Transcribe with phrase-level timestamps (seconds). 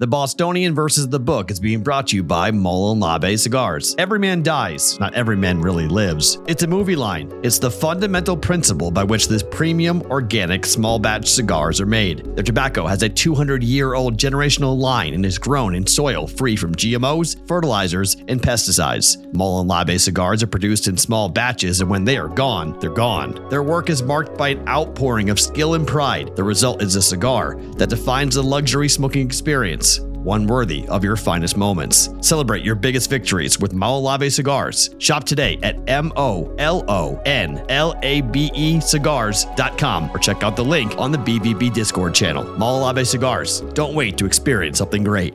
[0.00, 3.94] The Bostonian versus the Book is being brought to you by Labe Cigars.
[3.98, 6.38] Every man dies, not every man really lives.
[6.46, 7.30] It's a movie line.
[7.42, 12.24] It's the fundamental principle by which this premium, organic, small batch cigars are made.
[12.34, 16.56] Their tobacco has a 200 year old generational line and is grown in soil free
[16.56, 19.18] from GMOs, fertilizers, and pesticides.
[19.34, 23.46] Labe cigars are produced in small batches, and when they are gone, they're gone.
[23.50, 26.34] Their work is marked by an outpouring of skill and pride.
[26.36, 29.89] The result is a cigar that defines the luxury smoking experience
[30.24, 32.10] one worthy of your finest moments.
[32.20, 34.94] Celebrate your biggest victories with Molon Labe Cigars.
[34.98, 40.42] Shop today at M O L O N L A B E cigars.com or check
[40.42, 42.44] out the link on the BVB Discord channel.
[42.44, 43.60] Molon Labe Cigars.
[43.74, 45.34] Don't wait to experience something great.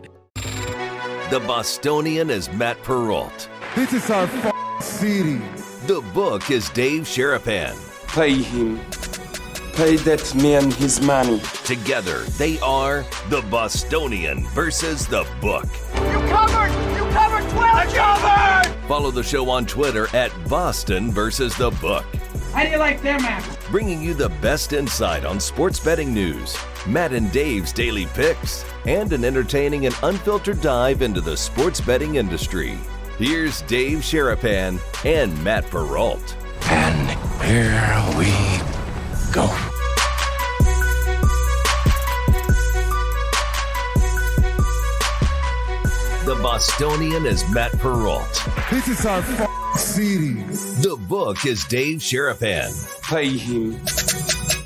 [1.31, 3.49] The Bostonian is Matt Perrault.
[3.75, 5.41] This is our f- city.
[5.87, 7.75] The book is Dave Sharapan.
[8.07, 8.79] Pay him.
[9.75, 11.41] Pay that man his money.
[11.65, 15.65] Together, they are the Bostonian versus the book.
[15.95, 16.71] You covered!
[16.95, 17.57] You covered 12!
[17.57, 17.85] I
[18.63, 18.87] covered!
[18.87, 22.05] Follow the show on Twitter at Boston versus the book.
[22.53, 23.57] How do you like them apples?
[23.69, 29.11] Bringing you the best insight on sports betting news, Matt and Dave's daily picks, and
[29.11, 32.77] an entertaining and unfiltered dive into the sports betting industry.
[33.17, 36.37] Here's Dave Sharapan and Matt Perrault.
[36.61, 37.09] And
[37.43, 38.84] here we
[39.35, 39.47] go.
[46.25, 48.49] The Bostonian is Matt Perrault.
[48.71, 50.33] This is our f- city.
[50.81, 52.71] The book is Dave Sharapan.
[53.03, 53.73] Pay him.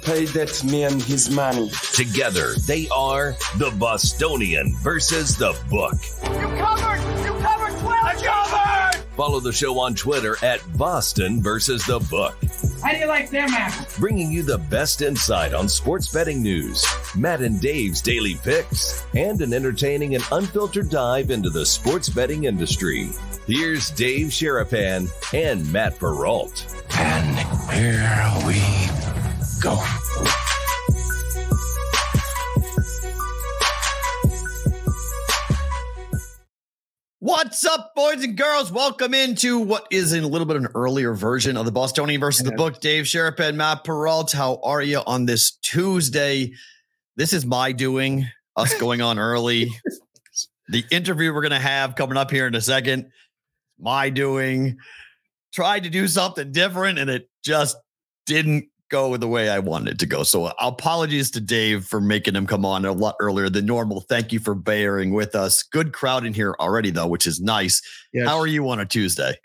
[0.03, 1.71] Pay that man his money.
[1.93, 5.95] Together, they are the Bostonian versus the book.
[6.23, 7.01] You covered!
[7.25, 7.85] You covered 12!
[7.87, 8.78] I covered!
[9.19, 12.37] Follow the show on Twitter at Boston versus the book.
[12.81, 13.97] How do you like them apples?
[13.97, 16.85] Bringing you the best insight on sports betting news,
[17.17, 22.45] Matt and Dave's daily picks, and an entertaining and unfiltered dive into the sports betting
[22.45, 23.09] industry.
[23.45, 26.73] Here's Dave Sharapan and Matt Perrault.
[26.97, 27.37] And
[27.73, 28.61] here we
[29.61, 29.83] go.
[37.21, 38.71] What's up, boys and girls?
[38.71, 42.21] Welcome into what is in a little bit of an earlier version of the Bostonian
[42.21, 42.79] versus the book.
[42.79, 46.53] Dave Sharapan, Matt Perrault, how are you on this Tuesday?
[47.17, 48.25] This is my doing,
[48.55, 49.69] us going on early.
[50.69, 53.11] the interview we're going to have coming up here in a second,
[53.77, 54.77] my doing.
[55.53, 57.75] Tried to do something different and it just
[58.27, 60.23] didn't go the way I wanted it to go.
[60.23, 64.01] So apologies to Dave for making him come on a lot earlier than normal.
[64.01, 65.63] Thank you for bearing with us.
[65.63, 67.81] Good crowd in here already, though, which is nice.
[68.13, 68.27] Yes.
[68.27, 69.35] How are you on a Tuesday?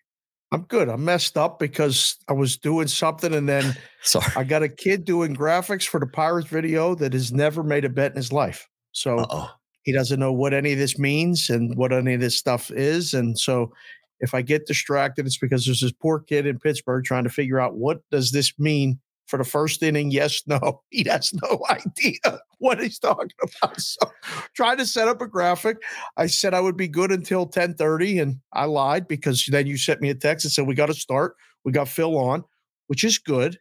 [0.53, 0.89] I'm good.
[0.89, 4.33] I'm messed up because I was doing something and then Sorry.
[4.37, 7.89] I got a kid doing graphics for the Pirates video that has never made a
[7.89, 8.69] bet in his life.
[8.93, 9.51] So Uh-oh.
[9.83, 13.15] he doesn't know what any of this means and what any of this stuff is.
[13.15, 13.73] And so
[14.21, 17.59] if I get distracted, it's because there's this poor kid in Pittsburgh trying to figure
[17.59, 20.11] out what does this mean for the first inning?
[20.11, 20.83] Yes, no.
[20.91, 23.81] He has no idea what he's talking about.
[23.81, 24.11] So
[24.55, 25.79] trying to set up a graphic.
[26.17, 30.01] I said I would be good until 1030 and I lied because then you sent
[30.01, 31.37] me a text and said we got to start.
[31.65, 32.45] We got Phil on,
[32.87, 33.59] which is good.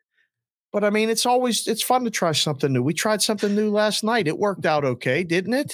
[0.71, 2.81] But I mean, it's always it's fun to try something new.
[2.81, 4.27] We tried something new last night.
[4.27, 5.73] It worked out okay, didn't it?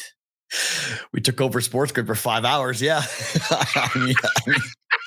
[1.14, 2.82] We took over Sports Grid for five hours.
[2.82, 3.02] Yeah.
[3.50, 4.60] I mean, I mean,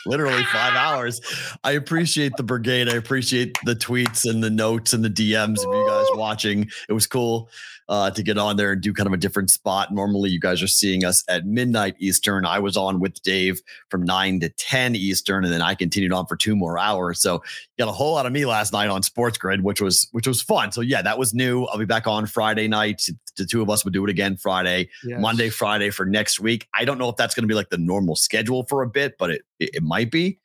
[0.07, 1.21] literally five hours.
[1.65, 2.89] I appreciate the brigade.
[2.89, 6.71] I appreciate the tweets and the notes and the DMs of you guys watching.
[6.89, 7.49] It was cool
[7.93, 9.93] uh, to get on there and do kind of a different spot.
[9.93, 12.47] Normally, you guys are seeing us at midnight Eastern.
[12.47, 13.61] I was on with Dave
[13.91, 17.21] from nine to 10 Eastern, and then I continued on for two more hours.
[17.21, 20.09] So you got a whole lot of me last night on Sports Grid, which was
[20.13, 20.73] which was fun.
[20.73, 21.65] So yeah, that was new.
[21.65, 23.07] I'll be back on Friday night.
[23.37, 25.21] The two of us would do it again Friday, Yes.
[25.21, 26.69] Monday, Friday for next week.
[26.75, 29.19] I don't know if that's going to be like the normal schedule for a bit,
[29.19, 30.39] but it it, it might be.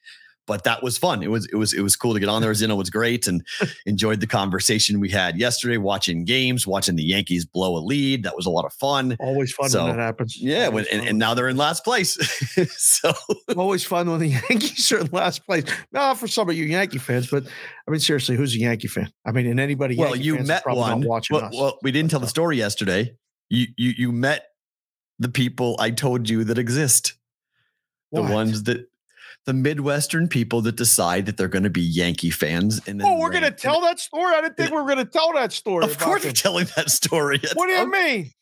[0.47, 1.21] But that was fun.
[1.23, 2.53] It was it was it was cool to get on there.
[2.53, 3.45] Zeno was great and
[3.85, 8.23] enjoyed the conversation we had yesterday, watching games, watching the Yankees blow a lead.
[8.23, 9.17] That was a lot of fun.
[9.19, 10.37] Always fun So, when that happens.
[10.41, 12.13] Yeah, when, and, and now they're in last place.
[12.77, 13.11] so
[13.57, 15.65] always fun when the Yankees are in last place.
[15.91, 17.45] No, for some of you Yankee fans, but
[17.87, 19.11] I mean, seriously, who's a Yankee fan?
[19.25, 19.97] I mean, and anybody.
[19.97, 21.01] well, Yankee you met one.
[21.05, 21.53] watching Well, us.
[21.53, 23.13] well, we didn't tell the story yesterday.
[23.49, 24.45] You you you met
[25.19, 27.15] the people I told you that exist.
[28.13, 28.87] The ones that
[29.47, 32.79] the Midwestern people that decide that they're going to be Yankee fans.
[32.85, 34.35] And then Oh, we're gonna tell that story.
[34.35, 35.85] I didn't think we were gonna tell that story.
[35.85, 37.39] Of course, we're telling that story.
[37.55, 38.31] What do you mean?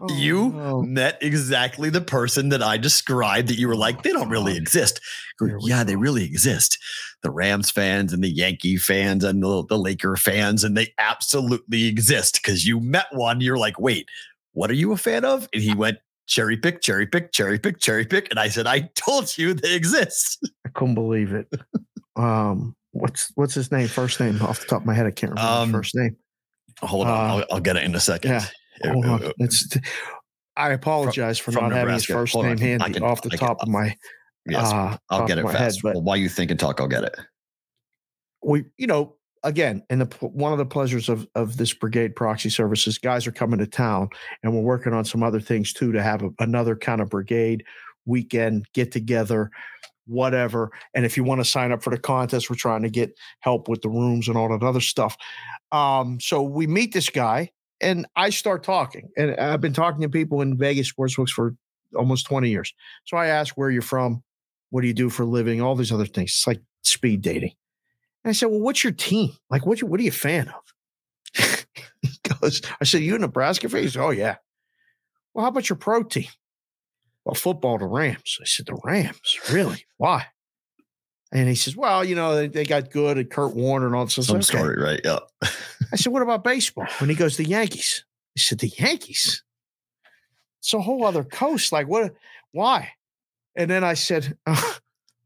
[0.00, 0.82] Oh, you Oh, no.
[0.82, 5.00] met exactly the person that I described that you were like, they don't really exist.
[5.40, 6.78] Go, yeah, they really exist.
[7.24, 11.86] The Rams fans and the Yankee fans and the, the Laker fans, and they absolutely
[11.86, 13.40] exist because you met one.
[13.40, 14.08] You're like, wait,
[14.52, 15.48] what are you a fan of?
[15.52, 18.28] And he went, cherry pick, cherry pick, cherry pick, cherry pick.
[18.30, 20.38] And I said, I told you they exist.
[20.66, 21.48] I couldn't believe it.
[22.16, 23.88] Um, what's what's his name?
[23.88, 26.16] First name off the top of my head, I can't remember Um, his first name.
[26.80, 27.12] Hold on.
[27.12, 28.30] Uh, I'll, I'll get it in a second.
[28.32, 28.46] yeah.
[28.92, 29.24] Hold on.
[29.24, 29.76] uh, It's,
[30.56, 32.58] I apologize for from not having his first Hold name on.
[32.58, 33.94] handy can- off the can- top of my
[34.46, 35.58] yes, uh, I'll get it fast.
[35.58, 35.74] head.
[35.82, 37.14] But well, while you think and talk, I'll get it.
[38.42, 42.50] we, you know, again, and the one of the pleasures of of this brigade proxy
[42.50, 44.08] services, guys are coming to town,
[44.42, 47.64] and we're working on some other things too to have a, another kind of brigade
[48.04, 49.50] weekend get together,
[50.06, 50.70] whatever.
[50.94, 53.68] And if you want to sign up for the contest, we're trying to get help
[53.68, 55.16] with the rooms and all that other stuff.
[55.72, 57.50] Um, so we meet this guy,
[57.80, 61.54] and I start talking, and I've been talking to people in Vegas sportsbooks for
[61.94, 62.74] almost twenty years.
[63.04, 64.22] So I ask where you're from,
[64.70, 66.30] what do you do for a living, all these other things.
[66.30, 67.52] It's like speed dating.
[68.26, 69.30] And I said, Well, what's your team?
[69.50, 71.64] Like, what, you, what are you a fan of?
[72.02, 73.82] he goes, I said, You a Nebraska fan?
[73.82, 74.34] He said, Oh, yeah.
[75.32, 76.26] Well, how about your pro team?
[77.24, 78.38] Well, football, the Rams.
[78.42, 79.38] I said, The Rams?
[79.52, 79.86] Really?
[79.96, 80.26] Why?
[81.30, 84.06] And he says, Well, you know, they, they got good at Kurt Warner and all
[84.06, 84.16] this.
[84.16, 85.00] Said, Some "Okay." story, right?
[85.04, 85.20] Yeah.
[85.92, 86.88] I said, What about baseball?
[86.98, 88.04] When he goes, The Yankees.
[88.36, 89.44] I said, The Yankees?
[90.58, 91.70] It's a whole other coast.
[91.70, 92.12] Like, what?
[92.50, 92.90] Why?
[93.54, 94.78] And then I said, "Oh,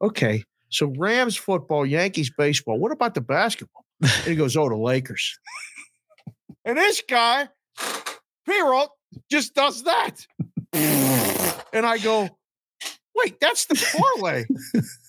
[0.02, 0.44] Okay.
[0.70, 2.78] So Rams football, Yankees baseball.
[2.78, 3.84] What about the basketball?
[4.02, 5.38] And he goes, Oh, the Lakers.
[6.64, 7.48] and this guy,
[8.46, 8.88] P-Roll,
[9.30, 10.26] just does that.
[10.72, 12.28] and I go,
[13.16, 14.44] Wait, that's the parlay.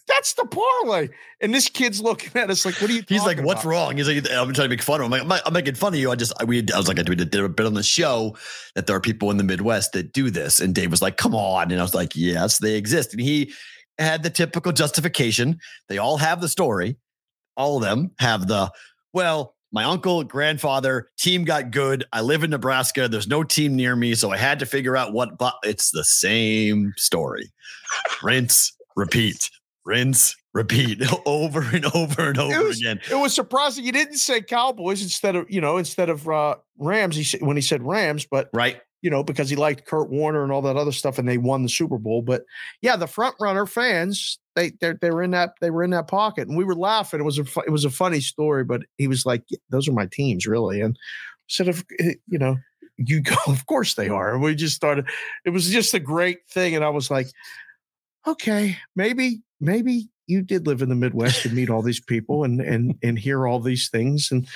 [0.08, 1.08] that's the parlay.
[1.40, 3.70] And this kid's looking at us like, What are you He's like, talking "What's about?"
[3.70, 5.94] wrong?" He's like, "I'm trying to make fun of him." I'm, like, I'm making fun
[5.94, 6.12] of you.
[6.12, 8.36] I just, I, we, I was like, I did a bit on the show
[8.76, 11.34] that there are people in the Midwest that do this, and Dave was like, "Come
[11.36, 13.54] on," and I was like, "Yes, they exist." And he
[13.98, 15.60] had the typical justification.
[15.90, 16.98] They all have the story.
[17.58, 18.72] All of them have the
[19.14, 19.56] well.
[19.74, 22.04] My uncle, grandfather, team got good.
[22.12, 23.08] I live in Nebraska.
[23.08, 25.38] There's no team near me, so I had to figure out what.
[25.38, 27.50] But it's the same story.
[28.22, 29.50] Rinse, repeat.
[29.86, 33.00] Rinse, repeat over and over and over was- again.
[33.10, 37.16] It was surprising you didn't say Cowboys instead of you know instead of uh, Rams.
[37.16, 38.82] He said when he said Rams, but Right.
[39.02, 41.64] You know because he liked Kurt Warner and all that other stuff, and they won
[41.64, 42.22] the Super Bowl.
[42.22, 42.44] But
[42.82, 46.08] yeah, the front runner fans they they they were in that they were in that
[46.08, 47.20] pocket, and we were laughing.
[47.20, 50.08] It was a it was a funny story, but he was like, "Those are my
[50.08, 50.98] teams, really." And
[51.48, 52.58] instead of eh, you know.
[53.04, 54.32] You go, of course they are.
[54.32, 55.08] And we just started,
[55.44, 56.76] it was just a great thing.
[56.76, 57.28] And I was like,
[58.28, 62.62] okay, maybe, maybe you did live in the Midwest and meet all these people and
[62.62, 64.30] and and hear all these things.
[64.32, 64.48] And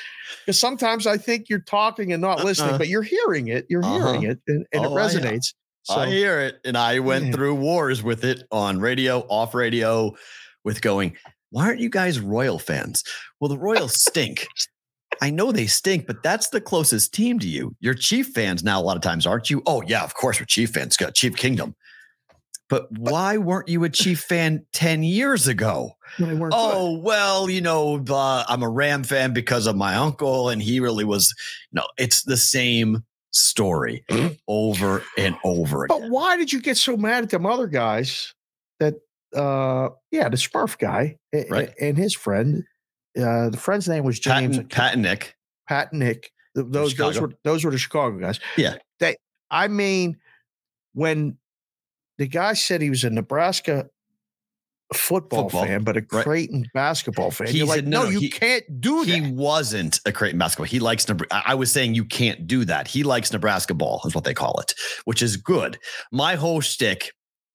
[0.45, 2.77] because sometimes I think you're talking and not listening, Uh-uh.
[2.80, 4.31] but you're hearing it, you're hearing Uh-huh.
[4.31, 5.54] it, and, and Oh, it I- resonates.
[5.83, 6.56] So I hear it.
[6.66, 7.31] And I went Yeah.
[7.33, 10.16] through wars with it on radio, off radio,
[10.63, 11.16] with going,
[11.51, 13.04] why aren't you guys Royal fans?
[13.39, 14.48] Well, the Royals stink.
[15.22, 17.75] I know they stink, but that's the closest team to you.
[17.81, 19.62] You're Chief fans now, a lot of times, aren't you?
[19.68, 21.75] Oh, yeah, of course, we're Chief fans, got Chief Kingdom.
[22.67, 25.91] But why weren't you a Chief fan 10 years ago?
[26.19, 30.79] Oh, well, you know, uh, I'm a Ram fan because of my uncle, and he
[30.79, 31.33] really was.
[31.71, 34.03] No, it's the same story
[34.47, 36.00] over and over again.
[36.01, 38.33] But why did you get so mad at them other guys
[38.79, 38.95] that
[39.35, 41.17] uh yeah, the Smurf guy
[41.50, 41.69] Right.
[41.81, 42.63] and his friend.
[43.19, 45.35] Uh the friend's name was James Pat and Nick.
[45.67, 46.31] Pat and Nick.
[46.56, 48.39] Those those were those were the Chicago guys.
[48.56, 48.77] Yeah.
[49.01, 49.17] They
[49.51, 50.15] I mean
[50.94, 51.38] when
[52.17, 53.88] the guy said he was a Nebraska
[54.93, 56.24] football, Football, fan, but a right.
[56.24, 57.48] Creighton basketball fan.
[57.48, 59.12] He You're like, said, no, no, no, you he- can't do that.
[59.12, 60.67] He wasn't a Creighton basketball.
[60.67, 61.43] He likes Nebraska.
[61.45, 62.88] I was saying you can't do that.
[62.88, 64.74] He likes Nebraska ball, is what they call it,
[65.05, 65.77] which is good.
[66.12, 67.12] My whole shtick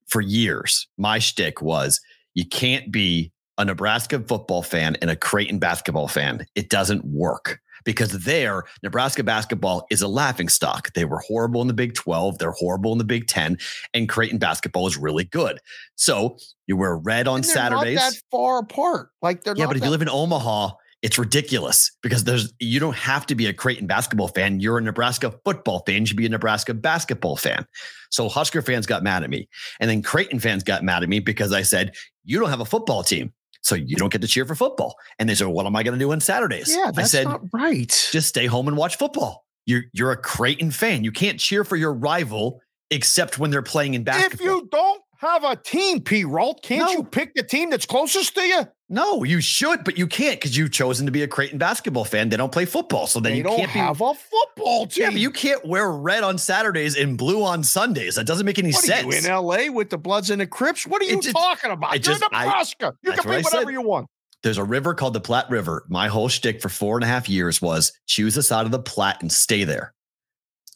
[0.08, 2.00] for years, my shtick was
[2.34, 6.46] you can't be a Nebraska football fan and a Creighton basketball fan.
[6.54, 10.92] It doesn't work because there, Nebraska basketball is a laughing stock.
[10.94, 13.58] They were horrible in the Big 12, they're horrible in the Big 10,
[13.94, 15.58] and Creighton basketball is really good.
[15.96, 17.96] So you wear red on Saturdays.
[17.96, 19.10] Not that far apart.
[19.22, 20.70] Like they're Yeah, but if you live in Omaha,
[21.02, 24.60] it's ridiculous because there's you don't have to be a Creighton basketball fan.
[24.60, 26.00] You're a Nebraska football fan.
[26.00, 27.64] You should be a Nebraska basketball fan.
[28.10, 29.48] So Husker fans got mad at me.
[29.78, 31.94] And then Creighton fans got mad at me because I said,
[32.24, 33.32] You don't have a football team.
[33.62, 34.96] So you don't get to cheer for football.
[35.18, 36.74] And they said, What am I going to do on Saturdays?
[36.74, 38.08] yeah, I said, not right.
[38.10, 39.44] just stay home and watch football.
[39.66, 41.04] You're you're a Creighton fan.
[41.04, 44.34] You can't cheer for your rival except when they're playing in basketball.
[44.34, 46.24] if you don't have a team, P.
[46.24, 46.90] Rolt, can't No.
[46.92, 48.66] you pick the team that's closest to you?
[48.92, 52.28] No, you should, but you can't because you've chosen to be a Creighton basketball fan.
[52.28, 53.06] They don't play football.
[53.06, 55.04] So then They you don't can't be have a football team.
[55.04, 58.16] Yeah, but you can't wear red on Saturdays and blue on Sundays.
[58.16, 59.24] That doesn't make any What sense.
[59.24, 60.86] in LA with the Bloods and the Crips?
[60.86, 61.90] What are you it's- talking about?
[61.90, 62.94] I You're just- I- Nebraska.
[63.02, 64.08] you can be whatever you want.
[64.42, 65.84] There's a river called the Platte River.
[65.88, 68.78] My whole shtick for four and a half years was choose a side of the
[68.80, 69.92] Platte and stay there.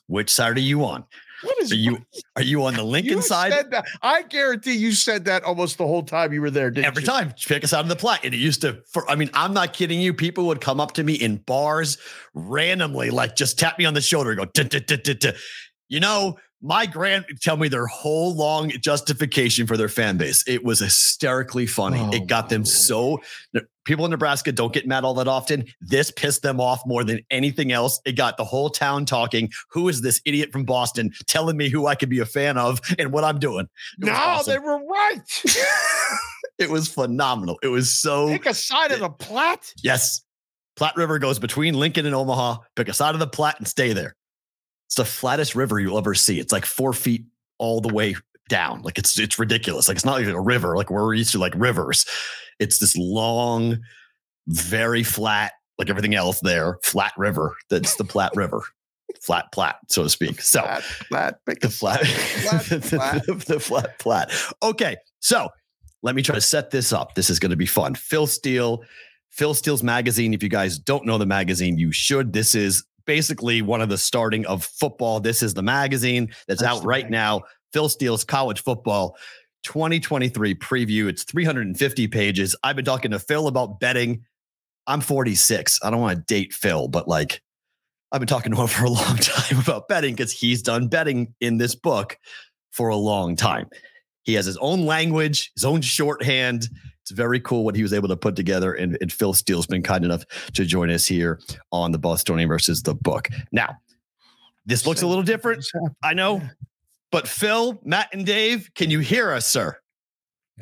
[0.07, 1.05] Which side are you on?
[1.45, 1.99] What is Are you
[2.37, 3.53] are you on the Lincoln you side?
[3.53, 3.87] said that.
[4.03, 6.71] I guarantee you said that almost the whole time you were there.
[6.71, 7.07] Didn't Every you?
[7.07, 8.21] time, pick us out of the plot.
[8.25, 10.15] And it used to, for, I mean, I'm not kidding you.
[10.15, 11.99] People would come up to me in bars
[12.35, 15.33] randomly, like just tap me on the shoulder and go,
[15.89, 20.43] you know, my grand tell me their whole long justification for their fan base.
[20.47, 22.01] It was hysterically funny.
[22.01, 23.21] Oh, it got them so
[23.85, 25.67] people in Nebraska don't get mad all that often.
[25.83, 28.01] This pissed them off more than anything else.
[28.07, 29.51] It got the whole town talking.
[29.73, 32.81] Who is this idiot from Boston telling me who I could be a fan of
[32.99, 33.69] and what I'm doing?
[34.01, 34.53] It No, awesome.
[34.55, 35.43] they were right.
[36.59, 37.59] it was phenomenal.
[37.63, 39.75] It was so Pick a side of the Platte.
[39.83, 40.23] yes.
[40.77, 42.57] Platte River goes between Lincoln and Omaha.
[42.75, 44.17] Pick a side of the Platte and stay there.
[44.87, 46.39] It's the flattest river you'll ever see.
[46.41, 47.25] It's like four feet
[47.59, 48.15] all the way
[48.49, 48.83] down.
[48.83, 49.89] Like it's it's ridiculous.
[49.89, 50.77] Like it's not even a river.
[50.77, 52.05] Like we're used to like rivers.
[52.61, 53.79] It's this long,
[54.49, 57.57] very flat, like everything else there, flat river.
[57.71, 58.63] That's the Platte River,
[59.21, 60.41] flat Platte, so to speak.
[60.41, 60.61] So
[61.09, 63.27] flat, pick the flat, Flat, the, flat.
[63.27, 64.31] the- the flat, flat.
[64.63, 65.49] Okay, so
[66.03, 67.15] let me try to set this up.
[67.15, 67.95] This is going to be fun.
[67.95, 68.85] Phil Steele,
[69.31, 70.35] Phil Steele's magazine.
[70.35, 72.33] If you guys don't know the magazine, you should.
[72.35, 75.21] This is basically one of the starting of football.
[75.21, 77.43] This is the magazine that's, out right now.
[77.73, 79.17] Phil Steele's college football
[79.65, 81.09] 2023 preview.
[81.09, 82.55] It's 350 pages.
[82.63, 84.25] I've been talking to Phil about betting.
[84.87, 85.81] I'm 46.
[85.83, 87.43] I don't want to date Phil, but like
[88.13, 91.35] I've been talking to him for a long time about betting because he's done betting
[91.41, 92.19] in this book
[92.71, 93.69] for a long time.
[94.25, 96.69] He has his own language, his own shorthand.
[97.03, 98.73] It's very cool what he was able to put together.
[98.73, 101.41] And, and Phil Steele's been kind enough to join us here
[101.71, 103.29] on the Bostonian versus the book.
[103.53, 103.77] Now,
[104.67, 105.67] this looks a little different.
[106.03, 106.41] I know.
[107.13, 109.77] But Phil, Matt, and Dave, can you hear us, sir?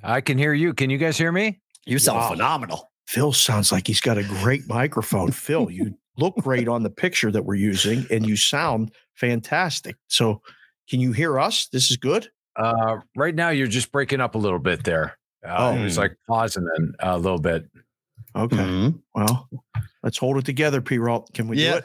[0.02, 0.74] I can hear you.
[0.74, 1.60] Can you guys hear me?
[1.86, 2.30] You sound Wow.
[2.30, 2.90] phenomenal.
[3.06, 5.30] Phil sounds like he's got a great microphone.
[5.32, 9.96] Phil, you look great on the picture that we're using, and you sound fantastic.
[10.08, 10.42] So,
[10.90, 11.68] can you hear us?
[11.68, 12.28] This is good.
[12.56, 15.16] Uh, right now, you're just breaking up a little bit there.
[15.46, 16.02] Uh, It was Oh.
[16.02, 17.66] like pausing in a little bit.
[18.36, 18.56] Okay.
[18.56, 19.00] Mhm.
[19.14, 19.48] Well,
[20.02, 20.98] let's hold it together, P.
[20.98, 21.32] Rolt.
[21.34, 21.72] Can we Yeah.
[21.72, 21.84] do it?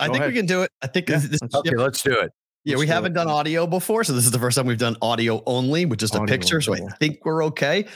[0.00, 0.28] I think ahead.
[0.30, 0.70] we can do it.
[0.82, 2.32] I think Yeah, this, this let's- Okay, let's do it.
[2.64, 3.14] Yeah, Let's we do haven't it.
[3.14, 6.14] done audio before, so this is the first time we've done audio only with just
[6.14, 6.60] a Audio picture.
[6.60, 7.86] So I think we're okay.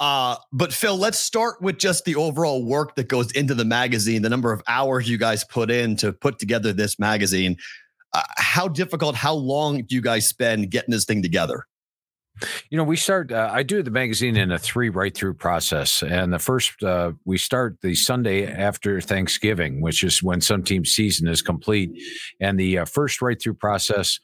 [0.00, 4.20] Uh, but Phil, let's start with just the overall work that goes into the magazine,
[4.22, 7.56] the number of hours you guys put in to put together this magazine.
[8.12, 11.66] Uh, how difficult, how long do you guys spend getting this thing together?
[12.70, 13.32] You know, we start.
[13.32, 17.12] Uh, I do the magazine in a three right through process, and the first uh,
[17.24, 21.90] we start the Sunday after Thanksgiving, which is when some team season is complete,
[22.40, 24.20] and the uh, first right through process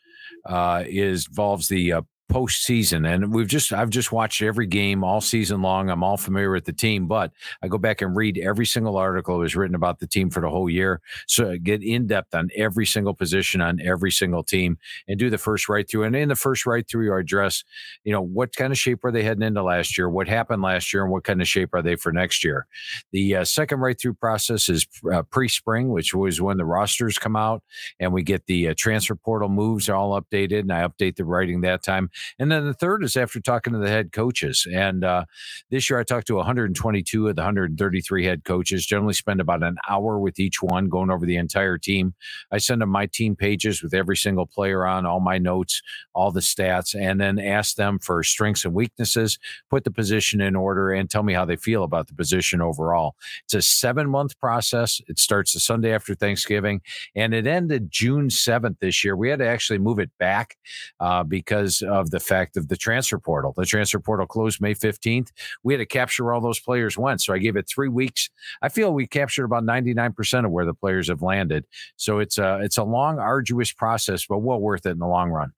[0.46, 3.06] uh, is involves the uh, postseason.
[3.06, 5.90] And we've just I've just watched every game all season long.
[5.90, 9.36] I'm all familiar with the team, but I go back and read every single article
[9.36, 12.34] that was written about the team for the whole year, so I get in depth
[12.34, 16.04] on every single position on every single team, and do the first right through.
[16.04, 17.64] And in the first right through, I address
[18.04, 20.08] you know, what kind of shape are they heading into last year?
[20.08, 22.66] What happened last year, and what kind of shape are they for next year?
[23.12, 27.18] The uh, second right through process is uh, pre spring, which was when the rosters
[27.18, 27.62] come out
[28.00, 31.60] and we get the uh, transfer portal moves all updated, and I update the writing
[31.62, 32.10] that time.
[32.38, 34.66] And then the third is after talking to the head coaches.
[34.72, 35.24] And uh,
[35.70, 39.76] this year I talked to 122 of the 133 head coaches, generally spend about an
[39.88, 42.14] hour with each one going over the entire team.
[42.50, 45.82] I send them my team pages with every single player on, all my notes,
[46.14, 49.38] all the stats, and then ask them for strengths and weaknesses,
[49.70, 53.14] put the position in order, and tell me how they feel about the position overall.
[53.44, 55.00] It's a seven month process.
[55.08, 56.80] It starts the Sunday after Thanksgiving,
[57.14, 59.16] and it ended June 7th this year.
[59.16, 60.56] We had to actually move it back
[61.00, 63.54] uh, because of the fact of the transfer portal.
[63.56, 65.30] The transfer portal closed May 15th.
[65.62, 67.20] We had to capture all those players went.
[67.20, 68.30] So I gave it three weeks.
[68.62, 71.64] I feel we captured about 99% of where the players have landed.
[71.96, 75.30] So it's a, it's a long, arduous process, but well worth it in the long
[75.30, 75.52] run.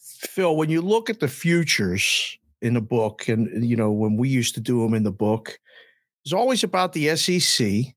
[0.00, 4.28] Phil, when you look at the futures in the book, and you know when we
[4.28, 5.58] used to do them in the book,
[6.24, 7.94] it's always about the SEC,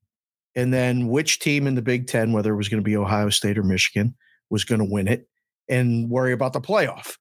[0.56, 3.30] and then which team in the Big Ten, whether it was going to be Ohio
[3.30, 4.16] State or Michigan,
[4.50, 5.28] was going to win it,
[5.68, 7.18] and worry about the playoff.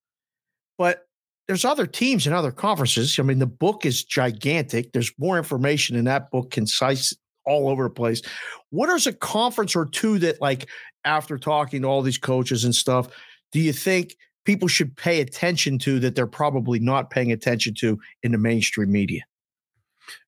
[0.80, 1.06] But
[1.46, 3.18] there's other teams in other conferences.
[3.18, 4.92] I mean, the book is gigantic.
[4.92, 8.22] There's more information in that book, concise all over the place.
[8.70, 10.70] What is a conference or two that, like,
[11.04, 13.08] after talking to all these coaches and stuff,
[13.52, 17.98] do you think people should pay attention to that they're probably not paying attention to
[18.22, 19.20] in the mainstream media?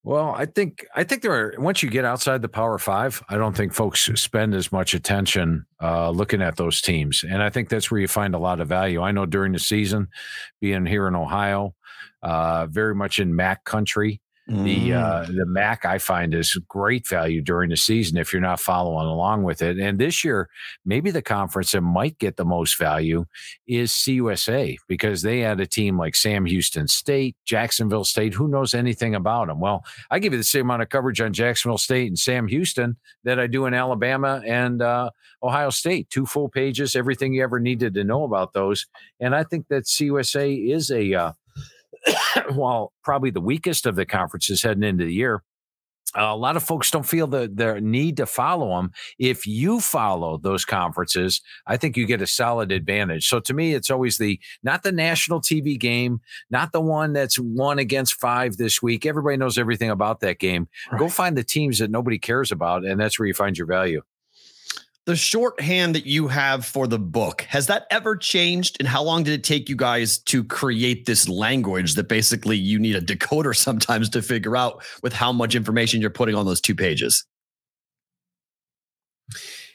[0.02, 3.36] Well, I think I think there are once you get outside the Power Five, I
[3.36, 7.68] don't think folks spend as much attention uh, looking at those teams, and I think
[7.68, 9.00] that's where you find a lot of value.
[9.02, 10.08] I know during the season,
[10.60, 11.74] being here in Ohio,
[12.22, 14.20] uh, very much in MAC country,
[14.52, 18.60] The uh, the MAC I find is great value during the season if you're not
[18.60, 19.78] following along with it.
[19.78, 20.50] And this year,
[20.84, 23.24] maybe the conference that might get the most value
[23.66, 28.34] is CUSA because they had a team like Sam Houston State, Jacksonville State.
[28.34, 29.58] Who knows anything about them?
[29.58, 32.98] Well, I give you the same amount of coverage on Jacksonville State and Sam Houston
[33.24, 35.10] that I do in Alabama and uh,
[35.42, 36.10] Ohio State.
[36.10, 38.86] Two full pages, everything you ever needed to know about those.
[39.18, 41.32] And I think that CUSA is a uh,
[42.50, 45.42] while probably the weakest of the conferences heading into the year,
[46.16, 48.90] uh, a lot of folks don't feel the their need to follow them.
[49.18, 53.28] If you follow those conferences, I think you get a solid advantage.
[53.28, 56.20] So to me, it's always the not the national TV game,
[56.50, 59.06] not the one that's one against five this week.
[59.06, 60.68] Everybody knows everything about that game.
[60.90, 60.98] Right.
[60.98, 64.02] Go find the teams that nobody cares about, and that's where you find your value
[65.04, 68.76] the shorthand that you have for the book has that ever changed?
[68.78, 72.78] And how long did it take you guys to create this language that basically you
[72.78, 76.60] need a decoder sometimes to figure out with how much information you're putting on those
[76.60, 77.24] two pages?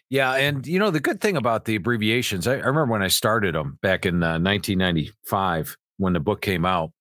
[0.09, 3.09] Yeah and you know the good thing about the abbreviations i, I remember when i
[3.09, 6.91] started them back in uh, 1995 when the book came out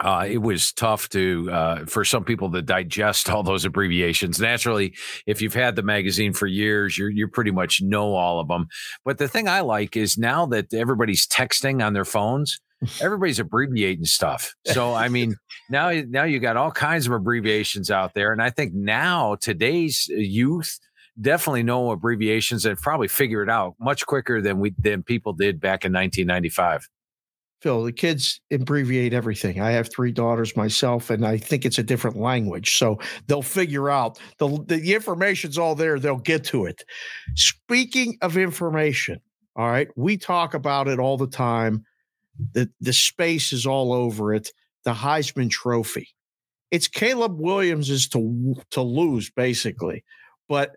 [0.00, 4.40] uh, it was tough to uh, for some people to digest all those abbreviations.
[4.40, 4.94] Naturally,
[5.26, 8.68] if you've had the magazine for years, you you pretty much know all of them.
[9.04, 12.60] But the thing I like is now that everybody's texting on their phones,
[13.00, 14.54] everybody's abbreviating stuff.
[14.66, 15.36] So I mean,
[15.70, 20.08] now now you got all kinds of abbreviations out there, and I think now today's
[20.08, 20.78] youth
[21.18, 25.58] definitely know abbreviations and probably figure it out much quicker than we than people did
[25.58, 26.86] back in 1995.
[27.60, 29.60] Phil, the kids abbreviate everything.
[29.60, 32.76] I have three daughters myself, and I think it's a different language.
[32.76, 35.98] So they'll figure out the, the information's all there.
[35.98, 36.84] They'll get to it.
[37.34, 39.20] Speaking of information,
[39.56, 41.84] all right, we talk about it all the time.
[42.52, 44.50] The, the space is all over it.
[44.84, 46.08] The Heisman Trophy.
[46.70, 50.04] It's Caleb Williams' is to, to lose, basically.
[50.48, 50.76] But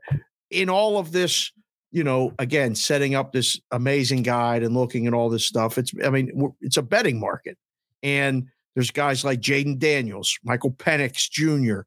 [0.50, 1.52] in all of this
[1.92, 5.78] you know, again, setting up this amazing guide and looking at all this stuff.
[5.78, 7.58] It's, I mean, it's a betting market.
[8.04, 11.82] And there's guys like Jayden Daniels, Michael Penix Jr.,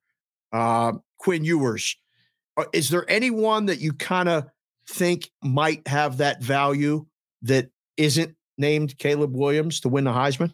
[0.53, 1.97] uh, Quinn Ewers.
[2.57, 4.47] Uh, is there anyone that you kind of
[4.89, 7.07] think might have that value
[7.43, 10.53] that isn't named Caleb Williams to win the Heisman?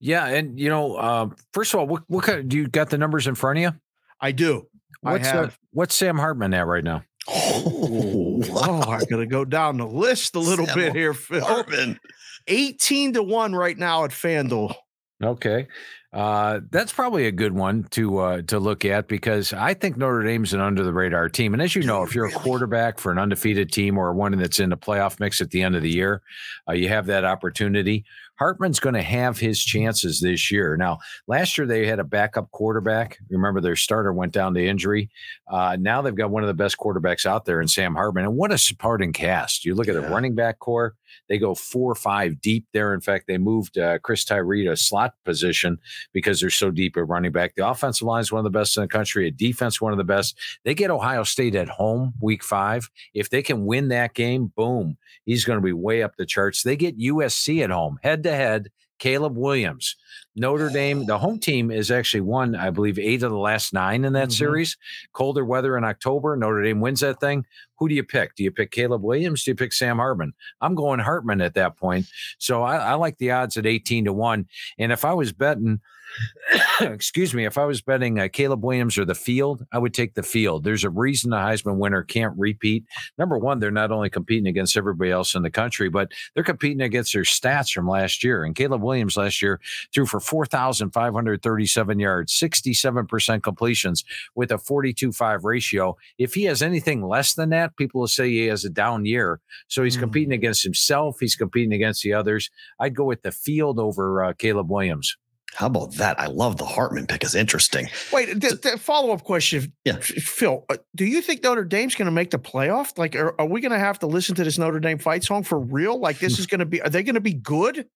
[0.00, 2.90] Yeah, and you know, uh, first of all, what, what kind of, do you got
[2.90, 3.72] the numbers in front of you?
[4.20, 4.66] I do.
[5.02, 7.02] What's I have, uh, what's Sam Hartman at right now?
[7.28, 8.82] Oh, wow.
[8.86, 11.44] oh, I gotta go down the list a little Sam bit here, Phil.
[11.44, 11.98] Hartman.
[12.46, 14.74] 18 to 1 right now at FanDuel.
[15.22, 15.66] Okay.
[16.10, 20.22] Uh, that's probably a good one to uh, to look at because I think Notre
[20.22, 21.52] Dame's an under the radar team.
[21.52, 24.58] And as you know, if you're a quarterback for an undefeated team or one that's
[24.58, 26.22] in the playoff mix at the end of the year,
[26.66, 28.06] uh, you have that opportunity.
[28.38, 30.76] Hartman's going to have his chances this year.
[30.76, 33.18] Now, last year they had a backup quarterback.
[33.30, 35.10] Remember, their starter went down to injury.
[35.50, 38.24] Uh, now they've got one of the best quarterbacks out there in Sam Hartman.
[38.24, 39.64] And what a supporting cast.
[39.64, 40.02] You look at yeah.
[40.02, 40.94] the running back corps,
[41.28, 42.94] they go four or five deep there.
[42.94, 45.78] In fact, they moved uh, Chris Tyree to slot position
[46.12, 47.54] because they're so deep at running back.
[47.54, 49.98] The offensive line is one of the best in the country, a defense, one of
[49.98, 50.38] the best.
[50.64, 52.88] They get Ohio State at home week five.
[53.14, 56.62] If they can win that game, boom, he's going to be way up the charts.
[56.62, 58.70] They get USC at home, head to head.
[58.98, 59.96] Caleb Williams.
[60.36, 64.04] Notre Dame, the home team is actually won, I believe, eight of the last nine
[64.04, 64.32] in that mm-hmm.
[64.32, 64.76] series.
[65.12, 66.36] Colder weather in October.
[66.36, 67.44] Notre Dame wins that thing.
[67.78, 68.34] Who do you pick?
[68.36, 69.44] Do you pick Caleb Williams?
[69.44, 70.34] Do you pick Sam Hartman?
[70.60, 72.06] I'm going Hartman at that point.
[72.38, 74.46] So I, I like the odds at 18 to 1.
[74.78, 75.80] And if I was betting,
[76.80, 80.14] excuse me, if I was betting uh, Caleb Williams or the field, I would take
[80.14, 80.64] the field.
[80.64, 82.84] There's a reason the Heisman winner can't repeat.
[83.18, 86.80] Number one, they're not only competing against everybody else in the country, but they're competing
[86.80, 88.44] against their stats from last year.
[88.44, 89.60] And Caleb Williams last year
[89.92, 95.96] threw for 4,537 yards, 67% completions with a 42 5 ratio.
[96.18, 99.40] If he has anything less than that, people will say he has a down year.
[99.68, 100.00] So he's mm.
[100.00, 102.50] competing against himself, he's competing against the others.
[102.80, 105.16] I'd go with the field over uh, Caleb Williams.
[105.54, 106.20] How about that?
[106.20, 107.24] I love the Hartman pick.
[107.24, 107.88] Is interesting.
[108.12, 109.96] Wait, the, the follow up question, yeah.
[110.00, 110.64] Phil.
[110.68, 112.96] Uh, do you think Notre Dame's going to make the playoff?
[112.96, 115.42] Like, are, are we going to have to listen to this Notre Dame fight song
[115.42, 115.98] for real?
[115.98, 116.80] Like, this is going to be?
[116.82, 117.86] Are they going to be good?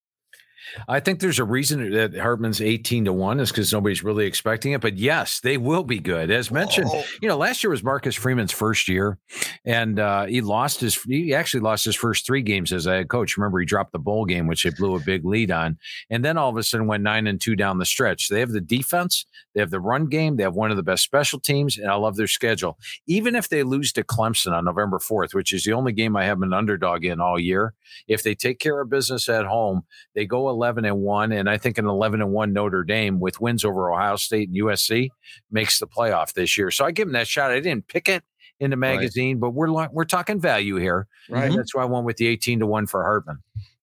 [0.87, 4.73] I think there's a reason that Hartman's 18 to 1 is because nobody's really expecting
[4.73, 4.81] it.
[4.81, 6.31] But yes, they will be good.
[6.31, 7.03] As mentioned, oh.
[7.21, 9.17] you know, last year was Marcus Freeman's first year,
[9.65, 13.09] and uh, he lost his, he actually lost his first three games as a head
[13.09, 13.37] coach.
[13.37, 15.77] Remember, he dropped the bowl game, which they blew a big lead on.
[16.09, 18.29] And then all of a sudden went nine and two down the stretch.
[18.29, 21.03] They have the defense, they have the run game, they have one of the best
[21.03, 22.77] special teams, and I love their schedule.
[23.07, 26.25] Even if they lose to Clemson on November 4th, which is the only game I
[26.25, 27.73] have an underdog in all year,
[28.07, 29.83] if they take care of business at home,
[30.15, 33.41] they go 11 and 1 and I think an 11 and 1 Notre Dame with
[33.41, 35.09] wins over Ohio State and USC
[35.51, 36.71] makes the playoff this year.
[36.71, 37.51] So I give them that shot.
[37.51, 38.23] I didn't pick it
[38.59, 39.41] in the magazine, right.
[39.41, 41.07] but we're we're talking value here.
[41.29, 41.45] Right.
[41.45, 43.39] And that's why I went with the 18 to 1 for Hartman.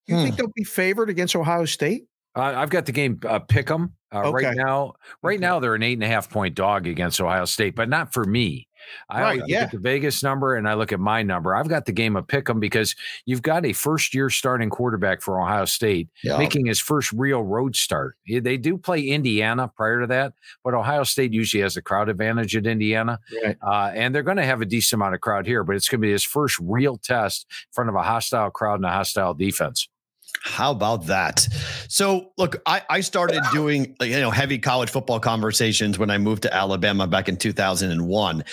[0.07, 0.23] You hmm.
[0.23, 2.05] think they'll be favored against Ohio State?
[2.35, 4.47] Uh, I've got the game uh, pick them uh, okay.
[4.47, 4.93] right now.
[5.21, 5.41] Right okay.
[5.41, 8.23] now, they're an eight and a half point dog against Ohio State, but not for
[8.23, 8.67] me.
[9.09, 9.63] I right, look yeah.
[9.63, 11.55] at the Vegas number and I look at my number.
[11.55, 15.21] I've got the game of pick 'em because you've got a first year starting quarterback
[15.21, 16.37] for Ohio State yeah.
[16.37, 18.15] making his first real road start.
[18.27, 22.55] They do play Indiana prior to that, but Ohio State usually has a crowd advantage
[22.55, 23.19] at Indiana.
[23.43, 23.57] Right.
[23.61, 26.01] Uh, and they're going to have a decent amount of crowd here, but it's going
[26.01, 29.33] to be his first real test in front of a hostile crowd and a hostile
[29.33, 29.89] defense.
[30.43, 31.47] How about that?
[31.87, 36.43] So, look, I, I started doing you know heavy college football conversations when I moved
[36.43, 38.43] to Alabama back in 2001,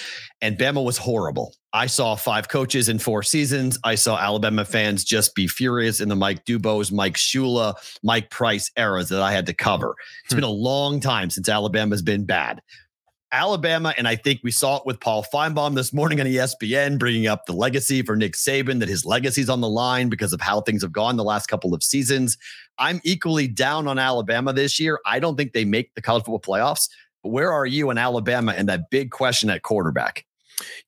[0.42, 1.54] and Bama was horrible.
[1.72, 3.78] I saw five coaches in four seasons.
[3.84, 8.70] I saw Alabama fans just be furious in the Mike Dubose, Mike Shula, Mike Price
[8.76, 9.94] eras that I had to cover.
[10.24, 10.38] It's hmm.
[10.38, 12.60] been a long time since Alabama's been bad.
[13.32, 17.26] Alabama, and I think we saw it with Paul Finebaum this morning on ESPN, bringing
[17.26, 20.62] up the legacy for Nick Saban, that his legacy's on the line because of how
[20.62, 22.38] things have gone the last couple of seasons.
[22.78, 24.98] I'm equally down on Alabama this year.
[25.04, 26.88] I don't think they make the college football playoffs.
[27.22, 30.24] But where are you in Alabama and that big question at quarterback?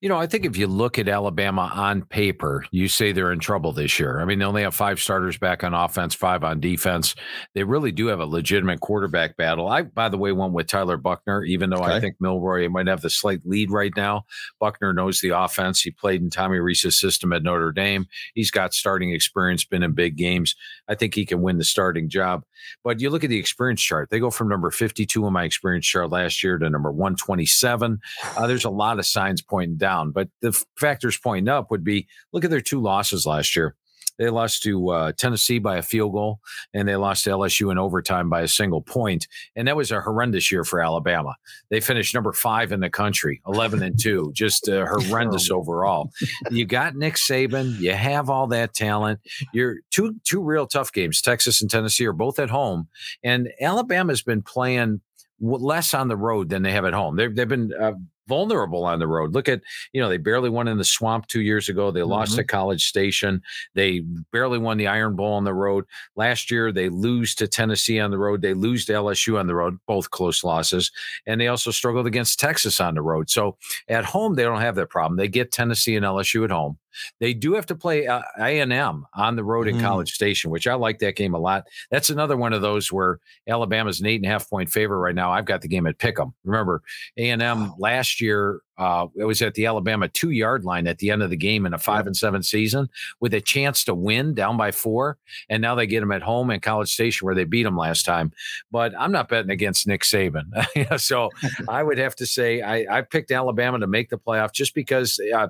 [0.01, 3.39] You know, I think if you look at Alabama on paper, you say they're in
[3.39, 4.21] trouble this year.
[4.21, 7.15] I mean, they only have five starters back on offense, five on defense.
[7.55, 9.69] They really do have a legitimate quarterback battle.
[9.69, 11.95] I, by the way, went with Tyler Buchner, even though okay.
[11.95, 14.25] I think Milroe might have the slight lead right now.
[14.59, 15.81] Buckner knows the offense.
[15.81, 18.07] He played in Tommy Rees's system at Notre Dame.
[18.35, 20.57] He's got starting experience, been in big games.
[20.89, 22.45] I think he can win the starting job.
[22.83, 25.87] But you look at the experience chart, they go from number 52 on my experience
[25.87, 28.01] chart last year to number 127.
[28.37, 30.11] Uh, there's a lot of signs pointing pointing down.
[30.11, 33.77] But the factors pointing up would be look at their two losses last year.
[34.19, 36.41] They lost to uh, Tennessee by a field goal,
[36.75, 39.27] and they lost to LSU in overtime by a single point.
[39.57, 41.37] And that was a horrendous year for Alabama.
[41.71, 46.11] They finished number five in the country, eleven and two, just uh, horrendous overall.
[46.51, 47.79] You got Nick Saban.
[47.81, 49.21] You have all that talent.
[49.55, 51.23] You're two two real tough games.
[51.23, 52.89] Texas and Tennessee are both at home,
[53.25, 55.01] and Alabama's been playing
[55.41, 57.17] less on the road than they have at home.
[57.17, 57.93] They've they've been uh,
[58.31, 59.35] vulnerable on the road.
[59.35, 59.61] Look at,
[59.93, 61.91] you know, they barely won in the swamp two years ago.
[61.91, 62.11] They mm-hmm.
[62.11, 63.43] lost to College Station.
[63.75, 64.01] They
[64.33, 65.85] barely won the Iron Bowl on the road.
[66.15, 68.41] Last year, they lose to Tennessee on the road.
[68.41, 70.93] They lose to LSU on the road, both close losses.
[71.27, 73.29] And they also struggled against Texas on the road.
[73.29, 75.19] So at home, they don't have that problem.
[75.19, 76.79] They get Tennessee and LSU at home.
[77.19, 79.71] They do have to play uh, A and M on the road mm.
[79.71, 81.65] in College Station, which I like that game a lot.
[81.91, 85.15] That's another one of those where Alabama's an eight and a half point favorite right
[85.15, 85.33] now.
[85.33, 86.33] I've got the game at Pick'em.
[86.45, 86.83] Remember,
[87.17, 90.99] A and M last year uh, it was at the Alabama two yard line at
[90.99, 92.89] the end of the game in a five and seven season
[93.21, 95.19] with a chance to win down by four.
[95.51, 98.07] And now they get them at home in College Station where they beat them last
[98.07, 98.33] time.
[98.71, 100.51] But I'm not betting against Nick Saban.
[101.01, 101.29] so
[101.69, 105.21] I would have to say I, I, picked Alabama to make the playoff just because
[105.35, 105.49] uh,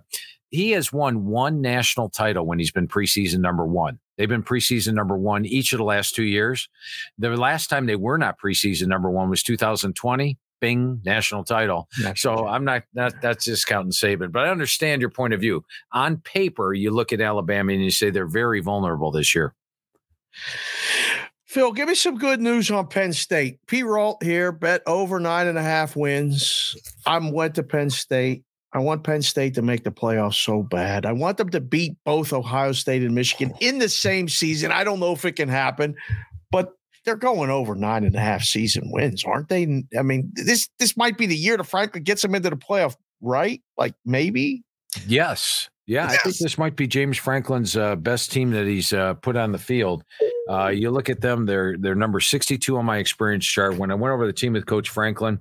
[0.50, 3.98] he has won one national title when he's been preseason number one.
[4.18, 6.68] They've been preseason number one each of the last two years.
[7.18, 10.38] The last time they were not preseason number one was 2020.
[10.60, 11.88] Bing, national title.
[11.98, 15.64] National so I'm not that that's discounting Saban, but I understand your point of view.
[15.92, 19.54] On paper, you look at Alabama and you say they're very vulnerable this year.
[21.46, 23.58] Phil, give me some good news on Penn State.
[23.66, 23.82] P.
[23.82, 26.76] Ralt here, bet over nine and a half wins.
[27.06, 28.44] I'm went to Penn State.
[28.72, 31.04] I want Penn State to make the playoffs so bad.
[31.04, 34.70] I want them to beat both Ohio State and Michigan in the same season.
[34.70, 35.96] I don't know if it can happen,
[36.52, 36.72] but
[37.04, 39.84] they're going over nine and a half season wins, aren't they?
[39.98, 42.94] I mean, this this might be the year to frankly gets them into the playoff,
[43.20, 43.60] right?
[43.76, 44.62] Like maybe.
[45.06, 45.68] Yes.
[45.86, 46.06] Yeah.
[46.06, 49.50] I think this might be James Franklin's uh, best team that he's uh, put on
[49.50, 50.04] the field.
[50.48, 53.76] Uh, you look at them; they're they're number sixty-two on my experience chart.
[53.76, 55.40] When I went over the team with Coach Franklin,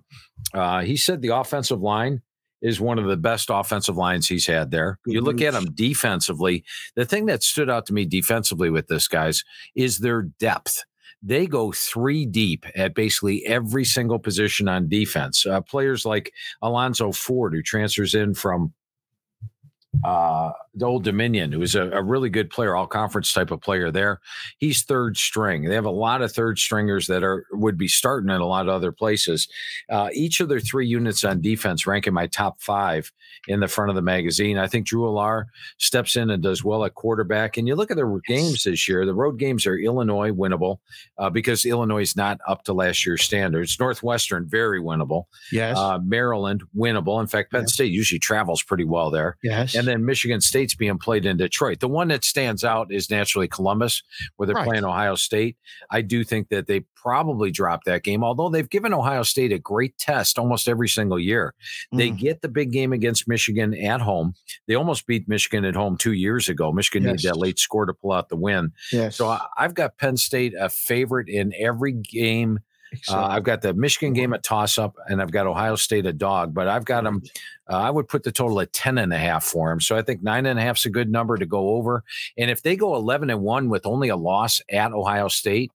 [0.53, 2.21] uh, he said the offensive line
[2.61, 4.99] is one of the best offensive lines he's had there.
[5.05, 6.63] You look at them defensively.
[6.95, 9.43] The thing that stood out to me defensively with this guys
[9.75, 10.83] is their depth.
[11.21, 15.45] They go three deep at basically every single position on defense.
[15.45, 18.73] Uh, players like Alonzo Ford, who transfers in from
[20.03, 20.51] uh,
[20.83, 24.19] Old Dominion, who is a, a, really good player, all conference type of player there.
[24.57, 25.63] He's third string.
[25.63, 28.67] They have a lot of third stringers that are would be starting at a lot
[28.67, 29.47] of other places.
[29.89, 33.11] Uh, each of their three units on defense rank in my top five
[33.47, 34.57] in the front of the magazine.
[34.57, 35.45] I think Drew Allar
[35.77, 37.57] steps in and does well at quarterback.
[37.57, 40.77] And you look at the games this year, the road games are Illinois winnable
[41.17, 43.79] uh, because Illinois is not up to last year's standards.
[43.79, 45.25] Northwestern, very winnable.
[45.51, 45.77] Yes.
[45.77, 47.19] Uh, Maryland, winnable.
[47.21, 49.37] In fact, Penn State usually travels pretty well there.
[49.43, 49.75] Yes.
[49.75, 51.79] And then Michigan State Being played in Detroit.
[51.79, 54.01] The one that stands out is naturally Columbus,
[54.35, 54.67] where they're Right.
[54.67, 55.57] playing Ohio State.
[55.91, 59.59] I do think that they probably dropped that game, although they've given Ohio State a
[59.59, 61.53] great test almost every single year.
[61.93, 62.17] They Mm.
[62.17, 64.33] get the big game against Michigan at home.
[64.67, 66.71] They almost beat Michigan at home two years ago.
[66.71, 67.11] Michigan Yes.
[67.23, 68.71] needed that late score to pull out the win.
[68.91, 69.15] yes.
[69.15, 72.59] So I, I've got Penn State a favorite in every game.
[73.09, 76.13] Uh, I've got the Michigan game a toss up, and I've got Ohio State a
[76.13, 76.53] dog.
[76.53, 77.21] But I've got them.
[77.69, 79.79] Uh, I would put the total at ten and a half for them.
[79.79, 82.03] So I think nine and a half is a good number to go over.
[82.37, 85.71] And if they go eleven and one with only a loss at Ohio State,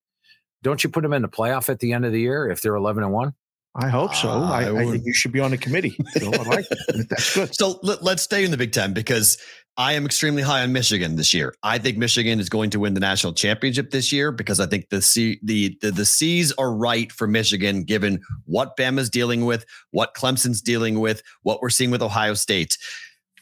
[0.62, 2.74] don't you put them in the playoff at the end of the year if they're
[2.74, 3.35] eleven and one?
[3.77, 4.31] I hope so.
[4.31, 5.96] I I, I think you should be on the committee.
[6.12, 6.33] Phil.
[6.33, 7.09] I like it.
[7.09, 7.55] That's good.
[7.55, 9.37] So let, let's stay in the Big Ten because
[9.76, 11.52] I am extremely high on Michigan this year.
[11.64, 14.88] I think Michigan is going to win the national championship this year because I think
[14.88, 19.66] the C, the, the the C's are right for Michigan given what Bama's dealing with,
[19.90, 22.78] what Clemson's dealing with, what we're seeing with Ohio State.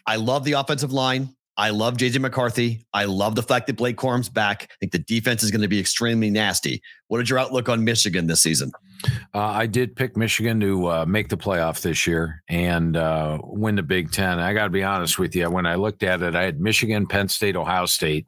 [0.06, 1.34] I love the offensive line.
[1.58, 2.86] I love JJ McCarthy.
[2.94, 4.68] I love the fact that Blake Corum's back.
[4.70, 6.80] I think the defense is going to be extremely nasty.
[7.08, 8.72] What is your outlook on Michigan this season?
[9.34, 13.76] Uh, I did pick Michigan to uh, make the playoff this year and uh, win
[13.76, 14.38] the Big Ten.
[14.38, 15.50] I got to be honest with you.
[15.50, 18.26] When I looked at it, I had Michigan, Penn State, Ohio State,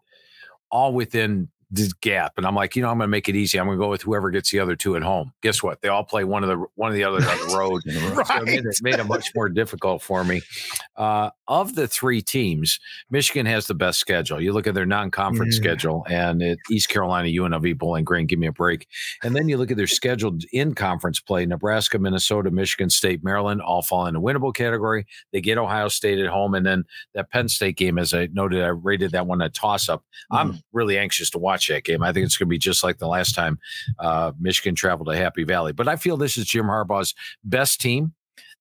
[0.71, 3.59] all within this gap, and I'm like, you know, I'm going to make it easy.
[3.59, 5.33] I'm going to go with whoever gets the other two at home.
[5.43, 5.81] Guess what?
[5.83, 7.83] They all play one of the one of the others on the road.
[8.27, 10.43] So it made, it made it much more difficult for me.
[10.97, 12.79] Uh, of the three teams,
[13.11, 14.41] Michigan has the best schedule.
[14.41, 15.63] You look at their non-conference Yeah.
[15.63, 18.27] schedule, and it, East Carolina, UNLV, Bowling Green.
[18.27, 18.87] Give me a break.
[19.23, 23.61] And then you look at their scheduled in conference play Nebraska, Minnesota, Michigan State, Maryland,
[23.61, 25.07] all fall in the winnable category.
[25.33, 26.55] They get Ohio State at home.
[26.55, 26.85] And then
[27.15, 30.05] that Penn State game, as I noted, I rated that one a toss up.
[30.31, 32.03] I'm really anxious to watch that game.
[32.03, 33.59] I think it's going to be just like the last time
[33.99, 35.73] uh, Michigan traveled to Happy Valley.
[35.73, 38.15] But I feel this is Jim Harbaugh's best team.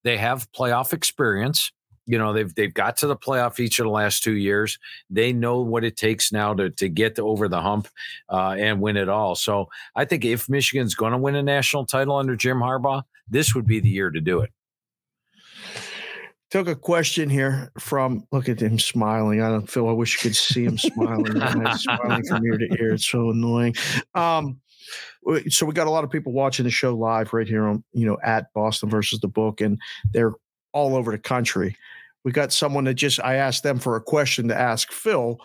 [0.03, 1.71] They have playoff experience.
[2.05, 4.77] You know, they've they've got to the playoff each of the last two years.
[5.09, 7.87] They know what it takes now to to get to over the hump
[8.29, 9.35] uh, and win it all.
[9.35, 13.55] So I think if Michigan's going to win a national title under Jim Harbaugh, this
[13.55, 14.51] would be the year to do it.
[16.53, 19.41] Took a question here from look at him smiling.
[19.41, 21.25] I don't feel I wish you could see him smiling.
[21.77, 22.93] smiling from ear to ear.
[22.93, 23.73] It's so annoying.
[24.13, 24.61] Um
[25.49, 28.05] so we got a lot of people watching the show live right here on, you
[28.05, 29.79] know, at Boston versus the book, and
[30.11, 30.33] they're
[30.73, 31.75] all over the country.
[32.23, 35.39] We got someone that just I asked them for a question to ask Phil,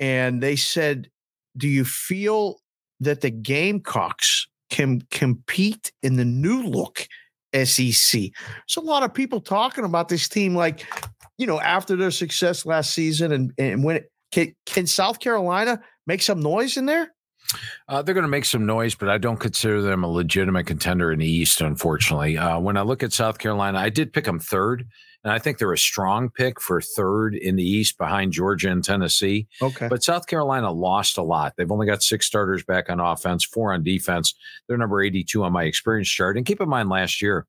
[0.00, 1.10] and they said,
[1.58, 2.62] Do you feel
[3.00, 7.06] that the Gamecocks can compete in the new look
[7.54, 8.20] SEC?
[8.20, 10.86] There's a lot of people talking about this team, like,
[11.38, 15.80] you know, after their success last season and, and when it, can, can South Carolina
[16.06, 17.14] make some noise in there?
[17.88, 21.12] Uh, they're going to make some noise, but I don't consider them a legitimate contender
[21.12, 22.36] in the East, unfortunately.
[22.36, 24.86] Uh, when I look at South Carolina, I did pick them third,
[25.24, 28.84] and I think they're a strong pick for third in the East behind Georgia and
[28.84, 29.48] Tennessee.
[29.62, 29.88] Okay.
[29.88, 31.54] But South Carolina lost a lot.
[31.56, 34.34] They've only got six starters back on offense, four on defense.
[34.68, 36.36] They're number 82 on my experience chart.
[36.36, 37.46] And keep in mind, last year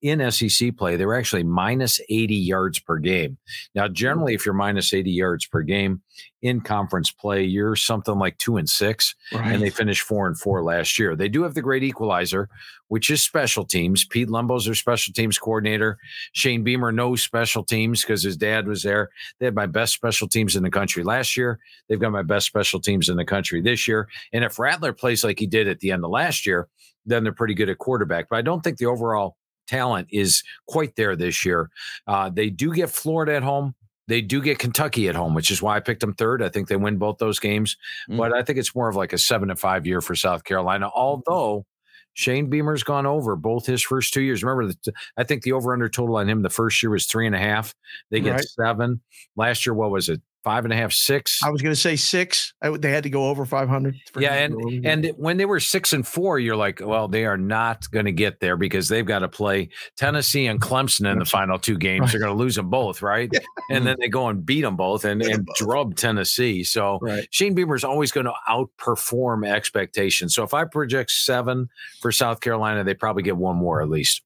[0.00, 3.36] in SEC play, they were actually minus 80 yards per game.
[3.74, 6.02] Now, generally, if you're minus 80 yards per game
[6.40, 10.62] in conference play, you're something like two and six, and they finished four and four
[10.62, 11.16] last year.
[11.16, 12.48] They do have the great equalizer,
[12.86, 14.04] which is special teams.
[14.04, 15.98] Pete Lembo's their special teams coordinator.
[16.32, 19.10] Shane Beamer knows special teams because his dad was there.
[19.40, 21.58] They had my best special teams in the country last year.
[21.88, 24.08] They've got my best special teams in the country this year.
[24.32, 26.68] And if Rattler plays like he did at the end of last year,
[27.04, 28.28] then they're pretty good at quarterback.
[28.28, 29.36] But I don't think the overall
[29.68, 31.70] talent is quite there this year.
[32.06, 33.74] Uh, they do get Florida at home.
[34.08, 36.42] They do get Kentucky at home, which is why I picked them third.
[36.42, 37.76] I think they win both those games,
[38.08, 38.16] Mm.
[38.16, 40.88] but I think it's more of like a seven to five year for South Carolina.
[40.94, 41.66] Although
[42.14, 44.42] Shane Beamer's gone over both his first two years.
[44.42, 47.26] Remember, the, I think the over under total on him the first year was three
[47.26, 47.74] and a half.
[48.10, 48.44] They get Right.
[48.44, 49.02] seven
[49.36, 49.74] last year.
[49.74, 50.20] What was it?
[50.48, 51.42] Five and a half, six.
[51.44, 52.54] I was going to say six.
[52.62, 53.96] I, they had to go over 500.
[54.10, 54.80] for Yeah, him to go over.
[54.82, 58.12] And when they were six and four, you're like, well, they are not going to
[58.12, 62.12] get there because they've got to play Tennessee and Clemson in the final two games.
[62.12, 63.30] They're going to lose them both, right?
[63.68, 66.64] And then they go and beat them both and, and drub Tennessee.
[66.64, 67.28] So right.
[67.30, 70.34] Shane Beamer is always going to outperform expectations.
[70.34, 71.68] So if I project seven
[72.00, 74.22] for South Carolina, they probably get one more at least.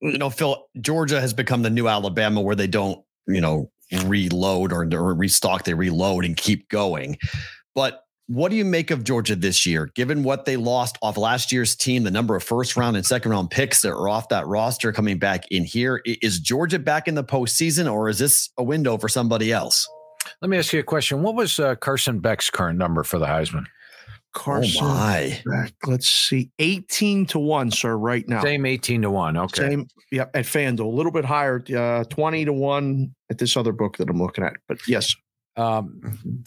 [0.00, 3.70] you know, Phil, Georgia has become the new Alabama where they don't, you know,
[4.04, 7.16] reload or, or restock, they reload and keep going.
[7.74, 11.50] But what do you make of Georgia this year, given what they lost off last
[11.50, 14.46] year's team, the number of first round and second round picks that are off that
[14.46, 16.00] roster coming back in here?
[16.04, 19.88] Is Georgia back in the postseason or is this a window for somebody else?
[20.40, 21.22] Let me ask you a question.
[21.22, 23.64] What was uh, Carson Beck's current number for the Heisman?
[24.32, 24.84] Carson.
[24.84, 25.40] Oh my.
[25.46, 26.50] Beck, let's see.
[26.58, 28.42] 18 to 1, sir, right now.
[28.42, 29.36] Same 18 to 1.
[29.36, 29.68] Okay.
[29.68, 29.88] Same.
[30.12, 30.30] Yep.
[30.34, 34.08] At FanDuel, a little bit higher, uh, 20 to 1 at this other book that
[34.08, 34.54] I'm looking at.
[34.68, 35.14] But yes,
[35.56, 36.00] Um,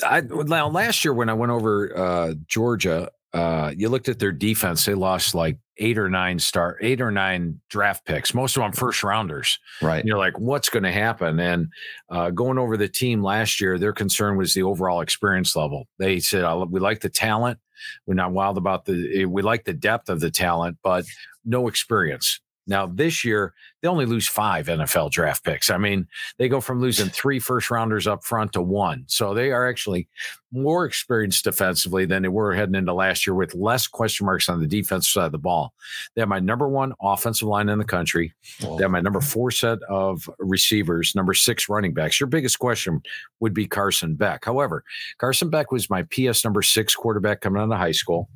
[0.06, 4.32] I now last year when I went over uh, Georgia, uh, you looked at their
[4.32, 4.86] defense.
[4.86, 8.34] They lost like eight or nine star, eight or nine draft picks.
[8.34, 9.58] Most of them first rounders.
[9.82, 10.00] Right.
[10.00, 11.40] And you're like, what's going to happen?
[11.40, 11.68] And
[12.10, 15.88] uh, going over the team last year, their concern was the overall experience level.
[15.98, 17.58] They said we like the talent.
[18.06, 19.22] We're not wild about the.
[19.22, 21.06] Eh, we like the depth of the talent, but
[21.46, 22.40] no experience.
[22.66, 25.70] Now, this year, they only lose five NFL draft picks.
[25.70, 29.04] I mean, they go from losing three first rounders up front to one.
[29.08, 30.08] So they are actually
[30.52, 34.62] more experienced defensively than they were heading into last year with less question marks on
[34.62, 35.74] the defensive side of the ball.
[36.16, 38.34] They have my number one offensive line in the country.
[38.60, 42.20] They have my number four set of receivers, number six running backs.
[42.20, 43.02] Your biggest question
[43.40, 44.46] would be Carson Beck.
[44.46, 44.84] However,
[45.18, 48.30] Carson Beck was my PS number six quarterback coming out of high school.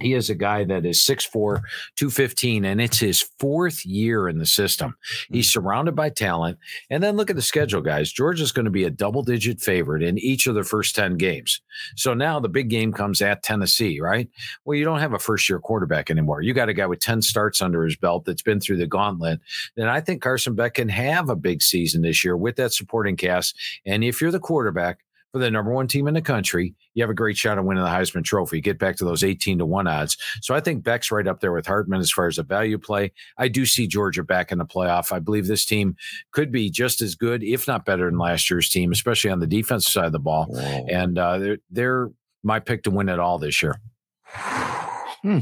[0.00, 1.60] He is a guy that is 6'4,
[1.96, 4.96] 215, and it's his fourth year in the system.
[5.30, 5.52] He's mm.
[5.52, 6.58] surrounded by talent.
[6.88, 8.12] And then look at the schedule, guys.
[8.12, 11.60] Georgia's going to be a double digit favorite in each of the first 10 games.
[11.96, 14.28] So now the big game comes at Tennessee, right?
[14.64, 16.42] Well, you don't have a first year quarterback anymore.
[16.42, 19.40] You got a guy with 10 starts under his belt that's been through the gauntlet.
[19.76, 23.16] Then I think Carson Beck can have a big season this year with that supporting
[23.16, 23.56] cast.
[23.84, 25.00] And if you're the quarterback,
[25.32, 27.84] for the number one team in the country, you have a great shot of winning
[27.84, 28.60] the Heisman Trophy.
[28.60, 30.16] Get back to those 18 to 1 odds.
[30.42, 33.12] So I think Beck's right up there with Hartman as far as a value play.
[33.38, 35.12] I do see Georgia back in the playoff.
[35.12, 35.96] I believe this team
[36.32, 39.46] could be just as good, if not better, than last year's team, especially on the
[39.46, 40.46] defensive side of the ball.
[40.46, 40.86] Whoa.
[40.88, 42.10] And uh, they're, they're
[42.42, 43.80] my pick to win it all this year.
[44.26, 45.38] Hmm.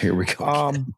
[0.00, 0.44] Here we go.
[0.44, 0.94] Um,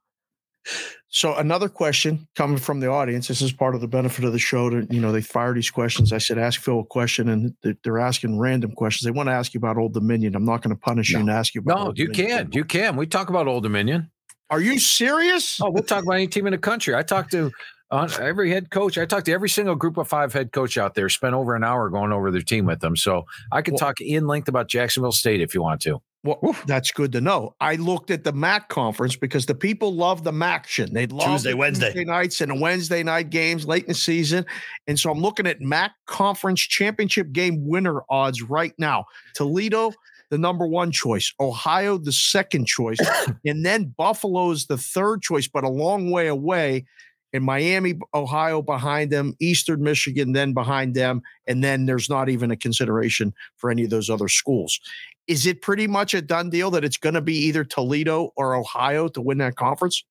[1.15, 3.29] so another question coming from the audience.
[3.29, 4.71] This is part of the benefit of the show.
[4.71, 6.11] To you know, they fire these questions.
[6.11, 9.05] I said, ask Phil a question, and they're asking random questions.
[9.05, 10.35] They want to ask you about Old Dominion.
[10.35, 11.19] I'm not going to punish no.
[11.19, 11.79] you and ask you about.
[11.79, 12.39] No, Old you Dominion.
[12.39, 12.53] can.
[12.53, 12.97] You can.
[12.97, 14.11] We talk about Old Dominion.
[14.49, 15.61] Are you serious?
[15.61, 16.95] Oh, we'll talk about any team in the country.
[16.95, 17.53] I talked to
[17.91, 18.97] uh, every head coach.
[18.97, 21.11] I talked to every single group of five head coach out there.
[21.11, 22.97] Spent over an hour going over their team with them.
[22.97, 26.01] So I could well, talk in length about Jacksonville State if you want to.
[26.25, 26.65] Well, Oof.
[26.67, 27.57] that's good to know.
[27.61, 30.93] I looked at the MAC conference because the people love the MACtion.
[30.93, 34.47] They love Tuesday, Wednesday Tuesday nights and Wednesday night games late in the season.
[34.87, 39.07] And so I'm looking at MAC conference championship game winner odds right now.
[39.35, 39.93] Toledo,
[40.31, 41.33] the number one choice.
[41.41, 42.99] Ohio, the second choice.
[43.45, 46.85] and then Buffalo's the third choice, but a long way away
[47.33, 52.51] and Miami, Ohio behind them, Eastern Michigan then behind them, and then there's not even
[52.51, 54.79] a consideration for any of those other schools.
[55.29, 58.55] Is it pretty much a done deal that it's going to be either Toledo or
[58.55, 60.05] Ohio to win that conference?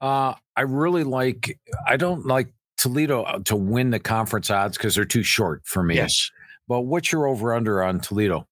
[0.00, 1.58] Uh, I really like.
[1.86, 5.82] I don't like Toledo uh, to win the conference odds because they're too short for
[5.82, 5.96] me.
[5.96, 6.30] Yes.
[6.68, 8.46] But what's your over under on Toledo?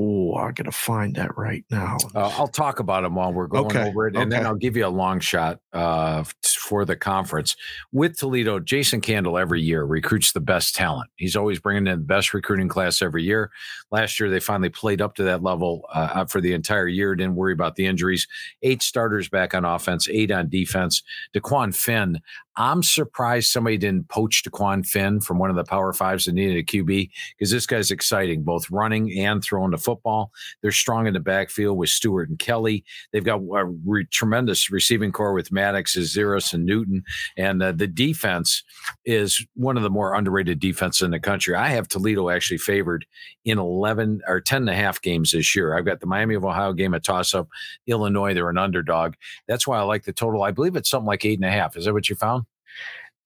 [0.00, 1.96] Oh, I gotta find that right now.
[2.14, 3.88] Uh, I'll talk about them while we're going okay.
[3.88, 4.36] over it, and okay.
[4.38, 7.56] then I'll give you a long shot uh, for the conference
[7.90, 8.60] with Toledo.
[8.60, 11.10] Jason Candle every year recruits the best talent.
[11.16, 13.50] He's always bringing in the best recruiting class every year.
[13.90, 17.16] Last year they finally played up to that level uh, for the entire year.
[17.16, 18.28] Didn't worry about the injuries.
[18.62, 21.02] Eight starters back on offense, eight on defense.
[21.34, 22.20] Dequan Finn.
[22.60, 26.56] I'm surprised somebody didn't poach Dequan Finn from one of the Power Fives that needed
[26.56, 30.32] a QB because this guy's exciting, both running and throwing the football.
[30.60, 32.84] They're strong in the backfield with Stuart and Kelly.
[33.12, 37.04] They've got a re- tremendous receiving corps with Maddox, Aziris, and Newton.
[37.36, 38.64] And uh, the defense
[39.04, 41.54] is one of the more underrated defenses in the country.
[41.54, 43.06] I have Toledo actually favored
[43.44, 45.78] in 11 or 10 and a half games this year.
[45.78, 47.46] I've got the Miami of Ohio game a toss up.
[47.86, 49.14] Illinois, they're an underdog.
[49.46, 50.42] That's why I like the total.
[50.42, 51.76] I believe it's something like eight and a half.
[51.76, 52.47] Is that what you found?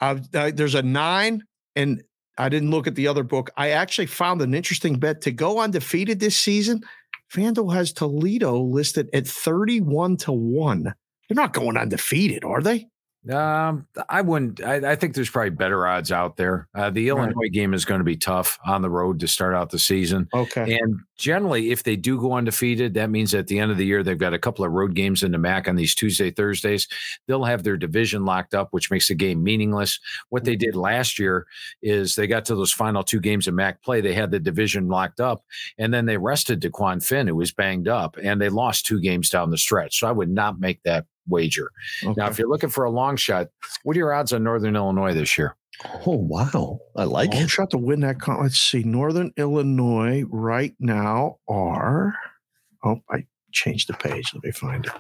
[0.02, 1.44] Uh, there's a nine,
[1.76, 2.02] and
[2.36, 3.50] I didn't look at the other book.
[3.56, 6.80] I actually found an interesting bet to go undefeated this season.
[7.32, 10.82] FanDuel has Toledo listed at 31 to 1.
[10.82, 12.88] They're not going undefeated, are they?
[13.30, 14.64] Um, I wouldn't.
[14.64, 16.66] I, I, think there's probably better odds out there.
[16.74, 17.52] Uh, the Illinois right.
[17.52, 20.28] game is going to be tough on the road to start out the season.
[20.35, 20.76] Okay.
[20.76, 24.02] And generally, if they do go undefeated, that means at the end of the year
[24.02, 26.88] they've got a couple of road games in the MAC on these Tuesday, Thursdays.
[27.28, 30.00] They'll have their division locked up, which makes the game meaningless.
[30.30, 31.46] What they did last year
[31.80, 34.00] is they got to those final two games of MAC play.
[34.00, 35.44] They had the division locked up,
[35.78, 39.28] and then they rested Dequan Finn, who was banged up, and they lost two games
[39.28, 40.00] down the stretch.
[40.00, 41.70] So I would not make that wager.
[42.02, 42.14] Okay.
[42.16, 43.48] Now, if you're looking for a long shot,
[43.85, 45.56] what are your odds on Northern Illinois this year?
[46.06, 47.50] Oh wow, I like long it.
[47.50, 48.20] shot to win that.
[48.20, 52.14] Con- Let's see, Northern Illinois right now are.
[52.84, 54.30] Oh, I changed the page.
[54.34, 54.92] Let me find it.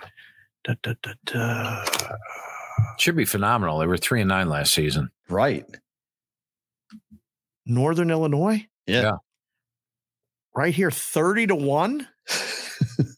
[0.64, 1.84] Da, da, da, da.
[2.98, 3.78] Should be phenomenal.
[3.78, 5.10] They were three and nine last season.
[5.28, 5.64] Right.
[7.66, 8.66] Northern Illinois.
[8.86, 9.02] Yeah.
[9.02, 9.12] yeah.
[10.54, 12.08] Right here, thirty to one.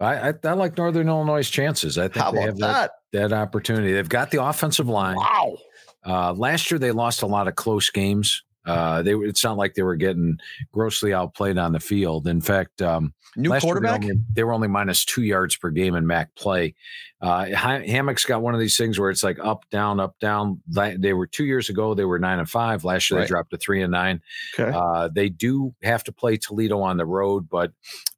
[0.00, 1.98] I, I, I like Northern Illinois' chances.
[1.98, 2.92] I think How they have that?
[3.12, 3.30] that?
[3.30, 3.92] that opportunity.
[3.92, 5.16] They've got the offensive line.
[5.16, 5.56] Wow.
[6.04, 8.42] Uh, last year they lost a lot of close games.
[8.64, 10.38] Uh, they it's not like they were getting
[10.72, 12.26] grossly outplayed on the field.
[12.26, 14.00] In fact, um, New year quarterback.
[14.00, 16.74] They, only, they were only minus two yards per game in MAC play.
[17.20, 20.60] Uh, Ha- Hammock's got one of these things where it's like up, down, up, down.
[20.68, 21.94] They were two years ago.
[21.94, 22.84] They were nine and five.
[22.84, 23.24] Last year Right.
[23.24, 24.20] they dropped to three and nine.
[24.58, 24.70] Okay.
[24.76, 27.72] Uh, they do have to play Toledo on the road, but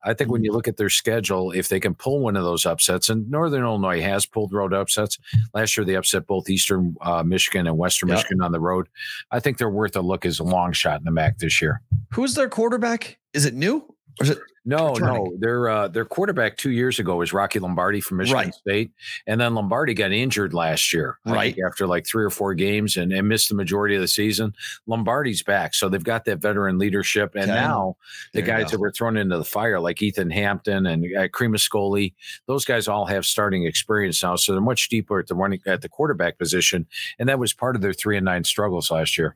[0.05, 2.67] I think when you look at their schedule, if they can pull one of those
[2.67, 5.17] upsets, and Northern Illinois has pulled road upsets.
[5.55, 8.17] Last year they upset both Eastern uh, Michigan and Western Yeah.
[8.17, 8.89] Michigan on the road.
[9.31, 11.83] I think they're worth a look as a long shot in the MAC this year.
[12.13, 13.19] Who's their quarterback?
[13.33, 14.39] Is it new or is it?
[14.65, 15.15] No, Returning.
[15.25, 15.37] no.
[15.39, 18.55] Their uh, their quarterback two years ago was Rocky Lombardi from Michigan Right.
[18.55, 18.91] State,
[19.27, 21.57] and then Lombardi got injured last year, I Right.
[21.67, 24.53] after like three or four games and, and missed the majority of the season.
[24.87, 27.55] Lombardi's back, so they've got that veteran leadership, and Okay.
[27.55, 27.97] now
[28.35, 32.13] the There guys that were thrown into the fire, like Ethan Hampton and uh, Cremascoli,
[32.47, 35.81] those guys all have starting experience now, so they're much deeper at the running at
[35.81, 36.87] the quarterback position,
[37.19, 39.35] and that was part of their three and nine struggles last year.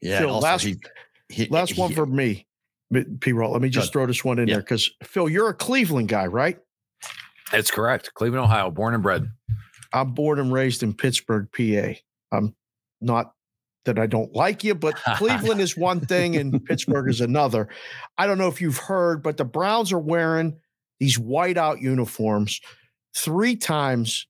[0.00, 0.18] Yeah.
[0.18, 0.76] Phil, also last- he,
[1.28, 2.46] he, Last one for me,
[3.20, 3.32] P.
[3.32, 3.52] Roll.
[3.52, 3.92] Let me just Good.
[3.92, 4.54] throw this one in Yeah.
[4.56, 6.58] there because Phil, you're a Cleveland guy, right?
[7.50, 8.12] That's correct.
[8.14, 9.26] Cleveland, Ohio, born and bred.
[9.92, 11.94] I'm born and raised in Pittsburgh, PA.
[12.34, 12.54] I'm
[13.00, 13.34] not
[13.84, 17.68] that I don't like you, but Cleveland is one thing and Pittsburgh is another.
[18.16, 20.58] I don't know if you've heard, but the Browns are wearing
[21.00, 22.60] these whiteout uniforms
[23.14, 24.26] three times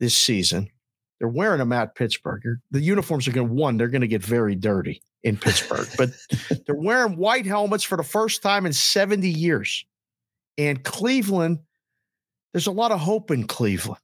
[0.00, 0.68] this season.
[1.20, 2.42] They're wearing them at Pittsburgh.
[2.70, 6.10] The uniforms are going to one, they're going to get very dirty in Pittsburgh, but
[6.66, 9.84] they're wearing white helmets for the first time in 70 years.
[10.56, 11.58] And Cleveland,
[12.52, 14.00] there's a lot of hope in Cleveland.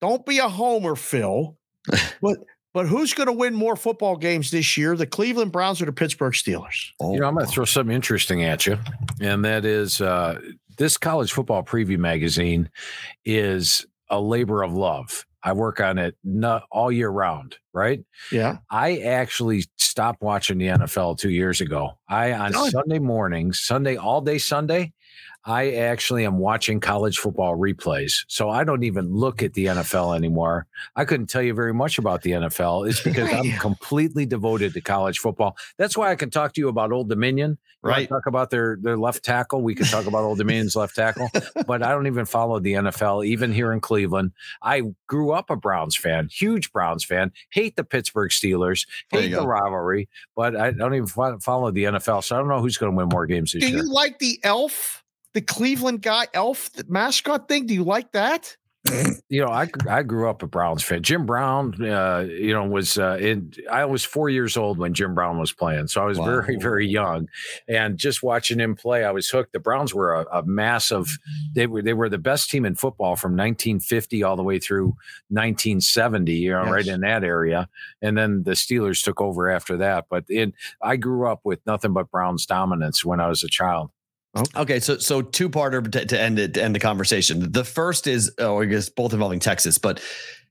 [0.00, 1.58] Don't be a homer, Phil.
[2.22, 2.38] but
[2.74, 5.92] but who's going to win more football games this year, the Cleveland Browns or the
[5.92, 6.90] Pittsburgh Steelers?
[7.00, 8.78] Oh, You know, I'm going to throw something interesting at you,
[9.20, 10.38] and that is uh,
[10.76, 12.70] this college football preview magazine
[13.24, 15.26] is a labor of love.
[15.42, 18.04] I work on it not all year round, right?
[18.32, 18.58] Yeah.
[18.70, 21.98] I actually stopped watching the NFL two years ago.
[22.08, 22.52] I on.
[22.70, 24.92] Sunday mornings, Sunday all day Sunday,
[25.44, 28.24] I actually am watching college football replays.
[28.28, 30.66] So I don't even look at the NFL anymore.
[30.96, 32.88] I couldn't tell you very much about the NFL.
[32.88, 35.56] It's because I'm completely devoted to college football.
[35.78, 37.58] That's why I can talk to you about Old Dominion.
[37.84, 38.08] You Right.
[38.08, 39.62] Talk about their their left tackle.
[39.62, 41.30] We can talk about Old Dominion's left tackle,
[41.66, 44.32] but I don't even follow the NFL, even here in Cleveland.
[44.62, 47.30] I grew up a Browns fan, huge Browns fan.
[47.50, 49.44] Hate the Pittsburgh Steelers, hate the go.
[49.46, 52.96] rivalry, but I don't even follow the NFL, so I don't know who's going to
[52.96, 53.78] win more games this Do year.
[53.78, 55.04] you like the elf,
[55.34, 57.66] the Cleveland guy, elf mascot thing?
[57.66, 58.56] Do you like that?
[59.28, 61.02] you know, I I grew up a Browns fan.
[61.02, 63.52] Jim Brown, uh, you know, was uh, in.
[63.70, 66.24] I was four years old when Jim Brown was playing, so I was Wow.
[66.24, 67.28] very very young,
[67.68, 69.52] and just watching him play, I was hooked.
[69.52, 71.08] The Browns were a, a massive.
[71.54, 74.94] They were they were the best team in football from 1950 all the way through
[75.28, 76.32] 1970.
[76.34, 77.68] You know, right in that area,
[78.00, 80.06] and then the Steelers took over after that.
[80.08, 83.90] But in I grew up with nothing but Browns dominance when I was a child.
[84.56, 87.50] Okay, so so two parter to, to end it to end the conversation.
[87.52, 90.00] The first is, oh, I guess both involving Texas, but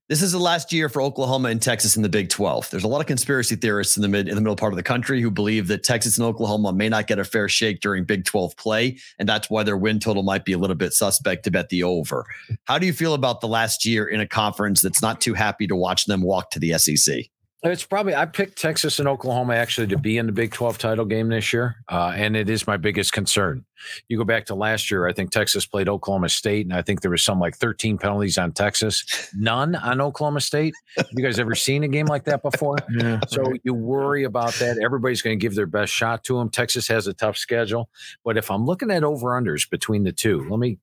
[0.09, 2.69] this is the last year for Oklahoma and Texas in the Big Twelve.
[2.69, 4.83] There's a lot of conspiracy theorists in the mid in the middle part of the
[4.83, 8.23] country who believe that Texas and Oklahoma may not get a fair shake during Big
[8.25, 11.51] Twelve play, and that's why their win total might be a little bit suspect to
[11.51, 12.25] bet the over.
[12.63, 15.67] How do you feel about the last year in a conference that's not too happy
[15.67, 17.25] to watch them walk to the SEC?
[17.63, 21.05] It's probably I picked Texas and Oklahoma actually to be in the Big 12 title
[21.05, 23.65] game this year, uh, and it is my biggest concern.
[24.07, 27.01] You go back to last year, I think Texas played Oklahoma State, and I think
[27.01, 29.03] there was some like 13 penalties on Texas,
[29.35, 30.75] none on Oklahoma State.
[31.11, 32.77] You guys ever seen a game like that before?
[32.91, 33.19] Yeah.
[33.27, 34.77] So you worry about that.
[34.83, 36.49] Everybody's going to give their best shot to them.
[36.49, 37.89] Texas has a tough schedule,
[38.23, 40.77] but if I'm looking at over unders between the two, let me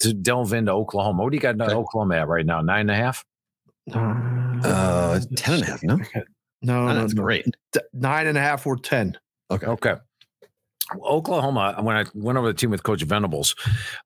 [0.00, 1.22] to delve into Oklahoma.
[1.24, 1.74] What do you got in Okay.
[1.74, 2.60] Oklahoma at right now?
[2.60, 3.24] Nine and a half.
[3.94, 5.98] Uh, 10 and no?
[6.62, 7.22] No, no, that's no.
[7.22, 7.46] great.
[7.72, 9.16] T- Nine and a half or ten.
[9.50, 9.66] Okay.
[9.66, 9.94] Okay.
[11.04, 13.54] Oklahoma, when I went over the team with Coach Venables,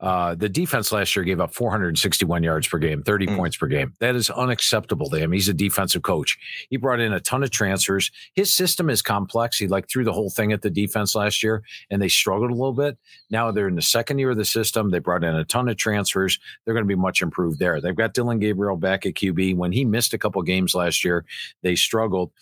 [0.01, 3.37] uh, the defense last year gave up 461 yards per game, 30 Mm.
[3.37, 3.93] points per game.
[4.01, 5.33] That is unacceptable to him.
[5.33, 6.37] He's a defensive coach.
[6.71, 8.11] He brought in a ton of transfers.
[8.35, 9.59] His system is complex.
[9.59, 12.55] He like threw the whole thing at the defense last year, and they struggled a
[12.55, 12.99] little bit.
[13.31, 14.91] Now they're in the second year of the system.
[14.91, 16.39] They brought in a ton of transfers.
[16.65, 17.81] They're going to be much improved there.
[17.81, 19.57] They've got Dillon Gabriel back at QB.
[19.57, 21.25] When he missed a couple games last year,
[21.63, 22.33] they struggled.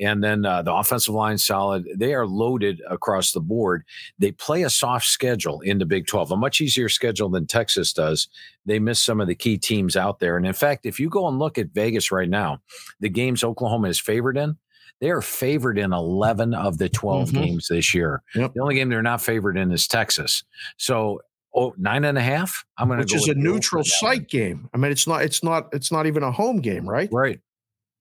[0.00, 1.86] And then uh, the offensive line solid.
[1.96, 3.82] They are loaded across the board.
[4.18, 7.92] They play a soft schedule in the Big 12, a much easier schedule than Texas
[7.92, 8.28] does.
[8.64, 10.36] They miss some of the key teams out there.
[10.36, 12.60] And in fact, if you go and look at Vegas right now,
[13.00, 14.56] the games Oklahoma is favored in,
[15.00, 17.32] they are favored in 11 of the 12 Mhm.
[17.44, 18.22] games this year.
[18.34, 18.52] Yep.
[18.54, 20.44] The only game they're not favored in is Texas.
[20.76, 21.20] So,
[21.54, 22.64] oh, nine and a half.
[22.78, 24.14] I'm going to Which go is a neutral on that one.
[24.16, 24.68] site game.
[24.74, 25.22] I mean, it's not.
[25.22, 25.68] It's not.
[25.72, 27.08] It's not even a home game, right?
[27.12, 27.40] Right.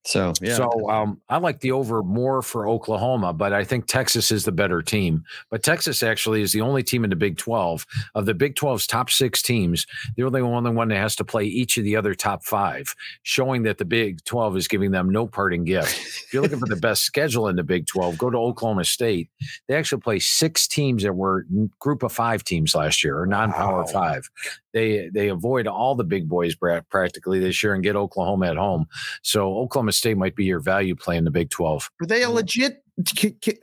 [0.08, 0.55] So yeah.
[0.55, 4.53] So um, I like the over more for Oklahoma, but I think Texas is the
[4.53, 5.26] better team.
[5.51, 7.86] But Texas actually is the only team in the Big 12
[8.16, 9.86] of the Big 12's top six teams.
[10.16, 13.64] They're the only one that has to play each of the other top five, showing
[13.64, 15.99] that the Big 12 is giving them no parting gift.
[15.99, 19.30] if you're looking for the best schedule in the Big 12, go to Oklahoma State.
[19.68, 21.45] They actually play six teams that were
[21.80, 23.88] group of five teams last year or non-power wow.
[23.88, 24.30] five.
[24.74, 28.86] They they avoid all the big boys practically this year and get Oklahoma at home.
[29.24, 31.89] So Oklahoma State might be your value play in the Big 12.
[32.01, 32.84] Are they a legit?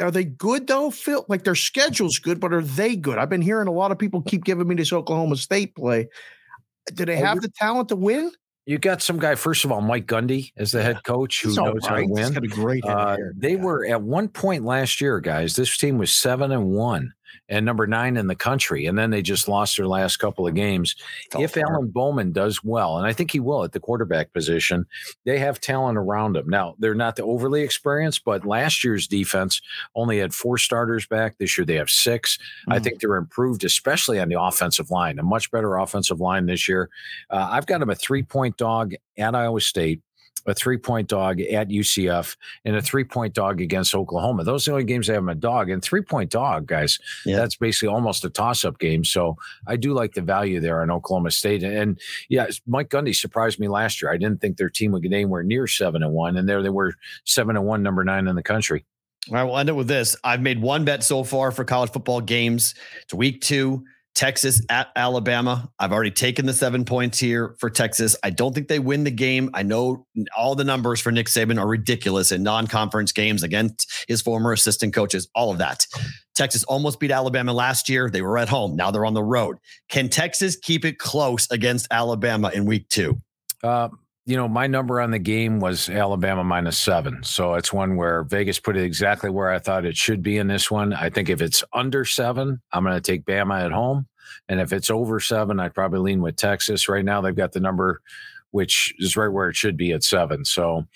[0.01, 1.25] Are they good though, Phil?
[1.29, 3.19] Like their schedule's good, but are they good?
[3.19, 6.09] I've been hearing a lot of people keep giving me this Oklahoma State play.
[6.93, 8.31] Do they have the talent to win?
[8.67, 11.81] You got some guy, first of all, Mike Gundy as the head coach who knows
[11.83, 11.89] right.
[11.89, 12.25] how to win.
[12.25, 15.55] He's got a great uh, they were at one point last year, guys.
[15.55, 17.13] This team was seven and one
[17.49, 18.87] and number nine in the country.
[18.87, 20.95] And then they just lost their last couple of games.
[21.39, 24.87] if Alan Bowman does well, and I think he will at the quarterback position,
[25.25, 26.49] they have talent around him.
[26.49, 29.61] Now, they're not the overly experienced, but last year's defense
[29.95, 31.39] only had four starters back.
[31.39, 32.73] This year they have 6 mm-hmm.
[32.73, 36.69] I think they're improved, especially on the offensive line, a much better offensive line this
[36.69, 36.91] year.
[37.31, 40.01] Uh, I've got them a three point dog at Iowa State
[40.47, 44.45] a three point dog at UCF, and a three point dog against Oklahoma.
[44.45, 45.71] Those are the only games they have a dog.
[45.71, 47.37] And three point dog, guys, yeah.
[47.37, 49.05] that's basically almost a toss up game.
[49.05, 49.37] So
[49.67, 51.63] I do like the value there in Oklahoma State.
[51.63, 54.11] And, and yeah, Mike Gundy surprised me last year.
[54.11, 56.71] I didn't think their team would get anywhere near seven and one, and there they
[56.71, 58.85] were seven and one, number nine in the country.
[59.31, 60.17] All right, we'll end it with this.
[60.23, 62.75] I've made one bet so far for college football games.
[63.03, 63.85] It's week two.
[64.15, 65.71] Texas at Alabama.
[65.79, 68.15] I've already taken the seven points here for Texas.
[68.23, 69.51] I don't think they win the game.
[69.55, 70.07] I know
[70.37, 74.53] all the numbers for Nick Saban are ridiculous in non conference games against his former
[74.53, 75.87] assistant coaches, all of that.
[76.35, 78.09] Texas almost beat Alabama last year.
[78.09, 78.77] They were at home.
[78.77, 79.59] Now they're on the road.
[79.89, 83.21] Can Texas keep it close against Alabama in week two?
[83.63, 83.89] Uh,
[84.27, 87.23] you know, my number on the game was Alabama minus seven.
[87.23, 90.47] So it's one where Vegas put it exactly where I thought it should be in
[90.47, 90.95] this one.
[90.95, 94.07] I think if it's under seven, I'm going to take Bama at home.
[94.49, 96.89] And if it's over seven, I'd probably lean with Texas.
[96.89, 98.01] Right now, they've got the number,
[98.51, 100.45] which is right where it should be at seven.
[100.47, 100.87] So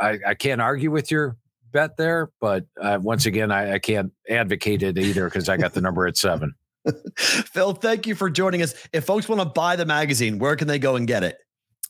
[0.00, 1.36] I, I can't argue with your
[1.72, 2.30] bet there.
[2.38, 6.06] But uh, once again, I, I can't advocate it either because I got the number
[6.06, 6.54] at seven.
[7.16, 8.74] Phil, thank you for joining us.
[8.92, 11.38] If folks want to buy the magazine, where can they go and get it?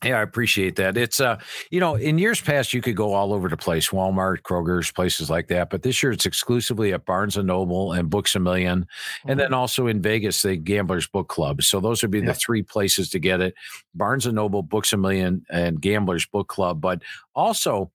[0.03, 0.95] Yeah, I appreciate that.
[0.95, 1.39] It's uh,
[1.71, 5.29] you know, in years past you could go all over the place, Walmart, Kroger's, places
[5.29, 5.69] like that.
[5.69, 9.29] But this year it's exclusively at Barnes and Noble and Books a 1000000 mm-hmm.
[9.29, 11.63] and then also in Vegas, the Gamblers Book Club.
[11.63, 12.27] So those would be yeah.
[12.27, 13.55] the three places to get it:
[13.93, 16.79] Barnes and Noble, Books a 1000000 and Gamblers Book Club.
[16.79, 17.01] But
[17.35, 17.91] also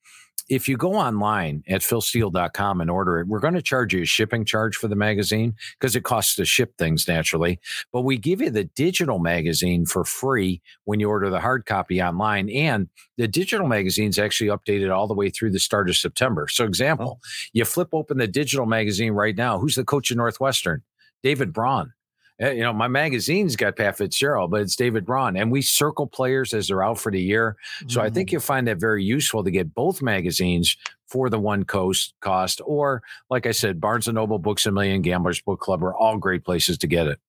[0.48, 4.06] if you go online at philsteele.com and order it, we're going to charge you a
[4.06, 7.58] shipping charge for the magazine because it costs to ship things naturally.
[7.92, 12.02] But we give you the digital magazine for free when you order the hard copy
[12.02, 12.50] online.
[12.50, 16.46] And the digital magazine is actually updated all the way through the start of September.
[16.48, 16.68] So, oh.
[16.68, 17.28] example, oh.
[17.52, 19.58] you flip open the digital magazine right now.
[19.58, 20.82] Who's the coach of Northwestern?
[21.22, 21.92] David Braun.
[22.40, 26.06] Eh, you know, my magazine's got Pat Fitzgerald, but it's David Braun, and we circle
[26.06, 27.56] players as they're out for the year.
[27.86, 28.04] So mm.
[28.04, 28.32] I think mm.
[28.32, 30.76] you'll find that very useful to get both magazines
[31.06, 35.02] for the one coast cost, or like I said, Barnes and Noble, Books a 1000000,
[35.02, 37.20] Gamblers Book Club are all great places to get it.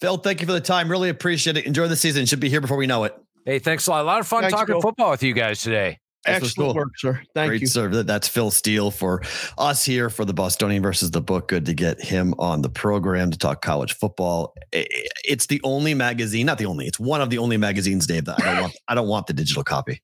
[0.00, 0.88] Phil, thank you for the time.
[0.90, 1.66] Really appreciate it.
[1.66, 2.26] Enjoy the season.
[2.26, 3.16] Should be here before we know it.
[3.44, 4.02] Hey, thanks a lot.
[4.02, 4.82] A lot of fun thanks, talking Phil.
[4.82, 5.98] football with you guys today.
[6.26, 7.20] Excellent work, sir.
[7.34, 7.66] Thank Great you.
[7.66, 8.02] Sir.
[8.02, 9.22] That's Phil Steele for
[9.58, 11.48] us here for the Bostonian versus the book.
[11.48, 14.54] Good to get him on the program to talk college football.
[14.72, 18.42] It's the only magazine, not the only, it's one of the only magazines, Dave, that
[18.42, 18.76] I don't want.
[18.88, 20.02] I don't want the digital copy.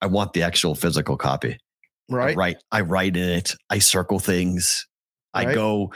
[0.00, 1.58] I want the actual physical copy.
[2.08, 2.36] Right.
[2.36, 3.54] Write, I write in it.
[3.68, 4.86] I circle things.
[5.32, 5.54] I right.
[5.54, 5.92] go,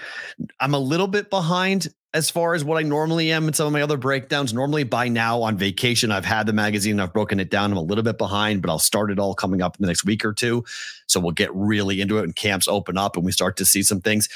[0.61, 3.73] I'm a little bit behind as far as what I normally am in some of
[3.73, 4.55] my other breakdowns.
[4.55, 7.73] Normally by now on vacation, I've had the magazine, I've broken it down.
[7.73, 10.05] I'm a little bit behind, but I'll start it all coming up in the next
[10.05, 10.65] week or two.
[11.09, 13.83] So we'll get really into it when camps open up and we start to see
[13.83, 14.29] some things.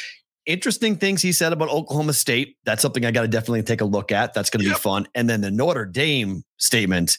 [0.44, 2.56] Interesting things he said about Oklahoma State.
[2.64, 4.34] That's something I got to definitely take a look at.
[4.34, 4.78] That's going to yep.
[4.78, 5.06] be fun.
[5.14, 7.18] And then the Notre Dame statement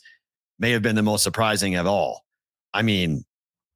[0.57, 2.25] may have been the most surprising of all.
[2.73, 3.23] I mean,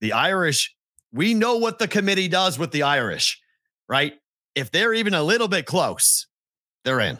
[0.01, 0.75] the Irish,
[1.13, 3.39] we know what the committee does with the Irish,
[3.87, 4.13] right?
[4.55, 6.27] If they're even a little bit close,
[6.83, 7.17] they're in.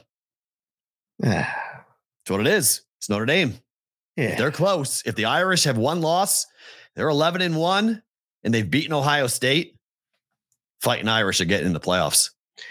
[1.25, 1.53] Ah.
[2.25, 2.81] That's what it is.
[2.99, 3.55] It's Notre Dame.
[4.15, 4.35] Yeah.
[4.35, 5.03] They're close.
[5.05, 6.45] If the Irish have one loss,
[6.95, 8.01] they're 11 and 1
[8.43, 9.75] and they've beaten Ohio State.
[10.81, 12.29] Fighting Irish are getting in the playoffs.
[12.57, 12.61] I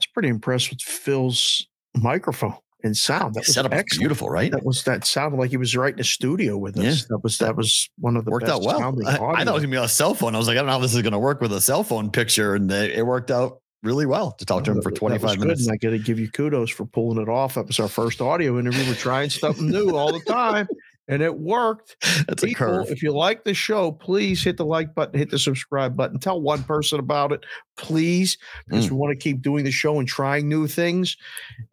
[0.00, 1.66] was pretty impressed with Phil's
[1.96, 3.34] microphone and sound.
[3.34, 4.52] That was beautiful, right?
[4.52, 6.84] That was that sounded like he was right in the studio with us.
[6.84, 7.06] Yeah.
[7.10, 8.80] That was that was one of the worked out well.
[9.06, 10.34] I, I, thought it was gonna be on a cell phone.
[10.34, 12.10] I was like, I don't know how this is gonna work with a cell phone
[12.10, 15.66] picture, and it worked out really well to talk to him for 25 minutes.
[15.66, 17.54] And I got to give you kudos for pulling it off.
[17.54, 18.84] That was our first audio interview.
[18.88, 20.66] We're trying something new all the time.
[21.06, 21.96] and it worked.
[22.26, 22.90] That's a curve.
[22.90, 26.40] If you like the show, please hit the like button, hit the subscribe button, tell
[26.40, 27.44] one person about it,
[27.76, 28.90] please, because Mm.
[28.90, 31.16] we want to keep doing the show and trying new things.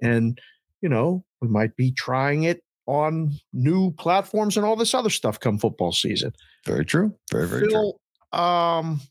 [0.02, 0.40] And,
[0.82, 5.40] you know, we might be trying it on new platforms and all this other stuff
[5.40, 6.34] come football season.
[6.66, 7.14] Very true.
[7.32, 7.94] Very, very true.
[8.32, 9.02] Phil, um,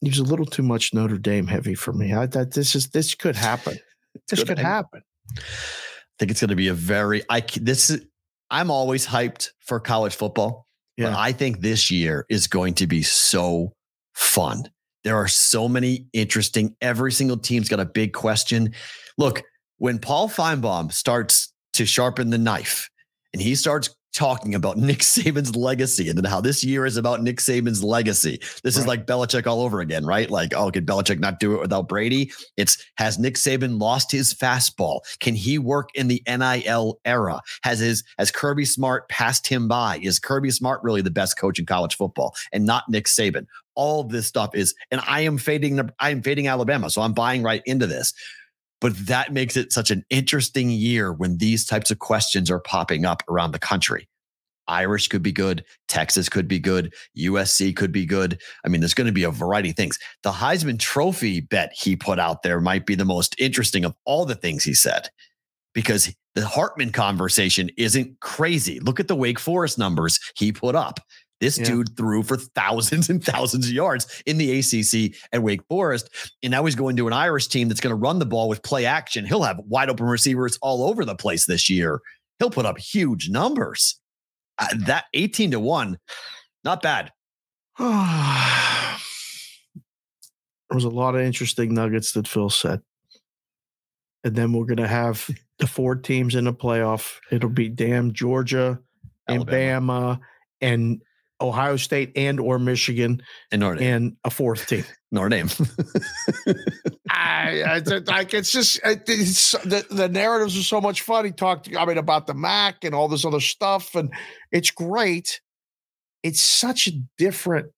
[0.00, 2.14] he was a little too much Notre Dame heavy for me.
[2.14, 3.78] I thought this is this could happen.
[4.28, 5.02] This could happen.
[5.36, 5.40] I
[6.18, 8.04] think it's going to be a very I this is
[8.50, 10.66] I'm always hyped for college football.
[10.98, 11.14] But Yeah.
[11.16, 13.72] I think this year is going to be so
[14.14, 14.64] fun.
[15.04, 16.74] There are so many interesting.
[16.80, 18.74] Every single team's got a big question.
[19.16, 19.44] Look,
[19.80, 22.90] when Paul Finebaum starts to sharpen the knife
[23.32, 27.22] and he starts talking about Nick Saban's legacy and then how this year is about
[27.22, 28.38] Nick Saban's legacy.
[28.62, 28.88] This is Right.
[28.88, 30.28] like Belichick all over again, right?
[30.30, 32.30] Like, oh, could Belichick not do it without Brady?
[32.58, 35.00] It's has Nick Saban lost his fastball?
[35.20, 37.40] Can he work in the NIL era?
[37.62, 39.98] Has his has Kirby Smart passed him by?
[40.02, 43.46] Is Kirby Smart really the best coach in college football and not Nick Saban?
[43.76, 45.80] All this stuff is, and I am fading.
[46.00, 48.12] I am fading Alabama, so I'm buying right into this.
[48.80, 53.04] But that makes it such an interesting year when these types of questions are popping
[53.04, 54.08] up around the country.
[54.68, 55.64] Irish could be good.
[55.88, 56.94] Texas could be good.
[57.18, 58.40] USC could be good.
[58.64, 59.98] I mean, there's going to be a variety of things.
[60.22, 64.24] The Heisman Trophy bet he put out there might be the most interesting of all
[64.24, 65.10] the things he said
[65.74, 68.78] because the Hartman conversation isn't crazy.
[68.80, 71.00] Look at the Wake Forest numbers he put up.
[71.40, 71.64] This Yeah.
[71.64, 76.10] dude threw for thousands and thousands of yards in the ACC at Wake Forest.
[76.42, 78.62] And now he's going to an Irish team that's going to run the ball with
[78.62, 79.24] play action.
[79.24, 82.00] He'll have wide open receivers all over the place this year.
[82.38, 83.98] He'll put up huge numbers.
[84.58, 85.98] Uh, that 18 to 1,
[86.64, 87.10] not bad.
[87.78, 87.86] there
[90.70, 92.82] was a lot of interesting nuggets that Phil said.
[94.22, 97.16] And then we're going to have the four teams in the playoff.
[97.30, 98.78] It'll be damn Georgia
[99.26, 100.20] and Bama
[100.60, 101.00] and
[101.40, 103.94] Ohio State and or Michigan And Notre Dame.
[103.94, 104.84] and a fourth team.
[105.12, 105.48] Notre Dame.
[107.10, 111.24] I, I like it's just it- it's, the the narratives are so much fun.
[111.24, 114.12] He talked, I mean, about the MAC and all this other stuff, and
[114.52, 115.40] it's great.
[116.22, 117.72] It's such a different.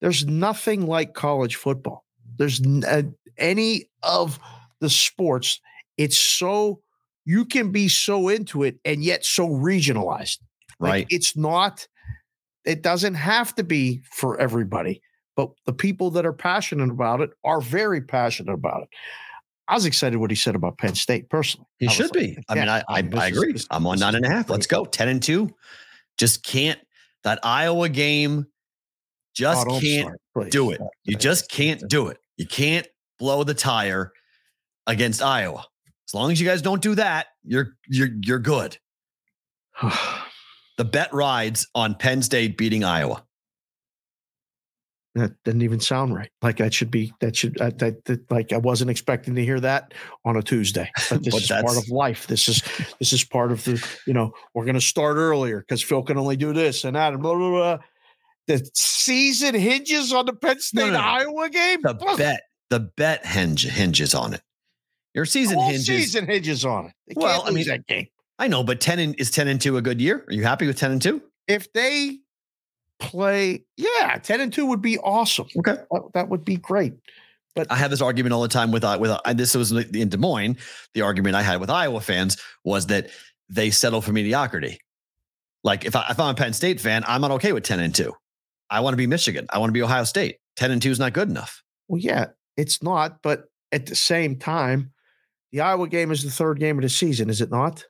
[0.00, 2.04] There's nothing like college football.
[2.38, 3.02] There's n- uh,
[3.38, 4.38] any of
[4.80, 5.60] the sports.
[5.96, 6.80] It's so
[7.24, 10.38] you can be so into it and yet so regionalized.
[10.78, 11.06] Like, right.
[11.10, 11.88] it's not.
[12.66, 15.00] It doesn't have to be for everybody,
[15.36, 18.88] but the people that are passionate about it are very passionate about it.
[19.68, 21.66] I was excited what he said about Penn State personally.
[21.78, 22.38] He should like, be.
[22.48, 23.52] I mean, I I, I agree.
[23.52, 24.50] this- I'm on nine is and a half.
[24.50, 24.84] Let's go.
[24.84, 25.48] 10 and 2.
[26.18, 26.78] Just can't
[27.24, 28.46] that Iowa game
[29.38, 30.80] Oh, just don't can't start, do it.
[31.04, 32.18] You just can't do it.
[32.36, 32.86] You can't
[33.18, 34.12] blow the tire
[34.86, 35.66] against Iowa.
[36.08, 38.78] As long as you guys don't do that, you're you're you're good.
[40.76, 43.24] The bet rides on Penn State beating Iowa.
[45.14, 46.28] That didn't even sound right.
[46.42, 49.58] Like that should be that should uh, that, that like I wasn't expecting to hear
[49.60, 49.94] that
[50.26, 50.90] on a Tuesday.
[51.08, 52.26] But this But is part of life.
[52.26, 52.62] This is
[52.98, 56.18] this is part of the you know we're going to start earlier because Phil can
[56.18, 57.78] only do this and that and blah blah blah.
[58.46, 60.98] The season hinges on the Penn State no, no.
[60.98, 61.80] Iowa game.
[61.82, 64.42] The bet, the bet hinge hinges on it.
[65.14, 65.86] Your season hinges.
[65.86, 66.92] season hinges on it.
[67.08, 68.08] They Well, I mean- that game.
[68.38, 70.24] I know, but 10 and is 10 and 2 a good year?
[70.28, 71.22] Are you happy with 10 and 2?
[71.48, 72.18] If they
[72.98, 75.46] play, yeah, ten and two would be awesome.
[75.56, 75.76] Okay.
[75.90, 76.94] That, that would be great.
[77.54, 80.08] But I have this argument all the time with uh, with uh, this was in
[80.08, 80.56] Des Moines.
[80.94, 83.10] The argument I had with Iowa fans was that
[83.48, 84.78] they settle for mediocrity.
[85.64, 87.94] Like if I if I'm a Penn State fan, I'm not okay with ten and
[87.94, 88.12] two.
[88.68, 89.46] I want to be Michigan.
[89.50, 90.38] I want to be Ohio State.
[90.56, 91.62] Ten and two is not good enough.
[91.88, 92.26] Well, yeah,
[92.56, 93.22] it's not.
[93.22, 94.92] But at the same time,
[95.52, 97.84] the Iowa game is the third game of the season, is it not?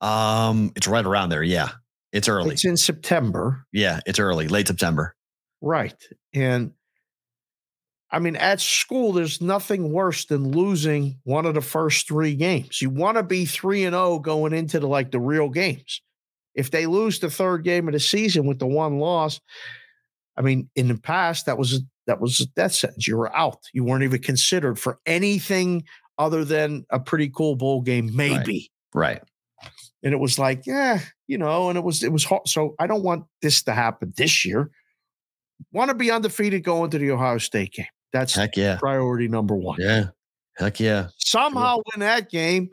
[0.00, 1.42] Um, it's right around there.
[1.42, 1.70] Yeah,
[2.12, 2.52] it's early.
[2.52, 5.14] It's in September, yeah, it's early, late September.
[5.60, 5.94] right?
[6.34, 6.72] And
[8.10, 12.80] I mean, at school, there's nothing worse than losing one of the first three games.
[12.80, 16.02] You want to be three and zero going into the like the real games.
[16.54, 19.40] If they lose the third game of the season with the one loss,
[20.36, 23.06] I mean, in the past that was a, that was a death sentence.
[23.06, 23.58] You were out.
[23.72, 25.84] You weren't even considered for anything
[26.16, 28.70] other than a pretty cool bowl game, maybe.
[28.94, 29.22] Right.
[30.02, 32.46] And it was like, yeah, you know, and it was it was hard.
[32.46, 34.70] So I don't want this to happen this year.
[35.72, 37.86] Want to be undefeated going to the Ohio State game.
[38.12, 38.76] That's Heck yeah.
[38.78, 39.78] priority number one.
[39.80, 40.08] Yeah.
[40.56, 41.08] Heck yeah.
[41.18, 42.68] Somehow win that game,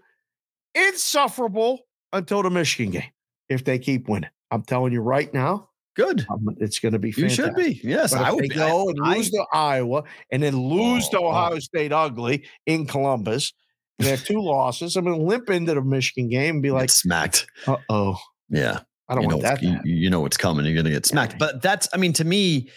[0.75, 1.79] insufferable
[2.11, 3.09] until the Michigan game.
[3.49, 6.25] If they keep winning, I'm telling you right now, Good.
[6.29, 7.79] um, it's going to be You should be.
[7.83, 11.25] Yes, I would go I- and I- lose to Iowa and then lose to Oh,
[11.25, 11.29] oh.
[11.29, 13.53] Ohio State ugly in Columbus,
[13.99, 14.95] they have two losses.
[14.95, 17.45] I'm going to limp into the Michigan game and be like, smacked.
[17.67, 18.17] uh oh.
[18.49, 18.79] Yeah.
[19.09, 19.61] I don't you want know, that.
[19.63, 20.65] You, you know what's coming.
[20.65, 21.37] You're going to get smacked.
[21.37, 22.69] But that's, I mean, to me,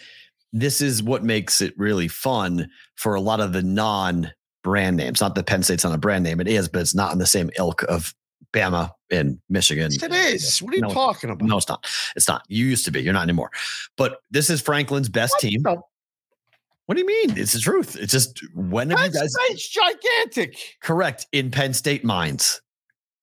[0.53, 4.31] this is what makes it really fun for a lot of the non
[4.63, 5.21] brand names.
[5.21, 6.39] Not that Penn State's not a brand name.
[6.39, 8.13] It is, but it's not in the same ilk of
[8.53, 9.89] Bama and Michigan.
[9.91, 10.59] Yes, it is.
[10.61, 11.47] What are you No, talking about?
[11.47, 11.85] No, it's not.
[12.15, 12.43] It's not.
[12.47, 13.01] You used to be.
[13.01, 13.51] You're not anymore.
[13.97, 15.61] But this is Franklin's best What team.
[15.63, 15.81] the-
[16.87, 17.37] What do you mean?
[17.37, 17.97] It's the truth.
[17.97, 20.57] It's just when have you guys State's gigantic.
[20.81, 22.61] correct in Penn State minds?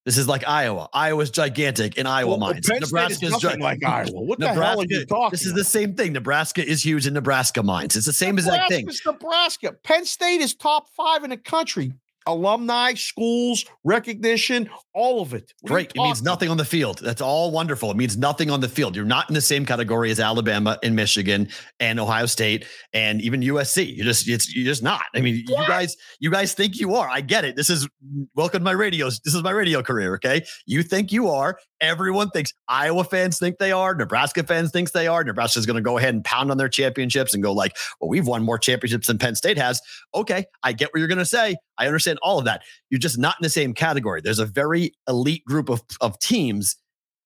[0.05, 0.87] This is like Iowa.
[0.93, 2.69] Iowa's gigantic in Iowa Well, minds.
[2.69, 4.21] Penn State is nothing like Iowa.
[4.21, 6.13] What the hell are you talking This is the same thing.
[6.13, 7.95] Nebraska is huge in Nebraska minds.
[7.95, 8.87] It's the same exact thing.
[9.03, 9.73] Nebraska.
[9.83, 11.91] Penn State is top five in the country.
[12.27, 15.53] Alumni, schools, recognition, all of it.
[15.61, 15.91] What Great.
[15.95, 16.99] It means nothing on the field.
[16.99, 17.91] That's all wonderful.
[17.91, 18.95] It means nothing on the field.
[18.95, 21.49] You're not in the same category as Alabama and Michigan
[21.79, 23.95] and Ohio State and even USC.
[23.95, 25.03] You're just it's you're just not.
[25.13, 27.07] I mean, you guys you guys think you are.
[27.07, 27.55] I get it.
[27.55, 27.87] This is
[28.35, 29.19] welcome to my radios.
[29.19, 30.15] This is my radio career.
[30.15, 31.57] Okay, you think you are.
[31.81, 33.93] Everyone thinks Iowa fans think they are.
[33.93, 35.23] Nebraska fans thinks they are.
[35.23, 38.27] Nebraska's going to go ahead and pound on their championships and go like, well, we've
[38.27, 39.81] won more championships than Penn State has.
[40.13, 41.57] Okay, I get what you're going to say.
[41.77, 42.61] I understand all of that.
[42.89, 44.21] You're just not in the same category.
[44.21, 46.75] There's a very elite group of, of teams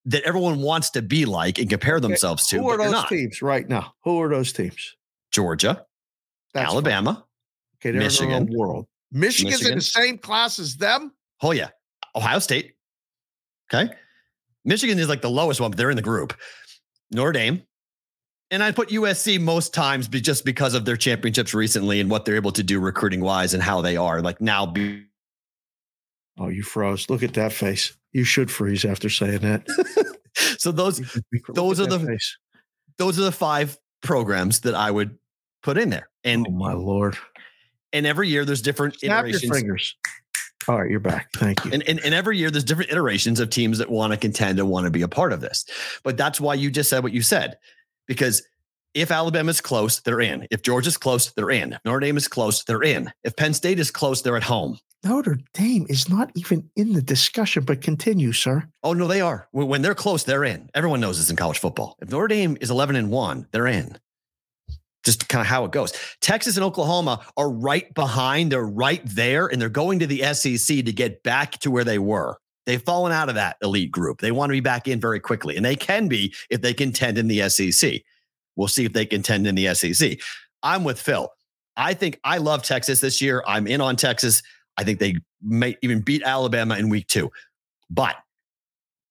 [0.06, 2.58] that everyone wants to be like and compare themselves to.
[2.58, 3.10] Who are those not.
[3.10, 3.94] teams right now?
[4.04, 4.96] Who are those teams?
[5.32, 5.86] Georgia,
[6.54, 6.74] That's fine.
[6.74, 7.26] Alabama.
[7.78, 8.34] Okay, they're Michigan.
[8.34, 8.88] in the world.
[9.12, 11.14] Michigan's in the same class as them.
[11.42, 11.70] Oh yeah,
[12.16, 12.74] Ohio State.
[13.72, 13.94] Okay,
[14.66, 16.34] Michigan is like the lowest one, but they're in the group.
[17.12, 17.64] Notre Dame,
[18.52, 22.26] and I put USC most times, be just because of their championships recently and what
[22.26, 24.22] they're able to do recruiting wise and how they are.
[24.22, 25.04] Like now, be
[26.38, 27.10] Oh, you froze.
[27.10, 27.96] Look at that face.
[28.14, 29.68] You should freeze after saying that.
[30.58, 31.02] so those
[31.54, 32.38] Those are the- face.
[32.98, 35.18] those are the five programs that I would
[35.64, 37.18] put in there, and Oh my lord!
[37.92, 39.58] and every year there's different Snap your iterations.
[39.58, 39.96] fingers.
[40.68, 41.30] All right, you're back.
[41.34, 41.72] Thank you.
[41.74, 44.70] And, and, and every year there's different iterations of teams that want to contend and
[44.70, 45.66] want to be a part of this.
[46.04, 47.58] But that's why you just said what you said.
[48.10, 48.42] Because
[48.94, 50.48] if Alabama's close, they're in.
[50.52, 51.74] If Georgia's close, they're in.
[51.74, 53.14] If Notre Dame is close, they're in.
[53.24, 54.80] If Penn State is close, they're at home.
[55.06, 58.68] Notre Dame is not even in the discussion, but continue, sir.
[58.84, 59.48] Oh no, they are.
[59.52, 60.70] When when they're close, they're in.
[60.74, 61.96] Everyone knows this in college football.
[62.02, 63.98] If Notre Dame is 11 and 1, they're in.
[65.06, 65.94] Just kind of how it goes.
[66.20, 68.52] Texas and Oklahoma are right behind.
[68.52, 72.00] They're right there, and they're going to the SEC to get back to where they
[72.00, 72.38] were.
[72.70, 74.22] They've fallen out of that elite group.
[74.22, 77.18] They want to be back in very quickly, and they can be if they contend
[77.18, 78.04] in the SEC.
[78.56, 80.20] We'll see if they contend in the SEC.
[80.62, 81.32] I'm with Phil.
[81.76, 83.44] I think I love Texas this year.
[83.48, 84.44] I'm in on Texas.
[84.78, 87.32] I think they may even beat Alabama in week two.
[87.90, 88.18] But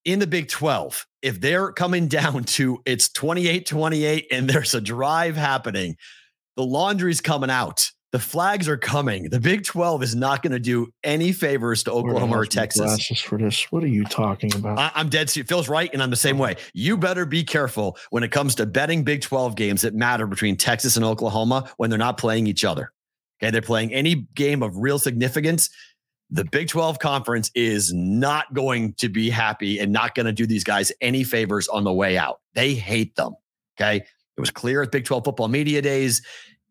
[0.05, 4.81] in the Big 12, if they're coming down to it's 28 28 and there's a
[4.81, 5.97] drive happening,
[6.55, 7.91] the laundry's coming out.
[8.11, 9.29] The flags are coming.
[9.29, 12.81] The Big 12 is not going to do any favors to Oklahoma or Texas.
[12.81, 13.71] Glasses for this.
[13.71, 14.79] What are you talking about?
[14.79, 15.29] I, I'm dead.
[15.29, 15.47] serious.
[15.47, 16.57] Phil's right, and I'm the same way.
[16.73, 20.57] You better be careful when it comes to betting Big 12 games that matter between
[20.57, 22.93] Texas and Oklahoma when they're not playing each other.
[23.43, 25.69] Okay, they're playing any game of real significance.
[26.31, 30.47] The Big 12 conference is not going to be happy and not going to do
[30.47, 32.41] these guys any favors on the way out.
[32.55, 33.35] They hate them.
[33.79, 36.23] Okay, it was clear at Big 12 football media days.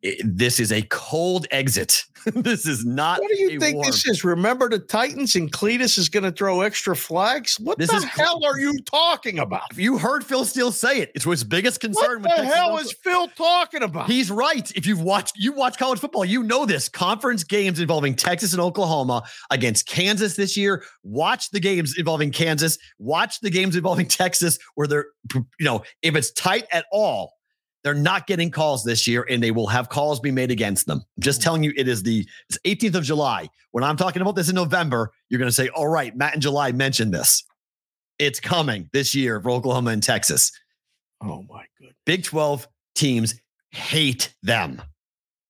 [0.08, 2.04] It- this is a cold exit.
[2.34, 3.22] this is not.
[3.22, 4.24] what do you think warm- this is?
[4.26, 7.58] Remember the Titans and Cletus is going to throw extra flags?
[7.58, 9.62] What This the is- hell are you talking about?
[9.78, 11.12] You heard Phil Steele say it.
[11.16, 12.24] It's his biggest concern.
[12.24, 14.08] What the hell is Phil talking about?
[14.10, 14.70] He's right.
[14.76, 16.90] If you've watched, you watch college football, you know this.
[16.90, 20.84] Conference games involving Texas and Oklahoma against Kansas this year.
[21.04, 22.78] Watch the games involving Kansas.
[23.00, 27.37] Watch the games involving Texas, where they're, you know, if it's tight at all,
[27.88, 30.98] they're not getting calls this year, and they will have calls be made against them.
[31.16, 33.48] I'm just telling you, it is the it's 18th of July.
[33.72, 36.42] When I'm talking about this in November, you're going to say, "All right, Matt in
[36.42, 37.46] July mentioned this.
[38.20, 40.52] It's coming this year for Oklahoma and Texas."
[41.22, 41.96] oh my goodness.
[42.06, 43.36] Big 12 teams
[43.72, 44.82] hate them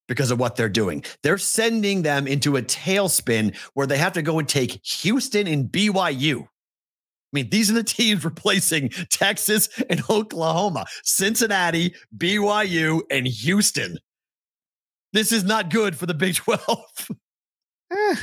[0.08, 1.04] because of what they're doing.
[1.24, 5.66] They're sending them into a tailspin where they have to go and take Houston and
[5.66, 6.48] BYU.
[7.38, 13.98] I mean, these are the teams replacing Texas and Oklahoma, Cincinnati, BYU, and Houston.
[15.14, 17.12] This is not good for the Big 12.
[17.92, 18.16] Eh,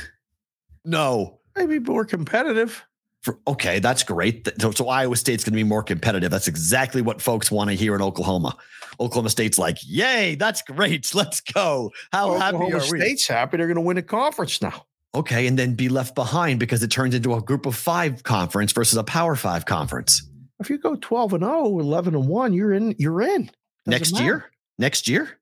[0.83, 1.39] no.
[1.55, 2.83] maybe more competitive.
[3.21, 4.47] For, okay, that's great.
[4.61, 6.29] So, so Iowa State's going to be more competitive.
[6.29, 8.55] That's exactly what folks want to hear in Oklahoma.
[8.99, 11.11] Oklahoma State's like, yay, that's great.
[11.15, 11.91] Let's go.
[12.11, 12.99] How happy Oklahoma are we?
[12.99, 13.57] State's happy.
[13.57, 14.85] They're going to win a conference now.
[15.15, 18.73] Okay, and then be left behind because it turns into a group of five conference
[18.73, 20.21] versus a power five conference
[20.59, 22.95] If you go 12 and 0, 11 and 1, you're in.
[22.97, 23.45] You're in.
[23.45, 23.51] Doesn't
[23.87, 24.25] next matter.
[24.25, 24.45] year.
[24.77, 25.39] Next year,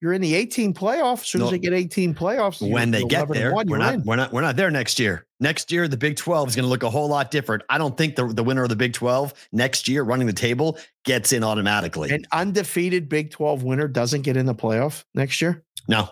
[0.00, 1.20] you're in the 18 playoff.
[1.20, 1.46] As soon No.
[1.46, 4.02] as they get 18 playoffs, when they get there, one, we're you're not in.
[4.04, 5.26] we're not we're not there next year.
[5.38, 7.62] Next year, the Big 12 is going to look a whole lot different.
[7.68, 10.78] I don't think the, the winner of the Big 12 next year running the table
[11.04, 12.10] gets in automatically.
[12.10, 15.62] An undefeated Big 12 winner doesn't get in the playoff next year.
[15.88, 16.08] No,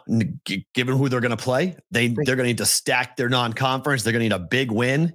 [0.75, 4.05] given who they're going to play, they they're going to need to stack their non-conference.
[4.05, 5.15] They're going to need a big win.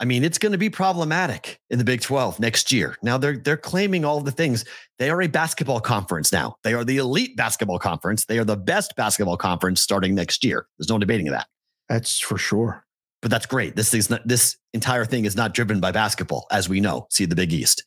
[0.00, 2.96] I mean, it's going to be problematic in the Big 12 next year.
[3.02, 4.64] Now they're they're claiming all the things.
[4.98, 6.56] They are a basketball conference now.
[6.64, 8.24] They are the elite basketball conference.
[8.24, 10.66] They are the best basketball conference starting next year.
[10.78, 11.46] There's no debating that.
[11.88, 12.84] That's for sure.
[13.22, 13.74] but that's great.
[13.74, 17.06] This is not this entire thing is not driven by basketball, as we know.
[17.10, 17.84] See the Big East,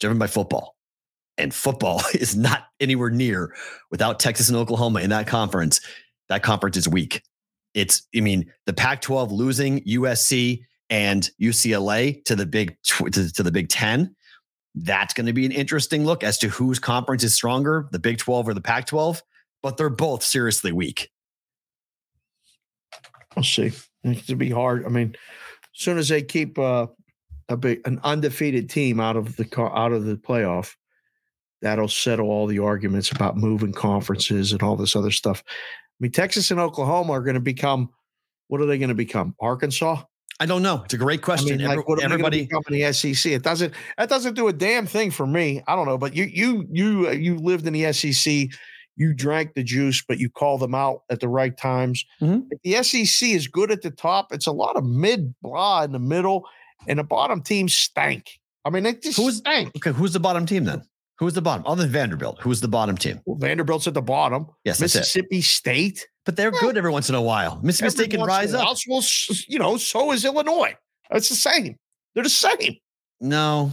[0.00, 0.76] driven by football,
[1.36, 3.54] and football is not anywhere near
[3.90, 5.80] without Texas and Oklahoma in that conference.
[6.30, 7.22] That conference is weak.
[7.74, 13.52] It's, I mean, the Pac-12 losing USC and UCLA to the Big to, to the
[13.52, 14.14] Big Ten.
[14.74, 18.18] That's going to be an interesting look as to whose conference is stronger, the Big
[18.18, 19.22] 12 or the Pac 12.
[19.62, 21.10] But they're both seriously weak.
[23.34, 23.72] We'll see.
[24.02, 24.84] It's to be hard.
[24.86, 25.14] I mean,
[25.74, 26.86] as soon as they keep uh,
[27.48, 30.74] a big an undefeated team out of the out of the playoff,
[31.62, 35.44] that'll settle all the arguments about moving conferences and all this other stuff.
[35.46, 35.52] I
[36.00, 37.90] mean, Texas and Oklahoma are going to become
[38.48, 39.34] what are they going to become?
[39.40, 40.02] Arkansas?
[40.38, 40.82] I don't know.
[40.84, 41.56] It's a great I question.
[41.56, 43.32] mean, Every- like, what everybody, they going to become in the SEC?
[43.32, 43.74] It doesn't.
[43.98, 45.62] That doesn't do a damn thing for me.
[45.66, 48.48] I don't know, but you, you, you, uh, you lived in the SEC.
[48.96, 52.04] You drank the juice, but you call them out at the right times.
[52.20, 52.44] Mhm.
[52.50, 55.92] If the SEC is good at the top, it's a lot of mid blah in
[55.92, 56.46] the middle,
[56.86, 58.30] and the bottom teams stank.
[58.64, 59.74] I mean, they just Who's- stank.
[59.76, 60.82] Okay, who's the bottom team then?
[61.18, 61.66] Who's the bottom?
[61.66, 63.20] Other than Vanderbilt, who's the bottom team?
[63.26, 64.46] Well, Vanderbilt's at the bottom.
[64.64, 64.84] Yes, it.
[64.84, 66.06] Mississippi State.
[66.26, 67.60] But they're good every once in a while.
[67.62, 68.76] Mississippi State can rise up.
[68.88, 69.02] Well,
[69.48, 70.74] you know, so is Illinois.
[71.10, 71.76] It's the same.
[72.14, 72.76] They're the same.
[73.20, 73.72] No,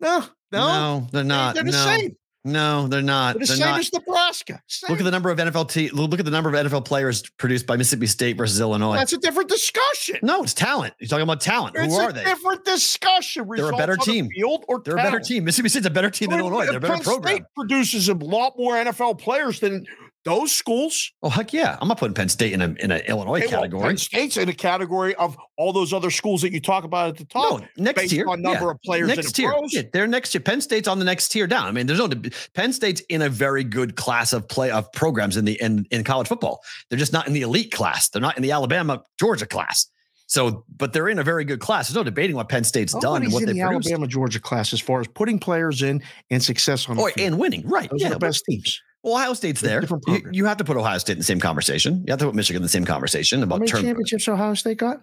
[0.00, 0.58] No, no,
[1.00, 1.54] no, they're not.
[1.54, 2.16] They're the no, same.
[2.44, 3.34] no, they're not.
[3.34, 3.80] They're the They're same not.
[3.80, 4.62] as Nebraska.
[4.66, 4.90] Same.
[4.90, 7.66] Look at the number of NFL te- look at the number of NFL players produced
[7.66, 8.96] by Mississippi State versus Illinois.
[8.96, 10.18] That's a different discussion.
[10.22, 10.94] no, it's talent.
[11.00, 11.76] You're talking about talent.
[11.76, 12.24] it's Who are they?
[12.24, 13.46] Different discussion.
[13.54, 14.28] They're a better Results the team.
[14.34, 15.44] Field or They're a better team.
[15.44, 16.66] Mississippi State's a better team than Illinois.
[16.66, 17.34] They're a better Penn program.
[17.36, 19.84] State produces a lot more NFL players than
[20.24, 21.12] those schools.
[21.22, 21.78] Oh heck yeah!
[21.80, 23.82] I'm not putting Penn State in a in an Illinois Hey, well, category.
[23.82, 27.16] Penn State's in a category of all those other schools that you talk about at
[27.16, 27.60] the top.
[27.60, 28.28] No, next based tier.
[28.28, 28.70] on number yeah.
[28.72, 29.50] of players next the tier.
[29.52, 29.72] pros.
[29.72, 30.40] Yeah, they're next tier.
[30.40, 31.66] Penn State's on the next tier down.
[31.66, 32.10] I mean, there's no
[32.54, 36.04] Penn State's in a very good class of play of programs in the in, in
[36.04, 36.62] college football.
[36.90, 38.08] They're just not in the elite class.
[38.08, 39.86] They're not in the Alabama Georgia class.
[40.26, 41.88] So, but they're in a very good class.
[41.88, 43.88] There's no debating what Penn State's done and Nobody's what in they the produced.
[43.90, 47.38] Alabama Georgia class as far as putting players in and success on the Oh, and
[47.38, 47.88] winning, right?
[47.90, 48.82] Those yeah, are the best teams.
[49.02, 49.80] Well, Ohio State's there.
[49.80, 52.04] different You, you have to put Ohio State in the same conversation.
[52.06, 53.82] You have to put Michigan in the same conversation How about many term.
[53.82, 55.02] championships Ohio State got?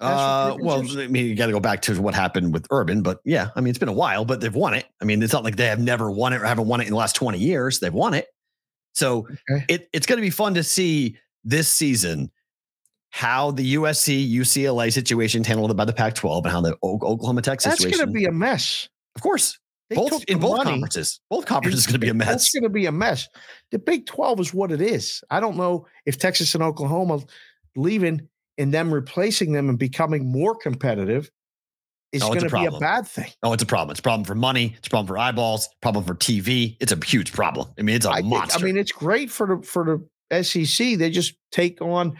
[0.00, 0.96] Uh, well, championships?
[1.04, 3.60] I mean, you got to go back to what happened with Urban, but yeah, I
[3.60, 4.86] mean, it's been a while, but they've won it.
[5.00, 6.90] I mean, it's not like they have never won it or haven't won it in
[6.90, 7.80] the last 20 years.
[7.80, 8.26] They've won it.
[8.94, 9.64] So Okay.
[9.68, 12.30] it, it's going to be fun to see this season
[13.10, 17.42] how the USC UCLA situation handled by the Pac 12 and how the O- Oklahoma
[17.42, 18.88] Texas That's going to be a mess.
[19.14, 19.58] of course,
[19.90, 21.20] They both in both money conferences.
[21.28, 22.28] Both conferences is going to be a mess.
[22.28, 23.28] That's going to be a mess.
[23.72, 25.22] The Big 12 is what it is.
[25.30, 27.20] I don't know if Texas and Oklahoma
[27.76, 31.30] leaving and them replacing them and becoming more competitive
[32.12, 33.30] is Oh, going it's to be a bad thing.
[33.42, 33.90] Oh, it's a problem.
[33.90, 34.74] It's a problem for money.
[34.78, 35.68] It's a problem for eyeballs.
[35.80, 36.76] Problem for TV.
[36.80, 37.68] It's a huge problem.
[37.78, 38.58] I mean, it's a I, think, monster.
[38.58, 39.84] I mean, it's great for the for
[40.30, 40.98] the SEC.
[40.98, 42.16] They just take on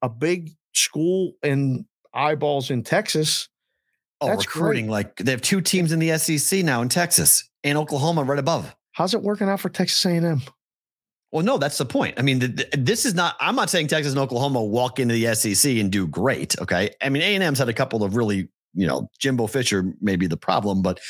[0.00, 3.48] a big school and eyeballs in Texas.
[4.22, 7.76] Oh, that's recruiting like they have two teams in the SEC now in Texas and
[7.76, 8.74] Oklahoma right above.
[8.92, 10.42] How's it working out for Texas A&M?
[11.30, 12.18] Well, no, that's the point.
[12.18, 13.36] I mean, th- th- this is not.
[13.40, 16.60] I'm not saying Texas and Oklahoma walk into the SEC and do great.
[16.60, 19.94] Okay, I mean, A and M's had a couple of really, you know, Jimbo Fisher
[20.02, 21.00] may be the problem, but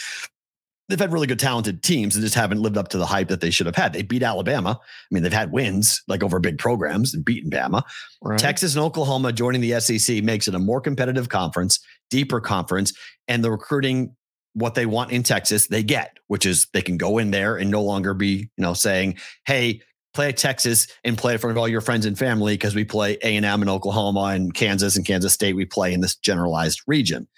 [0.89, 3.41] they've had really good, talented teams and just haven't lived up to the hype that
[3.41, 3.93] they should have had.
[3.93, 4.79] They beat Alabama.
[4.81, 7.83] I mean, they've had wins like over big programs and beaten Bama.
[8.23, 8.39] Right?
[8.39, 11.81] Texas and Oklahoma joining the SEC makes it a more competitive conference,
[12.11, 12.93] deeper conference,
[13.29, 14.15] and the recruiting
[14.55, 17.71] what they want in Texas they get, which is they can go in there and
[17.71, 19.17] no longer be, you know, saying,
[19.47, 19.81] "Hey,
[20.13, 22.85] play at Texas and play in front of all your friends and family because we
[22.85, 25.57] play A and Oklahoma and Kansas and Kansas State.
[25.57, 27.29] We play in this generalized region."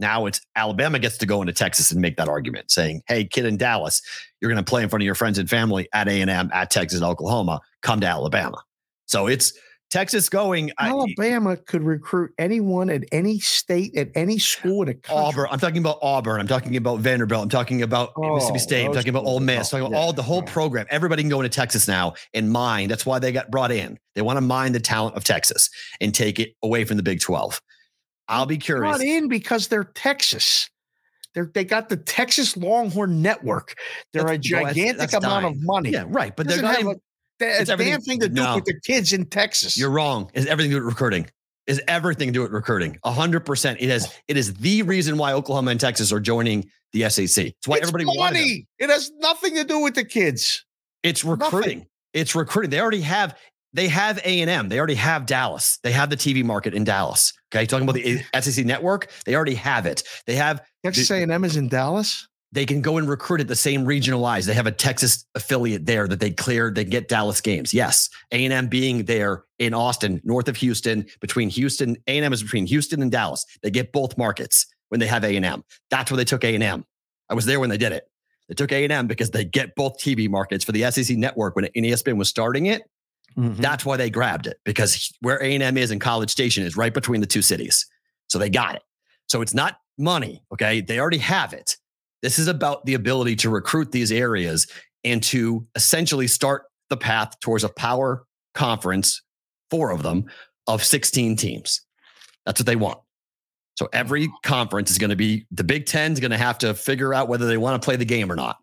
[0.00, 3.44] Now it's Alabama gets to go into Texas and make that argument, saying, "Hey, kid
[3.44, 4.00] in Dallas,
[4.40, 6.50] you're going to play in front of your friends and family at A and M,
[6.52, 7.60] at Texas, Oklahoma.
[7.82, 8.58] Come to Alabama."
[9.06, 9.52] So it's
[9.90, 10.70] Texas going.
[10.78, 15.24] I, Alabama could recruit anyone at any state at any school in a country.
[15.24, 15.48] Auburn.
[15.50, 16.40] I'm talking about Auburn.
[16.40, 17.42] I'm talking about Vanderbilt.
[17.42, 18.86] I'm talking about oh, Mississippi Oh, State.
[18.86, 19.68] I'm talking about Ole Miss.
[19.70, 20.46] talking about Yeah, all the whole no.
[20.46, 20.86] program.
[20.90, 22.88] Everybody can go into Texas now and mine.
[22.88, 23.98] That's why they got brought in.
[24.14, 25.68] They want to mine the talent of Texas
[26.00, 27.60] and take it away from the Big 12.
[28.30, 28.90] I'll be curious.
[28.98, 30.70] Not in because they're Texas.
[31.34, 33.74] They're they got the Texas Longhorn Network.
[34.12, 35.46] They're That's- a gigantic amount dying.
[35.46, 35.90] of money.
[35.90, 36.34] Yeah, right.
[36.34, 36.92] But they're have even,
[37.40, 38.54] a- It's damn thing to do no.
[38.56, 39.76] with the kids in Texas.
[39.76, 40.30] You're wrong.
[40.34, 41.28] Is everything to do with recruiting?
[41.66, 42.98] Is everything to do with recruiting?
[43.04, 43.80] hundred percent.
[43.80, 44.12] It has.
[44.28, 47.46] It is the reason why Oklahoma and Texas are joining the SEC.
[47.46, 48.66] It's why it's everybody money.
[48.78, 50.64] It has nothing to do with the kids.
[51.02, 51.86] It's recruiting.
[52.12, 52.70] It's recruiting.
[52.70, 53.36] They already have.
[53.72, 54.68] They have A and M.
[54.68, 55.78] They already have Dallas.
[55.82, 57.32] They have the TV market in Dallas.
[57.54, 59.10] Okay, talking about the SEC network.
[59.24, 60.02] They already have it.
[60.26, 60.60] They have.
[60.84, 62.26] Texas A&M is in Dallas.
[62.52, 64.44] They can go and recruit at the same regional wise.
[64.46, 66.74] They have a Texas affiliate there that they cleared.
[66.74, 67.72] They get Dallas games.
[67.72, 71.96] Yes, A and M being there in Austin, north of Houston, between Houston.
[72.08, 73.44] A and M is between Houston and Dallas.
[73.62, 75.62] They get both markets when they have A and M.
[75.90, 76.84] That's where they took A and M.
[77.28, 78.04] I was there when they did it.
[78.48, 81.54] They took A and M because they get both TV markets for the SEC network
[81.54, 82.82] when ESPN was starting it.
[83.36, 83.60] Mm-hmm.
[83.60, 86.76] That's why they grabbed it because where A and M is in College Station is
[86.76, 87.86] right between the two cities.
[88.28, 88.82] So they got it.
[89.28, 90.42] So it's not money.
[90.52, 91.76] Okay, they already have it.
[92.22, 94.66] This is about the ability to recruit these areas
[95.04, 98.24] and to essentially start the path towards a power
[98.54, 99.22] conference,
[99.70, 100.24] four of them,
[100.66, 101.80] of 16 teams.
[102.44, 102.98] That's what they want.
[103.76, 106.74] So every conference is going to be the Big Ten is going to have to
[106.74, 108.58] figure out whether they want to play the game or not.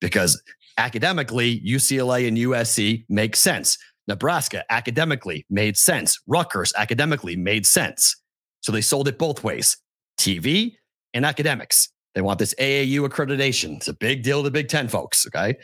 [0.00, 0.42] Because
[0.76, 3.78] academically, UCLA and USC make sense.
[4.10, 6.18] Nebraska academically made sense.
[6.26, 8.16] Rutgers academically made sense.
[8.60, 9.76] So they sold it both ways
[10.18, 10.74] TV
[11.14, 11.88] and academics.
[12.14, 13.76] They want this AAU accreditation.
[13.76, 15.26] It's a big deal to Big Ten folks.
[15.28, 15.56] Okay.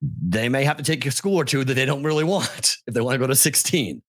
[0.00, 2.94] They may have to take a school or two that they don't really want if
[2.94, 4.02] they want to go to 16.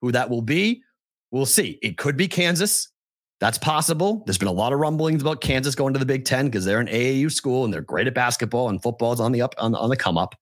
[0.00, 0.82] Who that will be,
[1.30, 1.78] we'll see.
[1.82, 2.90] It could be Kansas.
[3.38, 4.22] That's possible.
[4.24, 6.80] There's been a lot of rumblings about Kansas going to the Big Ten because they're
[6.80, 9.74] an AAU school and they're great at basketball and football is on the up on,
[9.74, 10.34] on the come up.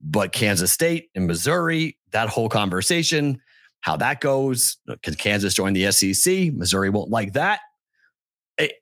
[0.00, 3.40] But Kansas State and Missouri, that whole conversation,
[3.80, 6.52] how that goes, can Kansas join the SEC?
[6.52, 7.60] Missouri won't like that.
[8.60, 8.72] A-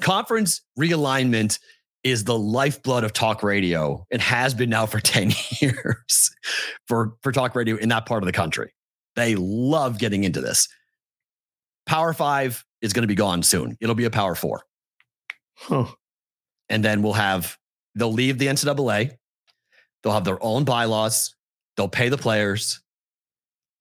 [0.00, 1.58] conference realignment
[2.02, 6.30] is the lifeblood of talk radio and has been now for 10 years
[6.88, 8.72] for, for talk radio in that part of the country.
[9.16, 10.68] They love getting into this.
[11.86, 13.76] Power five is going to be gone soon.
[13.80, 14.62] It'll be a power four.
[15.56, 15.86] Huh.
[16.68, 17.58] And then we'll have,
[17.96, 19.16] they'll leave the NCAA.
[20.02, 21.34] They'll have their own bylaws.
[21.76, 22.80] They'll pay the players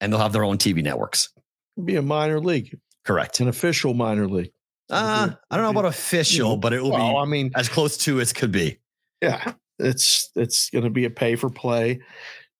[0.01, 1.29] and they'll have their own TV networks.
[1.77, 3.39] It'll be a minor league, Correct.
[3.39, 4.51] an official minor league.
[4.89, 7.95] Uh, I don't know about official, but it will Well, be I mean, as close
[7.97, 8.79] to as could be.
[9.21, 11.99] yeah, it's it's going to be a pay for play.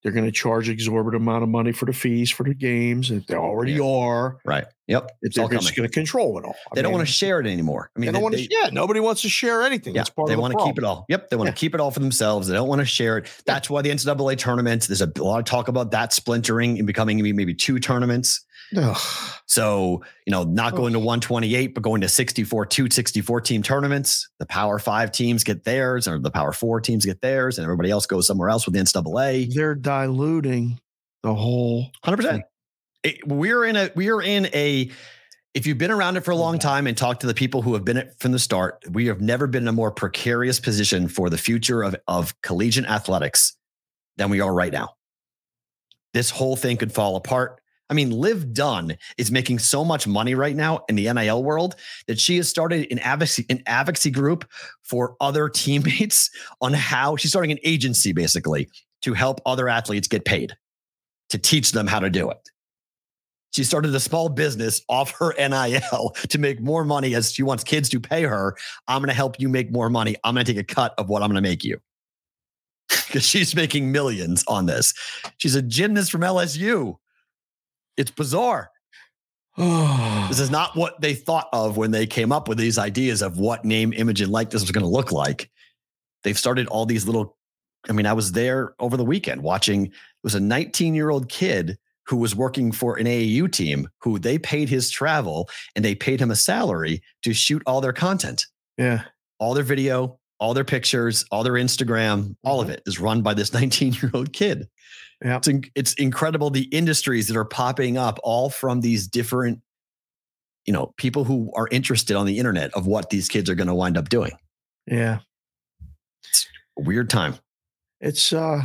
[0.03, 3.11] They're going to charge exorbitant amount of money for the fees for the games.
[3.11, 3.83] If they already Yeah.
[3.83, 4.65] are, Right.
[4.87, 5.11] Yep.
[5.21, 6.55] It's they're just going to control it all.
[6.71, 7.91] I They don't want to share it anymore.
[7.95, 8.41] I mean, They don't want to.
[8.49, 9.93] Yeah, nobody wants to share anything.
[9.93, 11.05] Yeah, That's part they the want to keep it all.
[11.09, 11.51] Yep, they want Yeah.
[11.51, 12.47] to keep it all for themselves.
[12.47, 13.27] They don't want to share it.
[13.45, 14.87] That's why the NCAA tournament.
[14.87, 18.45] There's a lot of talk about that splintering and becoming maybe two tournaments.
[18.76, 18.97] Ugh.
[19.45, 24.30] So you know, not going to 128, but going to 64, two 64 team tournaments.
[24.39, 27.89] The Power Five teams get theirs, or the Power Four teams get theirs, and everybody
[27.89, 29.53] else goes somewhere else with the NCAA.
[29.53, 30.80] They're diluting
[31.24, 31.89] the whole.
[32.03, 32.43] Hundred percent.
[33.26, 34.91] We're in a we're in a.
[35.55, 37.74] If you've been around it for a long time and talked to the people who
[37.74, 41.07] have been it from the start, we have never been in a more precarious position
[41.07, 43.57] for the future of of collegiate athletics
[44.17, 44.95] than we are right now.
[46.13, 47.61] This whole thing could fall apart.
[47.89, 51.75] I mean, Liv Dunne is making so much money right now in the NIL world
[52.07, 54.49] that she has started an advocacy, an advocacy group
[54.83, 56.29] for other teammates
[56.61, 58.69] on how she's starting an agency basically
[59.01, 60.55] to help other athletes get paid
[61.29, 62.49] to teach them how to do it.
[63.51, 67.63] She started a small business off her NIL to make more money as she wants
[67.63, 68.55] kids to pay her.
[68.87, 70.15] I'm going to help you make more money.
[70.23, 71.79] I'm going to take a cut of what I'm going to make you.
[73.07, 74.93] Because she's making millions on this.
[75.37, 76.95] She's a gymnast from LSU.
[77.99, 78.71] It's bizarre.
[80.29, 83.39] This is not what they thought of when they came up with these ideas of
[83.39, 85.49] what name, image, and likeness was going to look like.
[86.23, 87.35] They've started all these little.
[87.89, 89.87] I mean, I was there over the weekend watching.
[89.87, 89.91] It
[90.23, 94.37] was a 19 year old kid who was working for an AAU team who they
[94.37, 98.45] paid his travel and they paid him a salary to shoot all their content,
[98.77, 99.05] yeah.
[99.39, 103.33] all their video, all their pictures, all their Instagram, all of it is run by
[103.33, 104.67] this 19 year old kid.
[105.23, 105.37] Yeah.
[105.37, 109.59] It's, in- it's incredible the industries that are popping up all from these different,
[110.65, 113.67] you know, people who are interested on the internet of what these kids are going
[113.67, 114.31] to wind up doing.
[114.87, 115.19] Yeah.
[116.77, 117.35] A weird time.
[118.01, 118.61] It's uh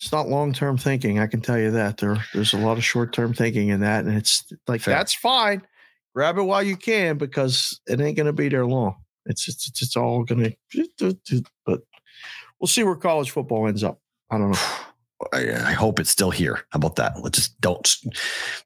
[0.00, 1.98] it's not long term thinking, I can tell you that.
[1.98, 4.04] There there's a lot of short term thinking in that.
[4.04, 4.94] And it's like Fair.
[4.94, 5.62] that's fine.
[6.14, 8.96] Grab it while you can because it ain't gonna be there long.
[9.26, 10.50] It's it's it's, it's all gonna
[11.66, 11.80] but
[12.60, 14.00] we'll see where college football ends up.
[14.30, 14.58] I don't know.
[15.32, 16.64] I, I hope it's still here.
[16.70, 17.22] How about that?
[17.22, 17.96] Let's just don't.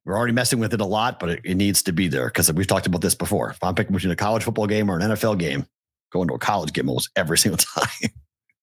[0.06, 2.50] We're already messing with it a lot, but it, it needs to be there because
[2.50, 3.50] we've talked about this before.
[3.50, 5.66] If I'm picking between a college football game or an NFL game,
[6.12, 8.10] going to a college game almost every single time.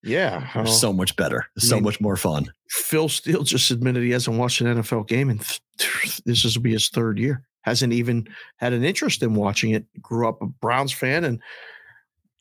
[0.01, 0.49] Yeah.
[0.55, 2.51] Uh, so much better, I so mean- much more fun.
[2.69, 5.39] Phil Steele just admitted he hasn't watched an NFL game, and
[5.77, 7.45] th- this will be his third year.
[7.61, 8.27] Hasn't even
[8.57, 9.85] had an interest in watching it.
[10.01, 11.39] Grew up a Browns fan and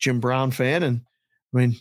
[0.03, 1.00] Jim Brown fan, and
[1.55, 1.76] I mean,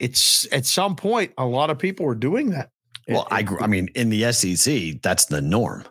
[0.00, 2.70] it's at some point a lot of people are doing that.
[3.08, 5.84] Well, I, gr- I mean, in the SEC, that's the norm.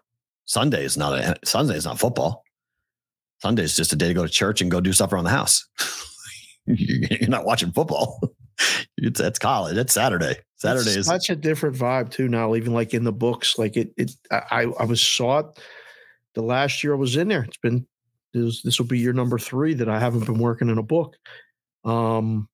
[0.45, 2.43] Sunday is not a Sunday is not football.
[3.41, 5.29] Sunday is just a day to go to church and go do stuff around the
[5.29, 5.65] house.
[6.65, 8.19] You're not watching football.
[8.97, 9.75] It's it's college.
[9.75, 10.37] It's Saturday.
[10.55, 12.55] Saturday it's is such a different vibe too now.
[12.55, 14.11] Even like in the books, like it, it.
[14.31, 15.59] I I was saw it
[16.35, 17.43] the last year I was in there.
[17.43, 17.85] It's been
[18.33, 21.17] this this will be year number three that I haven't been working in a book.
[21.85, 22.49] Um,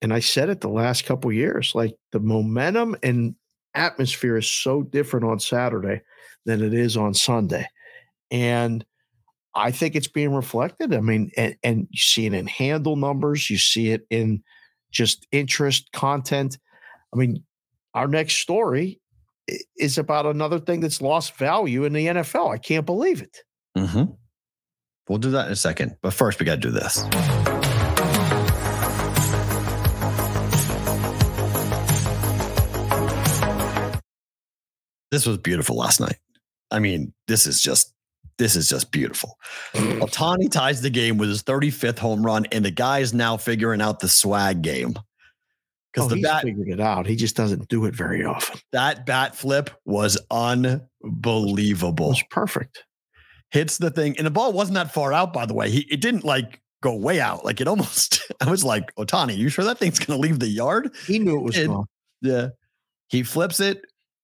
[0.00, 3.34] and I said it the last couple years, like the momentum and
[3.74, 6.02] atmosphere is so different on Saturday
[6.44, 7.66] than it is on Sunday,
[8.30, 8.84] and
[9.54, 10.94] I think it's being reflected.
[10.94, 14.42] I mean, and, and you see it in handle numbers, you see it in
[14.90, 16.58] just interest, content.
[17.12, 17.44] I mean,
[17.94, 19.00] our next story
[19.76, 22.52] is about another thing that's lost value in the NFL.
[22.52, 23.38] I can't believe it.
[23.76, 24.12] Mm-hmm.
[25.08, 25.96] We'll do that in a second.
[26.00, 27.04] But first, we got to do this.
[35.12, 36.16] This was beautiful last night.
[36.72, 37.94] I mean, this is just
[38.38, 39.36] this is just beautiful.
[39.74, 43.80] Ohtani ties the game with his 35th home run, and the guy is now figuring
[43.82, 44.94] out the swag game.
[45.92, 47.06] Because Oh, the bat figured it out.
[47.06, 48.58] He just doesn't do it very often.
[48.72, 52.06] that bat flip was unbelievable.
[52.06, 52.82] It was perfect.
[53.50, 55.34] hits the thing, and the ball wasn't that far out.
[55.34, 57.44] By the way, he it didn't like go way out.
[57.44, 58.22] Like it almost.
[58.40, 60.94] I was like, Ohtani, you sure that thing's gonna leave the yard?
[61.06, 61.70] He knew it was It-.
[62.22, 62.48] Yeah.
[63.08, 63.82] He flips it.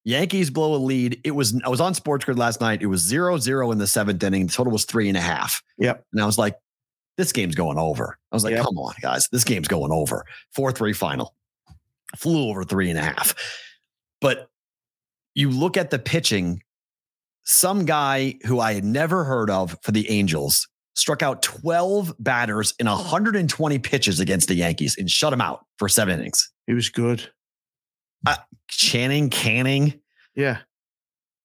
[0.08, 1.20] Yankees blow a lead.
[1.22, 2.80] It was I was on Sports Grid last night.
[2.80, 4.46] It was zero zero in the seventh inning.
[4.46, 5.62] The total was three and a half.
[5.76, 6.02] Yep.
[6.14, 6.56] And I was like,
[7.18, 8.16] this game's going over.
[8.32, 8.64] I was like, Yep.
[8.64, 9.28] come on, guys.
[9.28, 10.24] This game's going over.
[10.54, 11.34] Four three final.
[12.16, 13.34] Flew over three and a half.
[14.22, 14.48] But
[15.34, 16.62] you look at the pitching,
[17.44, 22.72] some guy who I had never heard of for the Angels struck out 12 batters
[22.78, 26.50] in 120 pitches against the Yankees and shut them out for seven innings.
[26.66, 27.28] He was good.
[28.26, 28.36] Uh,
[28.68, 30.00] Channing, Canning,
[30.34, 30.58] Yeah.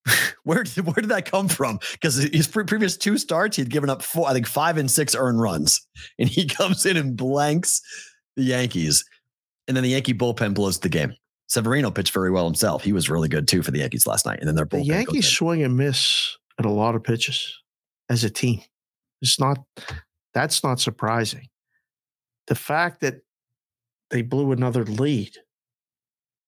[0.43, 1.79] where did where did that come from?
[1.93, 5.15] Because his pre- previous two starts, he'd given up four, I think five and six
[5.15, 5.85] earned runs,
[6.19, 7.81] and he comes in and blanks
[8.35, 9.05] the Yankees,
[9.67, 11.13] and then the Yankee bullpen blows the game.
[11.47, 12.83] Severino pitched very well himself.
[12.83, 14.79] He was really good too for the Yankees last night, and then their The bullpen.
[14.79, 15.31] goes Yankees in.
[15.31, 17.55] swing and miss at a lot of pitches
[18.09, 18.61] as a team.
[19.21, 19.59] It's not
[20.33, 21.47] that's not surprising.
[22.47, 23.21] The fact that
[24.09, 25.37] they blew another lead,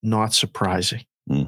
[0.06, 1.03] not surprising.
[1.28, 1.43] Hmm.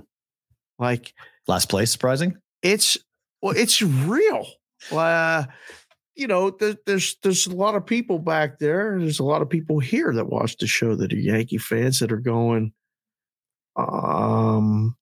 [0.80, 1.14] Like
[1.48, 2.38] last place, surprising.
[2.62, 2.98] it's
[3.42, 4.48] well, it's real.
[4.92, 5.46] Uh,
[6.16, 8.98] you know, there, there's there's a lot of people back there.
[9.00, 12.12] There's a lot of people here that watch the show that are Yankee fans that
[12.12, 12.74] are going,
[13.76, 14.96] um,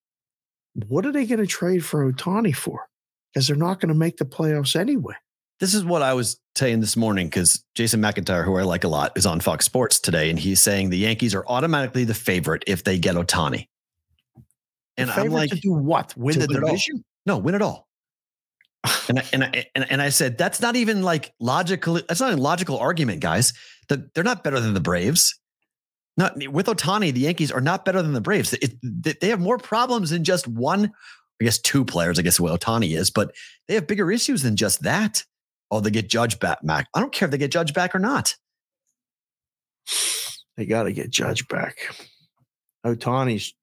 [0.87, 2.87] what are they going to trade for Ohtani for?
[3.33, 5.15] Because they're not going to make the playoffs anyway.
[5.59, 8.87] This is what I was saying this morning because Jason McIntyre, who I like a
[8.89, 12.63] lot, is on Fox Sports today, and he's saying the Yankees are automatically the favorite
[12.67, 13.67] if they get Ohtani.
[14.97, 16.15] And I'm like, to do what?
[16.17, 17.03] Win the win division?
[17.25, 17.87] no, win it all.
[19.09, 21.95] and I, and I and, and I said that's not even like logical.
[21.95, 23.53] That's not a logical argument, guys.
[23.89, 25.37] That they're not better than the Braves.
[26.17, 28.53] Not with Ohtani, the Yankees are not better than the Braves.
[28.53, 30.91] It, they- they have more problems than just one.
[31.41, 32.17] I guess two players.
[32.17, 33.31] I guess what Ohtani is, but
[33.67, 35.23] they have bigger issues than just that.
[35.71, 36.63] Oh, they get Judge back.
[36.63, 36.87] Mac.
[36.93, 38.35] I don't care if they get Judge back or not.
[40.57, 41.75] They got to get Judge back.
[42.85, 43.53] Ohtani's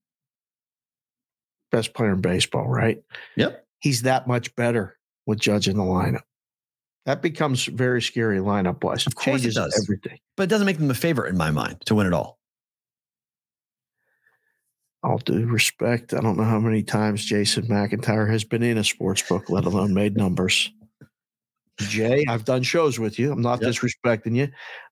[1.71, 3.03] best player in baseball, right?
[3.37, 3.65] Yep.
[3.81, 6.23] He's that much better with Judge in the lineup.
[7.07, 9.07] That becomes very scary lineup wise.
[9.07, 9.85] Of course it Changes does.
[9.85, 10.19] everything.
[10.37, 12.39] But it doesn't make them the favorite in my mind to win it all.
[15.03, 18.85] All due respect, I don't know how many times Jason McIntyre has been in a
[18.85, 20.71] sports book, let alone made numbers.
[21.81, 23.33] Jay, I've done shows with you.
[23.33, 23.71] I'm not Yep.
[23.73, 24.49] disrespecting you.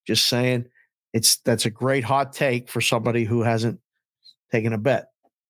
[0.07, 0.65] Just saying
[1.13, 3.81] it's that's a great hot take for somebody who hasn't
[4.51, 5.07] taken a bet.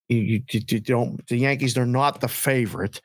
[0.08, 3.00] You, you, you- don't the Yankees they're not the favorite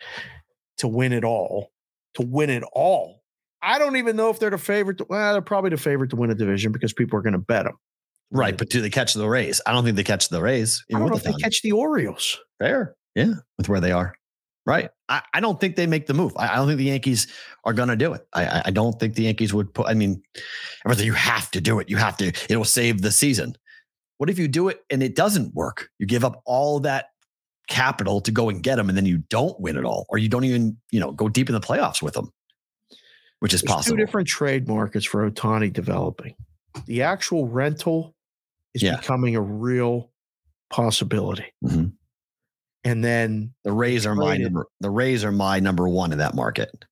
[0.77, 1.71] to win it all.
[2.15, 3.21] To win it all.
[3.61, 4.97] I don't even know if they're the favorite.
[4.99, 7.39] To, well, they're probably the favorite to win a division because people are going to
[7.39, 7.75] bet them.
[8.31, 8.57] Right.
[8.57, 9.61] But do they catch the Rays?
[9.65, 10.83] I don't think they catch the Rays.
[10.93, 12.39] I don't know if they catch the Orioles.
[12.59, 12.95] Fair.
[13.15, 13.33] Yeah.
[13.57, 14.15] With where they are.
[14.65, 14.89] Right.
[15.09, 16.33] I, I don't think they make the move.
[16.37, 17.27] I, I don't think the Yankees
[17.65, 18.27] are going to do it.
[18.33, 20.23] I, I- don't think the Yankees would put, I mean,
[20.85, 21.89] everything, you have to do it.
[21.89, 23.55] You have to, it'll save the season.
[24.17, 25.89] What if you do it and it doesn't work?
[25.99, 27.09] You give up all that
[27.69, 30.29] capital to go and get them and then you don't win it all, or you
[30.29, 32.31] don't even, you know, go deep in the playoffs with them,
[33.41, 33.97] which is There's possible.
[33.97, 36.35] two different trade markets for Otani developing.
[36.87, 38.15] The actual rental
[38.73, 38.97] is Yeah.
[38.97, 40.11] becoming a real
[40.71, 41.45] possibility.
[41.63, 41.93] Mhm.
[42.85, 44.67] And then The Rays are my number.
[44.79, 46.85] The Rays are my number one in that market.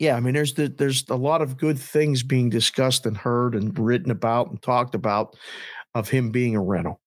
[0.00, 3.54] yeah, I mean, there's the, there's a lot of good things being discussed and heard
[3.54, 5.36] and written about and talked about
[5.94, 7.00] of him being a rental.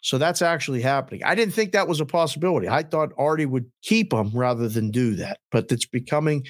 [0.00, 1.22] So that's actually happening.
[1.24, 2.68] I didn't think that was a possibility.
[2.68, 6.46] I thought Arte would keep him rather than do that, but it's becoming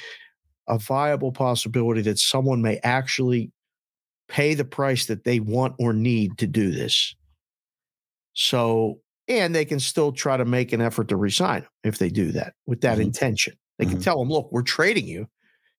[0.69, 3.53] a viable possibility that someone may actually
[4.29, 7.15] pay the price that they want or need to do this.
[8.35, 12.09] So, and they can still try to make an effort to resign him if they
[12.09, 13.03] do that with that Mhm.
[13.03, 13.57] intention.
[13.79, 14.05] They can Mhm.
[14.05, 15.29] tell him, look, we're trading you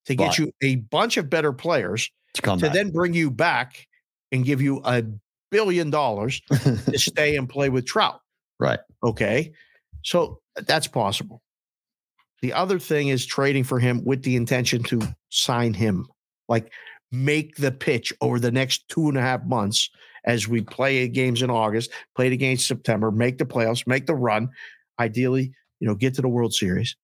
[0.06, 2.74] to get But- you a bunch of better players To to back.
[2.74, 3.88] then bring you back
[4.32, 5.04] and give you a
[5.50, 8.22] billion dollars to stay and play with Trout.
[8.60, 8.80] right.
[9.04, 9.54] Okay.
[10.04, 11.42] So that's possible.
[12.42, 16.08] The other thing is trading for him with the intention to sign him,
[16.48, 16.72] like
[17.12, 19.90] make the pitch over the next two and a half months
[20.26, 24.06] as we play games in August, play the games in September, make the playoffs, make
[24.06, 24.50] the run,
[25.00, 26.96] ideally, you know, get to the World Series.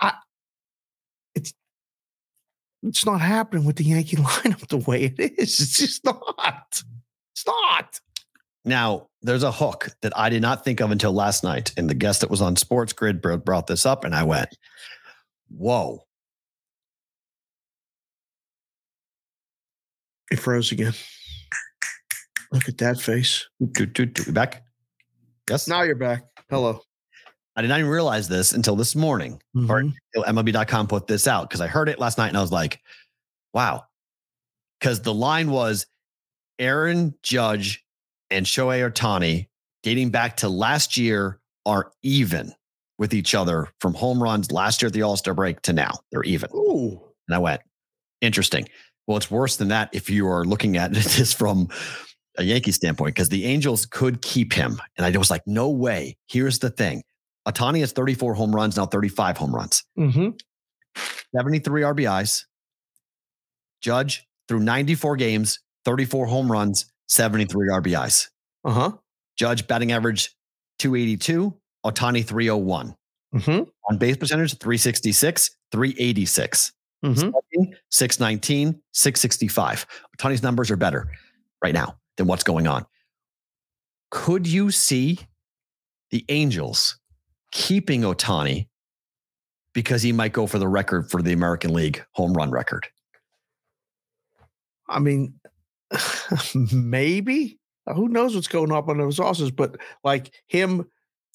[0.00, 0.14] I
[1.34, 1.52] it's
[2.82, 5.60] it's not happening with the Yankee lineup the way it is.
[5.60, 6.82] It's just not.
[7.32, 8.00] It's not.
[8.64, 11.72] Now, there's a hook that I did not think of until last night.
[11.76, 14.56] And the guest that was on Sports Grid brought this up, and I went,
[15.48, 16.04] Whoa.
[20.30, 20.94] It froze again.
[22.54, 23.46] Look at that face.
[23.72, 24.22] Do, do, do.
[24.26, 24.62] We back?
[25.50, 25.68] Yes.
[25.68, 26.22] Now you're back.
[26.48, 26.80] Hello.
[27.56, 29.40] I did not even realize this until this morning.
[29.68, 29.92] Or Mhm.
[30.14, 32.80] until MLB.com put this out because I heard it last night and I was like,
[33.52, 33.84] wow.
[34.80, 35.86] Because the line was
[36.58, 37.84] Aaron Judge
[38.30, 39.48] and Shohei Ohtani
[39.82, 42.52] dating back to last year are even
[42.98, 45.92] with each other from home runs last year at the All Star break to now.
[46.12, 46.50] They're even.
[46.54, 47.00] Ooh.
[47.28, 47.62] And I went,
[48.20, 48.68] interesting.
[49.06, 51.68] Well, it's worse than that if you are looking at this from
[52.36, 54.80] a Yankee standpoint, because the Angels could keep him.
[54.96, 56.16] And I was like, no way.
[56.26, 57.02] Here's the thing
[57.46, 60.30] Ohtani has 34 home runs, now 35 home runs, Mm-hmm.
[61.34, 62.44] 73 RBIs.
[63.80, 68.28] Judge through 94 games, 34 home runs, 73 RBIs.
[68.64, 68.92] Uh-huh.
[69.36, 70.34] Judge batting average
[70.78, 71.52] 282,
[71.84, 72.94] Ohtani 301.
[73.34, 73.64] Mm-hmm.
[73.90, 76.72] On base percentage 366, 386.
[77.04, 77.14] Mm-hmm.
[77.14, 79.86] Slugging, 619, 665.
[80.16, 81.10] Ohtani's numbers are better
[81.62, 82.86] right now than what's going on.
[84.10, 85.18] Could you see
[86.10, 86.98] the Angels
[87.50, 88.68] keeping Ohtani
[89.72, 92.86] because he might go for the record for the American League home run record?
[94.88, 95.34] I mean,
[96.72, 97.58] maybe.
[97.86, 99.50] Who knows what's going on those sauces?
[99.50, 100.86] But like him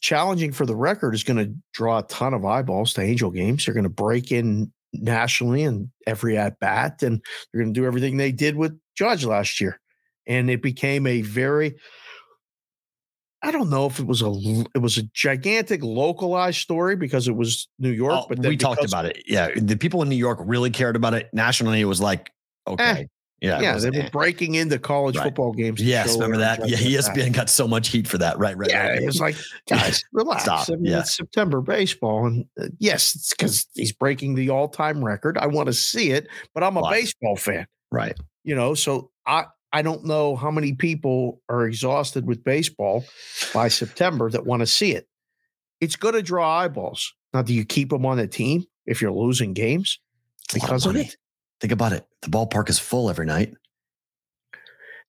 [0.02, 3.66] challenging for the record is going to draw a ton of eyeballs to Angel games.
[3.66, 7.86] They're going to break in nationally and every at bat, and they're going to do
[7.86, 9.80] everything they did with Judge last year.
[10.28, 11.76] And it became a very
[13.41, 14.32] I don't know if it was a
[14.76, 18.58] it was a gigantic localized story because it was New York, Oh, but then we
[18.58, 19.24] talked about it.
[19.26, 19.50] Yeah.
[19.56, 21.30] The people in New York really cared about it.
[21.32, 22.32] Nationally, it was like,
[22.68, 23.08] okay.
[23.40, 23.62] yeah.
[23.62, 24.10] Yeah, was, they were eh.
[24.12, 25.24] breaking into college Right.
[25.24, 25.82] football games.
[25.82, 26.16] Yes.
[26.16, 26.68] Remember that?
[26.68, 26.76] Yeah.
[26.76, 28.38] ESPN got so much heat for that.
[28.38, 28.58] Right.
[28.58, 28.70] Right.
[28.70, 29.02] Yeah, right.
[29.02, 29.38] it was like,
[29.70, 30.44] guys, relax.
[30.44, 31.00] Stop, I mean, yeah.
[31.00, 35.38] it's September baseball, and uh, yes, it's because he's breaking the all-time record.
[35.38, 36.91] I want to see it, but I'm a Why?
[36.91, 38.18] baseball fan, right.
[38.44, 38.74] you know.
[38.74, 43.06] So I I don't know how many people are exhausted with baseball
[43.54, 45.08] by September that want to see it.
[45.80, 47.14] It's going to draw eyeballs.
[47.34, 50.00] Now, do you keep them on the team if you're losing games
[50.46, 51.06] It's a lot because of money.
[51.06, 51.18] it?
[51.62, 52.08] Think about it.
[52.22, 53.54] The ballpark is full every night.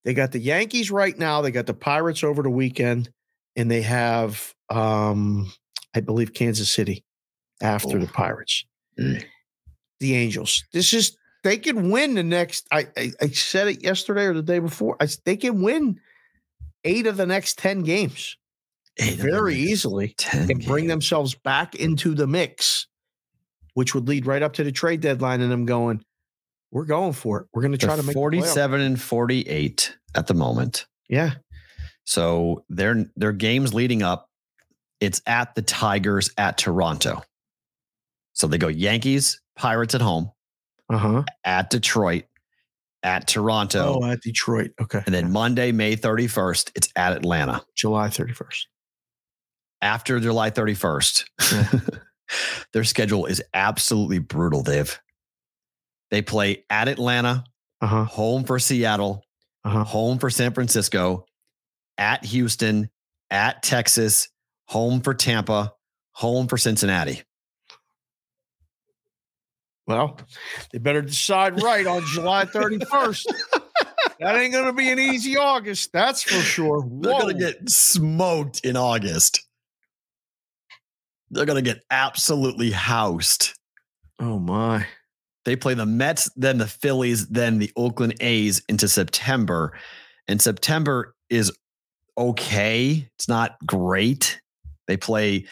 [0.04, 1.40] They got the Yankees right now.
[1.42, 3.10] They got the Pirates over the weekend,
[3.56, 5.52] and they have, um,
[5.94, 7.04] I believe, Kansas City
[7.60, 8.06] after the.
[8.06, 8.64] Pirates.
[8.98, 9.24] Mm.
[10.00, 10.64] The Angels.
[10.72, 12.66] This is they can win the next.
[12.72, 14.96] I, I I said it yesterday or the day before.
[15.00, 16.00] I, they can win
[16.84, 18.36] eight of the next ten games
[18.98, 22.86] Eight very easily 10 and bring themselves back into the mix,
[23.74, 26.04] which would lead right up to the trade deadline and them going,
[26.70, 27.46] "We're going for it.
[27.54, 30.86] We're going to try They're to make 47 and 48 at the moment.
[31.08, 31.34] Yeah,
[32.04, 34.28] So their their games leading up,
[35.00, 37.22] it's at the Tigers at Toronto.
[38.34, 40.30] So they go Yankees, Pirates at home,
[40.90, 41.24] uh huh.
[41.44, 42.24] at Detroit,
[43.02, 44.72] at Toronto, Oh, at Detroit.
[44.80, 45.02] Okay.
[45.06, 47.62] and then Monday, May 31st, it's at Atlanta.
[47.74, 48.64] July 31st.
[49.82, 51.24] After July 31st,
[52.72, 55.00] their schedule is absolutely brutal, Dave.
[56.10, 57.44] They play at Atlanta,
[57.80, 58.04] Uh huh.
[58.04, 59.24] home for Seattle,
[59.64, 59.84] Uh huh.
[59.84, 61.24] home for San Francisco,
[61.96, 62.90] at Houston,
[63.30, 64.28] at Texas,
[64.66, 65.72] home for Tampa,
[66.12, 67.22] home for Cincinnati.
[69.90, 70.16] Well,
[70.72, 73.26] they better decide right on July 31st.
[74.20, 75.90] that ain't gonna be an easy August.
[75.92, 76.88] That's for sure.
[77.00, 79.44] They're gonna get smoked in August.
[81.32, 83.58] They're gonna get absolutely housed.
[84.20, 84.86] Oh my.
[85.44, 89.72] They play the Mets, then the Phillies, then the Oakland A's into September.
[90.28, 91.50] And September is
[92.16, 93.08] okay.
[93.16, 94.40] It's not great.
[94.86, 95.46] They play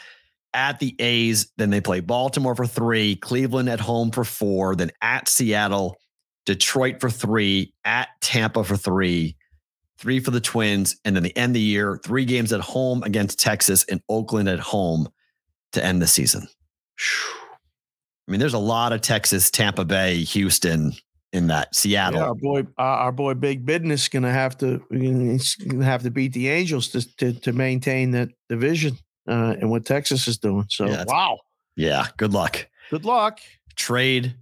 [0.54, 4.90] at the A's, then they play Baltimore for three, Cleveland at home for four, then
[5.02, 5.96] at Seattle,
[6.46, 9.36] Detroit for three, at Tampa for three,
[9.98, 13.02] three for the Twins, and then the end of the year, three games at home
[13.02, 15.08] against Texas and Oakland at home
[15.72, 16.48] to end the season.
[18.26, 20.92] I mean, there's a lot of Texas, Tampa Bay, Houston
[21.32, 22.20] in that Seattle.
[22.20, 26.10] Yeah, our boy, uh, our boy, Big Business going to have to to have to
[26.10, 28.98] beat the Angels to to, to maintain that division
[29.28, 30.64] uh, and what Texas is doing.
[30.68, 31.38] So Yeah, wow,
[31.76, 32.66] Yeah, good luck.
[32.90, 33.40] good luck.
[33.76, 34.34] Trade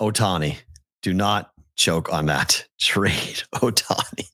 [0.00, 0.58] Ohtani.
[1.02, 2.66] Do not choke on that.
[2.80, 4.28] Trade Ohtani.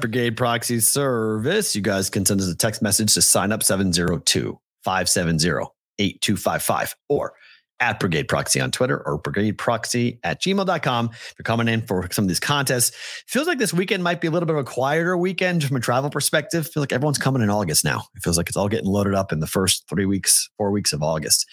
[0.00, 1.74] Brigade Proxy Service.
[1.74, 5.66] You guys can send us a text message to sign up 702 570
[5.98, 7.32] 8255 or
[7.82, 11.10] at Brigade Proxy on Twitter or Brigade Proxy at gmail.com.
[11.12, 12.92] If you're coming in for some of these contests,
[13.26, 15.80] feels like this weekend might be a little bit of a quieter weekend from a
[15.80, 16.68] travel perspective.
[16.68, 18.04] feel like everyone's coming in August now.
[18.14, 20.92] It feels like it's all getting loaded up in the first three weeks, four weeks
[20.92, 21.44] of August.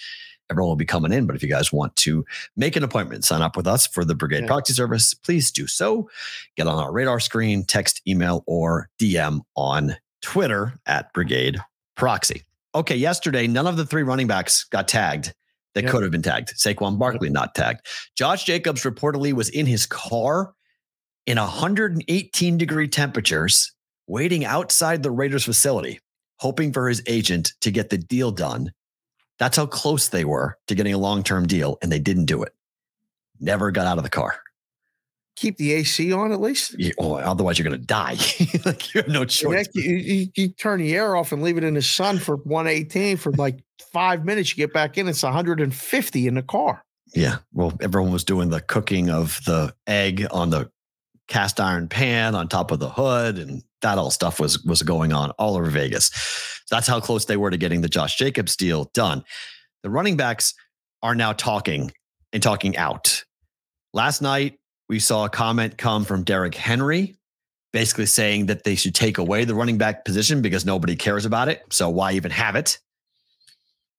[0.52, 1.26] Everyone will be coming in.
[1.26, 2.24] But if you guys want to
[2.56, 4.48] make an appointment, sign up with us for the Brigade Yeah.
[4.48, 6.10] Proxy Service, please do so.
[6.58, 11.58] Get on our radar screen, text, email, or DM on Twitter at Brigade
[11.96, 12.44] Proxy.
[12.76, 15.34] Okay, yesterday, none of the three running backs got tagged
[15.76, 15.92] that Yep.
[15.92, 16.54] could have been tagged.
[16.58, 17.86] Saquon Barkley not tagged.
[18.16, 20.54] Josh Jacobs reportedly was in his car
[21.26, 23.72] in 118 degree temperatures,
[24.08, 26.00] waiting outside the Raiders facility,
[26.40, 28.72] hoping for his agent to get the deal done.
[29.38, 32.44] That's how close they were to getting a long term deal, and they didn't do
[32.44, 32.54] it.
[33.40, 34.40] Never got out of the car.
[35.40, 36.78] Keep the AC on at least.
[36.78, 38.18] You- oh, otherwise, you're going to die.
[38.66, 39.70] like you have no choice.
[39.74, 43.16] You, you, you turn the air off and leave it in the sun for 118
[43.16, 43.64] for like
[43.94, 44.50] five minutes.
[44.50, 46.84] You get back in, it's 150 in the car.
[47.16, 47.38] Yeah.
[47.54, 50.70] Well, everyone was doing the cooking of the egg on the
[51.30, 55.14] cast iron pan on top of the hood, and that all stuff was was going
[55.14, 56.12] on all over Vegas.
[56.70, 59.24] That's how close they were to getting the Josh Jacobs deal done.
[59.84, 60.54] The running backs
[61.02, 61.92] are now talking
[62.34, 63.24] and talking out.
[63.94, 64.59] Last night,
[64.90, 67.16] we saw a comment come from Derrick Henry,
[67.72, 71.48] basically saying that they should take away the running back position because nobody cares about
[71.48, 71.62] it.
[71.70, 72.80] So why even have it?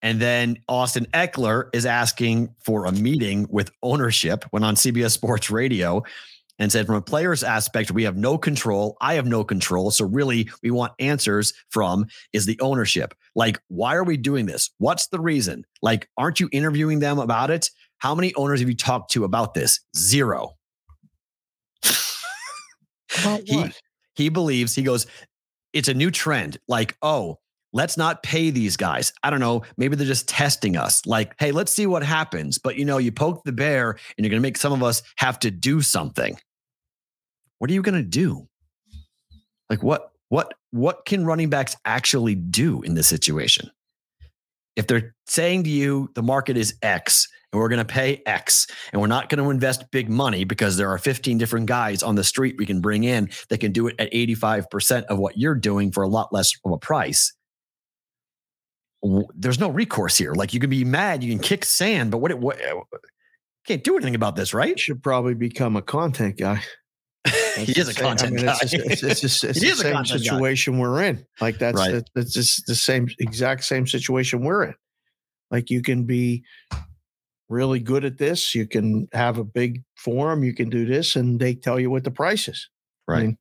[0.03, 5.51] And then Austin Ekeler is asking for a meeting with ownership, went on CBS Sports
[5.51, 6.03] Radio
[6.59, 8.97] and said, from a player's aspect, we have no control.
[9.01, 9.91] I have no control.
[9.91, 13.15] So, really, we want answers from is the ownership.
[13.35, 14.71] Like, why are we doing this?
[14.79, 15.65] What's the reason?
[15.81, 17.71] Like, aren't you interviewing them about it?
[17.99, 19.81] How many owners have you talked to about this?
[19.97, 20.57] Zero.
[23.19, 23.81] About He- what?
[24.15, 25.07] he believes he goes
[25.73, 27.39] it's a new trend like oh
[27.73, 31.53] let's not pay these guys i don't know maybe they're just testing us like hey
[31.53, 34.47] let's see what happens but you know you poke the bear and you're going to
[34.47, 36.37] make some of us have to do something.
[37.59, 38.49] What are you going to do?
[39.69, 43.71] Like what what what can running backs actually do in this situation?
[44.77, 48.67] If they're saying to you the market is x and we're going to pay X
[48.93, 52.15] and we're not going to invest big money because there are 15 different guys on
[52.15, 55.55] the street we can bring in that can do it at 85% of what you're
[55.55, 57.33] doing for a lot less of a price.
[59.35, 60.35] There's no recourse here.
[60.35, 62.81] Like you can be mad, you can kick sand, but what, what uh,
[63.67, 64.69] can't do anything about this, right?
[64.69, 66.63] You should probably become a content guy.
[67.57, 68.57] he is a I content mean, guy.
[68.63, 70.25] It's, just, it's, it's, just- it's the a same content guy.
[70.31, 71.25] situation we're in.
[71.41, 71.93] Like that's Right.
[71.93, 74.75] that- that's just the same exact same situation we're in.
[75.51, 76.45] Like you can be
[77.51, 78.55] really good at this.
[78.55, 80.43] You can have a big forum.
[80.45, 82.69] You can do this, and they tell you what the price is.
[83.09, 83.23] I Right.
[83.27, 83.39] mean,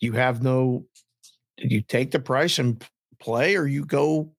[0.00, 0.86] you have no.
[1.58, 2.84] You take the price and
[3.20, 4.32] play, or you go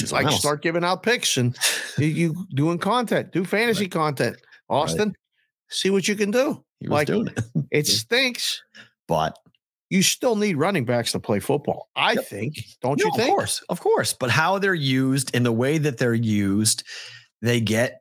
[0.00, 0.38] something like else.
[0.40, 1.56] start giving out picks and
[1.98, 4.36] you- doing content, do fantasy content.
[4.68, 5.14] Austin,
[5.70, 6.64] see what you can do.
[6.80, 7.44] He like doing it.
[7.70, 8.62] it stinks.
[9.08, 9.36] But
[9.88, 11.88] You still need running backs to play football.
[11.94, 12.24] I Yep.
[12.26, 12.54] think.
[12.82, 13.28] Don't No, you think?
[13.28, 14.12] Of course, of course.
[14.12, 16.82] But how they're used and the way that they're used,
[17.46, 18.00] they get.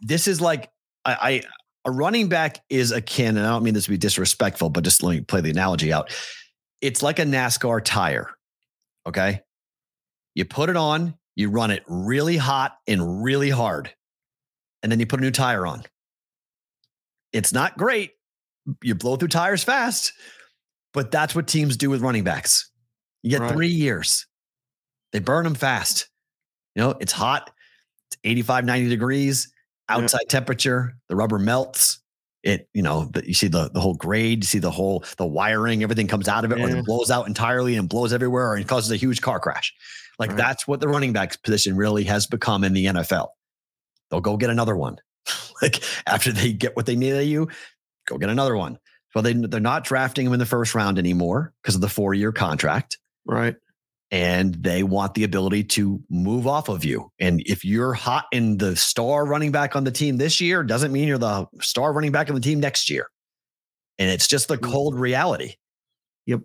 [0.00, 0.70] This is like
[1.04, 1.42] I, I
[1.84, 5.02] a running back is akin, and I don't mean this to be disrespectful, but just
[5.02, 6.14] let me play the analogy out.
[6.80, 8.30] It's like a NASCAR tire.
[9.06, 9.40] Okay,
[10.34, 13.92] you put it on, you run it really hot and really hard,
[14.82, 15.82] and then you put a new tire on.
[17.32, 18.12] It's not great.
[18.82, 20.12] You blow through tires fast,
[20.92, 22.70] but that's what teams do with running backs.
[23.22, 23.52] You get Right.
[23.52, 24.26] three years.
[25.12, 26.08] They burn them fast.
[26.74, 27.51] You know, it's hot.
[28.22, 29.52] It's 85, 90 degrees,
[29.88, 32.00] outside temperature, the rubber melts.
[32.42, 35.26] It, you know, the, you see the the whole grade, you see the whole the
[35.26, 38.56] wiring, everything comes out of it, or it blows out entirely and blows everywhere, or
[38.56, 39.72] it causes a huge car crash.
[40.18, 40.38] Like Right.
[40.38, 43.28] that's what the running back position really has become in the NFL.
[44.10, 44.96] They'll go get another one.
[45.62, 47.48] like after they get what they need of you,
[48.08, 48.78] go get another one.
[49.14, 52.12] Well, they they're not drafting him in the first round anymore because of the four
[52.12, 53.56] year contract Right.
[54.12, 57.10] And they want the ability to move off of you.
[57.18, 60.92] And if you're hot in the star running back on the team this year, doesn't
[60.92, 63.08] mean you're the star running back on the team next year.
[63.98, 64.70] And it's just the mm-hmm.
[64.70, 65.54] cold reality.
[66.26, 66.40] Yep.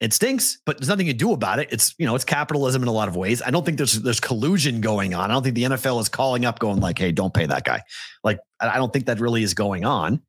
[0.00, 1.68] It stinks, but there's nothing you do about it.
[1.70, 3.40] It's you know it's capitalism in a lot of ways.
[3.40, 5.30] I don't think there's there's collusion going on.
[5.30, 7.80] I don't think the NFL is calling up, going like, "Hey, don't pay that guy."
[8.22, 10.20] Like I I don't think that really is going on.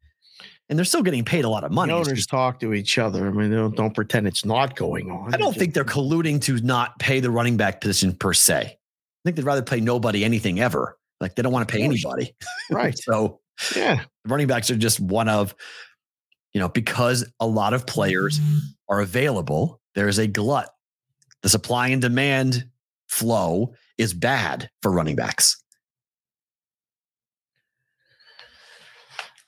[0.69, 1.91] And they're still getting paid a lot of money.
[1.91, 3.25] The owners just- talk to each other.
[3.27, 5.33] I mean, don't, don't pretend it's not going on.
[5.33, 8.55] I don't think they're colluding to not pay the running back position per se.
[8.65, 8.77] I
[9.23, 10.97] think they'd rather pay nobody anything ever.
[11.21, 12.35] Like they don't want to pay anybody.
[12.69, 12.97] right.
[13.03, 13.39] So
[13.75, 14.01] Yeah.
[14.25, 15.55] running backs are just one of,
[16.53, 18.39] you know, because a lot of players
[18.89, 20.69] are available, there's a glut.
[21.43, 22.65] The supply and demand
[23.07, 25.63] flow is bad for running backs.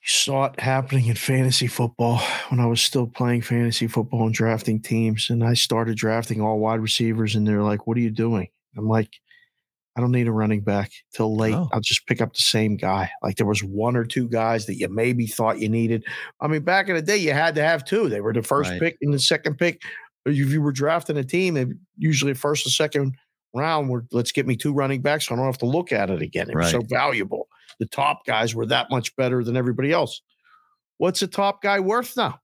[0.10, 2.20] Saw it happening in fantasy football
[2.50, 5.30] when I was still playing fantasy football and drafting teams.
[5.30, 8.48] And I started drafting all wide receivers, and they're like, What are you doing?
[8.78, 9.10] I'm like,
[9.96, 11.54] I don't need a running back till late.
[11.54, 11.68] Oh.
[11.74, 13.12] I'll just pick up the same guy.
[13.22, 16.06] Like there was one or two guys that you maybe thought you needed.
[16.40, 18.08] I mean, back in the day, you had to have two.
[18.08, 18.80] They were the first Right.
[18.80, 19.82] pick and the second pick.
[20.26, 23.16] If you were drafting a team, usually first and second
[23.54, 25.28] round were let's get me two running backs.
[25.28, 26.50] So I don't have to look at it again.
[26.50, 27.48] It was so valuable.
[27.80, 30.22] The top guys were that much better than everybody else.
[30.98, 32.40] What's a top guy worth now?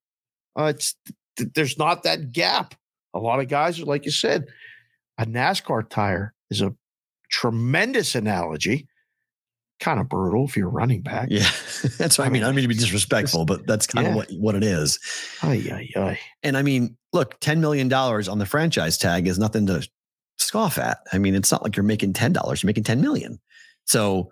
[0.57, 0.95] Uh, it's
[1.37, 2.75] th- there's not that gap.
[3.13, 4.45] A lot of guys are like you said,
[5.17, 6.73] a NASCAR tire is a
[7.29, 8.87] tremendous analogy.
[9.81, 11.27] Kind of brutal if you're running back.
[11.29, 11.49] Yeah.
[11.97, 12.43] that's what I mean.
[12.43, 14.11] I don't mean to be disrespectful, but that's kind Yeah.
[14.11, 14.99] of what, what it is.
[15.41, 16.19] Ay, ay, ay.
[16.43, 19.85] And I mean, look, $10 million on the franchise tag is nothing to
[20.37, 20.99] scoff at.
[21.11, 23.39] I mean, it's not like you're making $10, you're making 10 million.
[23.85, 24.29] So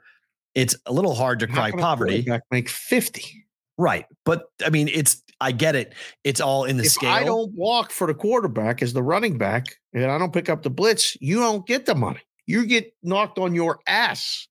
[0.55, 2.25] it's a little hard to cry poverty.
[2.51, 3.45] make 50.
[3.77, 4.05] Right.
[4.25, 5.93] But I mean, it's, I get it.
[6.23, 7.11] It's all in the If scale.
[7.11, 10.63] I don't walk for the quarterback as the running back and I don't pick up
[10.63, 12.21] the blitz, you don't get the money.
[12.45, 14.47] You get knocked on your ass.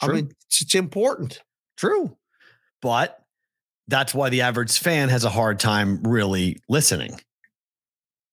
[0.00, 1.42] I mean, it's, it's important.
[1.76, 2.16] True.
[2.82, 3.18] But
[3.88, 7.20] that's why the average fan has a hard time really listening.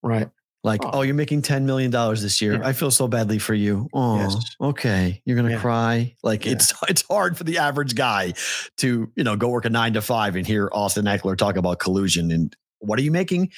[0.02, 0.30] Right.
[0.64, 0.92] Like, Oh.
[0.94, 2.54] oh, you're making $10 million this year.
[2.54, 2.68] Yeah.
[2.68, 3.90] I feel so badly for you.
[3.94, 4.36] Oh, Yes.
[4.62, 5.22] okay.
[5.26, 5.60] You're gonna Yeah.
[5.60, 6.16] cry.
[6.24, 6.54] Like Yeah.
[6.54, 8.34] it's it's hard for the average guy
[8.78, 11.80] to, you know, go work a nine to five and hear Austin Ekeler talk about
[11.80, 12.32] collusion.
[12.32, 13.52] And what are you making?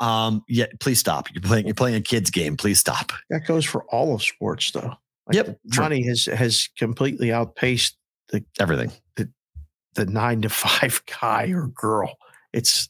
[0.00, 1.28] Um, yeah, please stop.
[1.32, 2.56] You're playing, you're playing a kid's game.
[2.56, 3.12] Please stop.
[3.30, 4.94] That goes for all of sports, though.
[5.28, 7.96] Like Yep, money has has completely outpaced
[8.30, 8.90] the, Everything.
[9.16, 9.30] the,
[9.94, 12.16] the nine to five guy or girl.
[12.52, 12.88] It's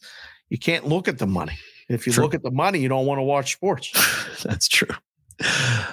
[0.48, 1.58] you can't look at the money.
[1.88, 2.24] If you True.
[2.24, 3.90] look at the money, you don't want to watch sports.
[4.42, 4.94] That's true.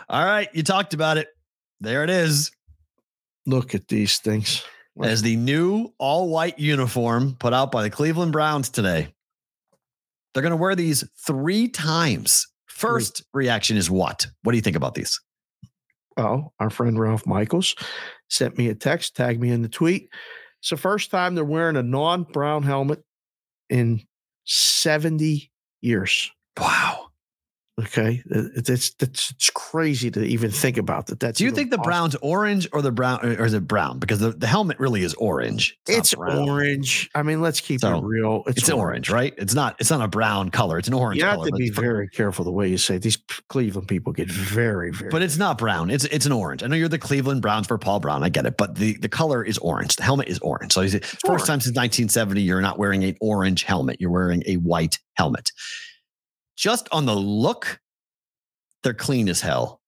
[0.09, 0.49] All right.
[0.53, 1.27] You talked about it.
[1.81, 2.51] There it is.
[3.45, 4.63] Look at these things.
[5.01, 9.13] as the new all white uniform put out by the Cleveland Browns today.
[10.33, 12.45] They're going to wear these three times.
[12.67, 14.27] First reaction is what?
[14.43, 15.19] What do you think about these?
[16.15, 17.75] Well, our friend Ralph Michaels
[18.29, 20.09] sent me a text, tagged me in the tweet.
[20.59, 23.01] It's the first time they're wearing a non-brown helmet
[23.69, 24.01] in
[24.45, 25.49] 70
[25.81, 26.31] years.
[26.59, 27.08] Wow.
[27.79, 28.21] Okay.
[28.29, 31.19] It's, it's, it's crazy to even think about that.
[31.19, 33.99] That's Do you think the brown's orange or the brown or is it brown?
[33.99, 35.77] Because the, the helmet really is orange.
[35.87, 37.09] not It's orange.
[37.15, 38.43] I mean, let's keep So, it real.
[38.47, 39.33] It's, orange, right?
[39.37, 39.75] It's not.
[39.79, 40.77] It's not a brown color.
[40.77, 41.47] It's an orange You have color.
[41.49, 43.01] to be it's- very careful the way you say it.
[43.01, 45.09] these Cleveland people get very, very.
[45.09, 45.89] But it's not brown.
[45.89, 46.63] It's it's an orange.
[46.63, 48.23] I know you're the Cleveland Browns for Paul Brown.
[48.23, 48.57] I get it.
[48.57, 49.95] But the, the color is orange.
[49.95, 50.73] The helmet is orange.
[50.73, 51.41] So he's first orange.
[51.45, 53.97] time since 1970, you're not wearing an orange helmet.
[53.99, 55.51] You're wearing a white helmet.
[56.59, 57.79] Just on the look,
[58.83, 59.79] they're clean as hell.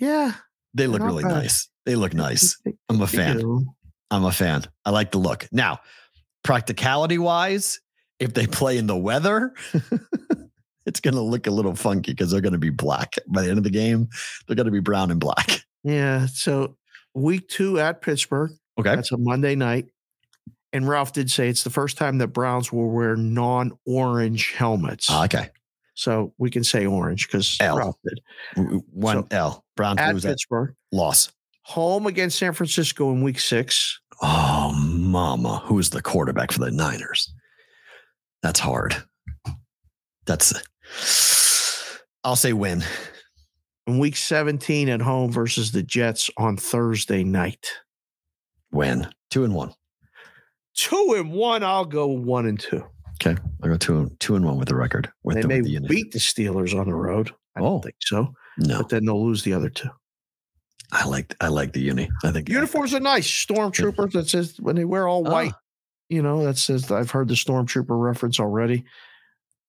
[0.00, 0.32] yeah.
[0.74, 1.32] They look really bad.
[1.32, 1.68] nice.
[1.86, 2.56] They look nice.
[2.88, 3.66] I'm a fan.
[4.10, 4.64] I'm a fan.
[4.84, 5.46] I like the look.
[5.52, 5.80] Now,
[6.44, 7.80] practicality wise,
[8.18, 9.54] if they play in the weather,
[10.86, 13.48] it's going to look a little funky because they're going to be black by the
[13.48, 14.08] end of the game.
[14.46, 15.60] They're going to be brown and black.
[15.84, 16.26] Yeah.
[16.26, 16.76] So
[17.14, 18.50] week two at Pittsburgh.
[18.78, 18.94] Okay.
[18.96, 19.86] That's a Monday night.
[20.72, 25.06] And Ralph did say it's the first time that Browns will wear non-orange helmets.
[25.08, 25.48] Ah, okay.
[25.98, 27.76] So we can say orange because L.
[27.76, 28.20] Ralph did.
[28.54, 29.64] W- One L.
[29.76, 31.32] Browns At Pittsburgh, loss.
[31.62, 34.00] home against San Francisco in week six.
[34.22, 35.58] Oh, mama.
[35.64, 37.34] Who is the quarterback for the Niners?
[38.44, 38.94] That's hard.
[40.24, 40.54] That's,
[42.22, 42.84] I'll say win.
[43.88, 47.72] in week 17 at home versus the Jets on Thursday night.
[48.70, 49.74] Win two and one.
[50.74, 52.84] Two and one, I'll go one and two.
[53.20, 55.10] Okay, I go two two and one with the record.
[55.24, 57.30] With They the, may the beat the Steelers on the road.
[57.56, 57.64] I Oh.
[57.64, 58.32] don't think so.
[58.58, 59.88] No, But then they'll lose the other two.
[60.92, 62.08] I like I like the uni.
[62.24, 63.26] I think Uniforms are nice.
[63.28, 65.30] Stormtroopers, that says when they wear all Ah.
[65.32, 65.52] white,
[66.08, 68.84] you know, that says I've heard the Stormtrooper reference already.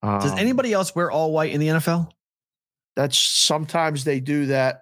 [0.03, 2.09] Does Um, anybody else wear all white in the NFL?
[2.95, 4.81] that's sometimes they do that.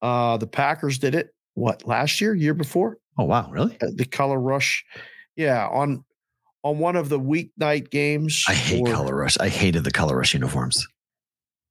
[0.00, 2.96] Uh the Packers did it what last year, year before?
[3.18, 3.76] Oh wow, really?
[3.82, 4.84] Uh, the color rush.
[5.36, 6.04] Yeah, on
[6.62, 8.44] on one of the weeknight games.
[8.48, 9.36] I hate or- color rush.
[9.40, 10.86] I hated the color rush uniforms.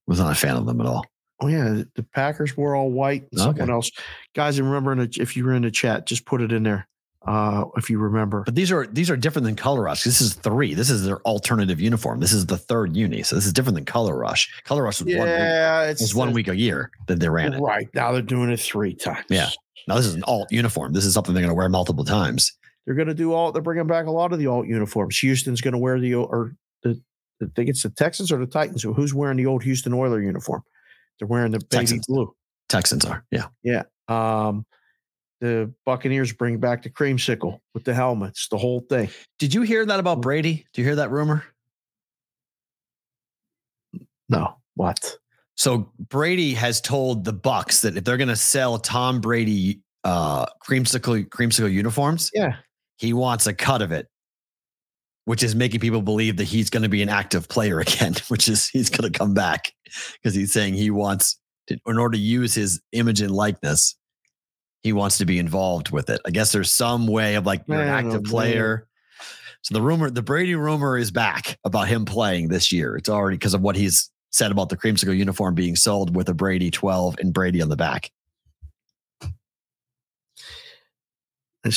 [0.08, 1.06] Was not a fan of them at all.
[1.40, 3.24] Oh yeah, the- Packers were all white.
[3.32, 3.60] And Okay.
[3.60, 3.92] Someone else,
[4.36, 6.88] guys, remember in the, if you were in the chat, just put it in there.
[7.26, 10.04] Uh, if you remember, But these are these are different than color rush.
[10.04, 10.74] This is three.
[10.74, 12.20] This is their alternative uniform.
[12.20, 13.22] This is the third uni.
[13.22, 14.52] So this is different than color rush.
[14.64, 15.38] Color rush was one week.
[15.38, 17.60] yeah, it's was one week a year that they ran it.
[17.60, 19.26] Right now they're doing it three times.
[19.30, 19.50] Yeah.
[19.88, 20.94] Now this is an alt uniform.
[20.94, 22.54] This is something they're going to wear multiple times.
[22.86, 23.52] They're going to do all.
[23.52, 25.18] They're bringing back a lot of the alt uniforms.
[25.20, 27.02] Houston's going to wear the or the.
[27.42, 28.84] I think it's the Texans or the Titans.
[28.84, 30.64] Who's wearing the old Houston Oiler uniform?
[31.20, 32.06] They're wearing the baby Texans.
[32.08, 32.34] blue.
[32.70, 33.26] Texans are.
[33.32, 33.84] Yeah, yeah.
[34.08, 34.66] Um,
[35.40, 39.10] the Buccaneers bring back the creamsicle with the helmets, the whole thing.
[39.40, 40.66] Did you hear that about Brady?
[40.74, 41.44] Do you hear that rumor?
[44.30, 45.18] No, what?
[45.56, 50.46] So Brady has told the Bucks that if they're going to sell Tom Brady uh
[50.68, 52.56] creamsicle creamsicle uniforms, Yeah,
[53.02, 54.08] he wants a cut of it,
[55.26, 58.48] which is making people believe that he's going to be an active player again, which
[58.48, 59.74] is he's going to come back
[60.14, 63.96] because he's saying he wants to, in order to use his image and likeness,
[64.84, 66.22] he wants to be involved with it.
[66.28, 68.88] I guess there's some way of like you're an oh, active player.
[69.64, 72.96] So the rumor, the Brady rumor is back about him playing this year.
[72.96, 76.36] It's already because of what he's said about the creamsicle uniform being sold with a
[76.36, 78.12] Brady 12 and Brady on the back.
[81.64, 81.72] I'm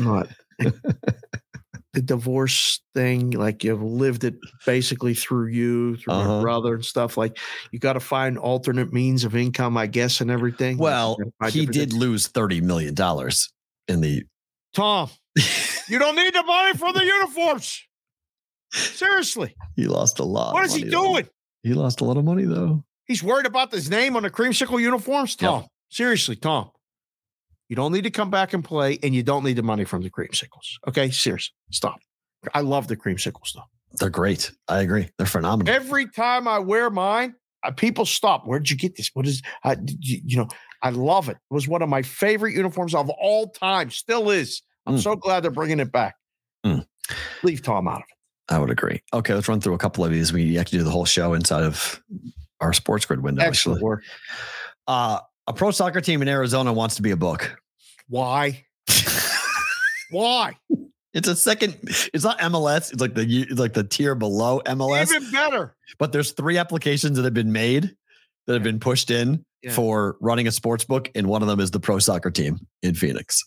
[0.00, 0.28] not
[1.92, 3.30] the divorce thing.
[3.32, 4.34] Like you've lived it
[4.66, 6.40] basically through you, through my Uh-huh.
[6.42, 7.16] brother and stuff.
[7.16, 7.38] Like
[7.72, 10.78] you got to find alternate means of income, I guess, and everything.
[10.78, 11.96] Well, you gotta find he did things.
[12.00, 12.94] lose $30 million
[13.88, 14.24] in the
[14.72, 15.10] Tom,
[15.88, 17.82] you don't need the money for the uniforms.
[18.72, 20.54] Seriously, He lost a lot.
[20.54, 21.12] what is he money, though.
[21.14, 21.28] doing?
[21.64, 22.84] He lost a lot of money though.
[23.06, 25.36] He's worried about his name on the creamsicle uniforms.
[25.40, 25.50] Yep.
[25.50, 26.70] Tom, seriously, Tom,
[27.70, 30.02] you don't need to come back and play, and you don't need the money from
[30.02, 30.76] the creamsicles.
[30.86, 31.98] Okay, seriously, stop.
[32.52, 33.62] I love the creamsicles though.
[33.94, 34.50] They're great.
[34.68, 35.08] I agree.
[35.16, 35.72] They're phenomenal.
[35.74, 38.44] Every time I wear mine, uh, people stop.
[38.46, 39.10] Where'd you get this?
[39.14, 39.42] What is?
[39.64, 40.48] Did you, you know,
[40.82, 41.36] I love it.
[41.50, 43.90] It was one of my favorite uniforms of all time.
[43.90, 44.62] Still is.
[44.86, 45.02] I'm Mm.
[45.02, 46.14] so glad they're bringing it back.
[46.64, 46.86] Mm.
[47.42, 48.52] Leave Tom out of it.
[48.54, 49.02] I would agree.
[49.12, 50.32] Okay, let's run through a couple of these.
[50.32, 52.02] We have to do the whole show inside of
[52.60, 53.42] our sports grid window.
[53.44, 54.02] Excellent Actually, work.
[54.88, 55.20] uh,
[55.50, 57.60] a pro soccer team in Arizona wants to be a book.
[58.08, 58.64] Why?
[60.10, 60.56] Why?
[61.12, 61.76] It's a second.
[62.14, 62.92] It's not MLS.
[62.92, 65.14] It's like the it's like the tier below MLS.
[65.14, 65.74] Even better.
[65.98, 67.94] but there's three applications that have been made
[68.46, 69.72] that have been pushed in Yeah.
[69.72, 72.94] for running a sports book, and one of them is the pro soccer team in
[72.94, 73.42] Phoenix.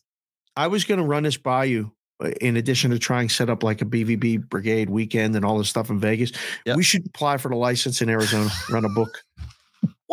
[0.56, 1.94] I was going to run this by you.
[2.24, 5.58] uh, In addition to trying to set up like a BVB brigade weekend and all
[5.58, 6.32] this stuff in Vegas,
[6.66, 6.78] Yep.
[6.78, 9.24] we should apply for the license in Arizona, run a book.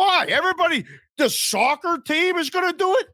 [0.01, 0.25] Why?
[0.29, 0.85] Everybody,
[1.19, 3.07] the soccer team is going to do it.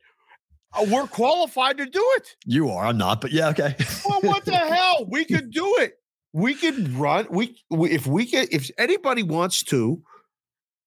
[0.74, 2.36] Uh, we're qualified to do it.
[2.46, 2.86] You are.
[2.86, 3.76] I'm not, but yeah, okay.
[4.08, 5.06] Well, what the hell?
[5.10, 5.96] We could do it.
[6.32, 7.28] We could run.
[7.30, 8.48] We, if we can.
[8.52, 10.02] If anybody wants to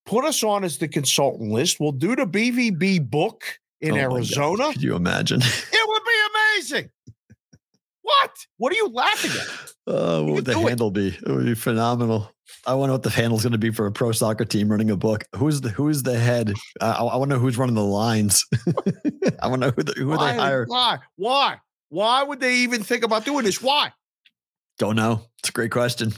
[0.07, 3.45] put us on as the consultant list, we'll do the BVB book
[3.83, 4.01] in Oh God.
[4.15, 4.73] Arizona.
[4.73, 5.41] Could you imagine?
[5.73, 6.21] It would be
[6.57, 6.91] amazing.
[8.03, 8.31] What?
[8.57, 9.73] What are you laughing at?
[9.87, 10.69] Oh, what would the do it.
[10.71, 11.09] handle be?
[11.09, 12.31] It would be phenomenal.
[12.67, 14.97] I wonder what the handle's going to be for a pro soccer team running a
[14.97, 15.25] book.
[15.37, 16.53] Who's the who's the head?
[16.81, 18.45] I, I want to know who's running the lines.
[19.43, 20.65] I want to know who, the, who why, they hire.
[20.67, 20.99] why?
[21.17, 21.57] Why?
[21.89, 23.61] Why would they even think about doing this?
[23.63, 23.93] Why?
[24.79, 25.23] Don't know.
[25.41, 26.13] It's a great question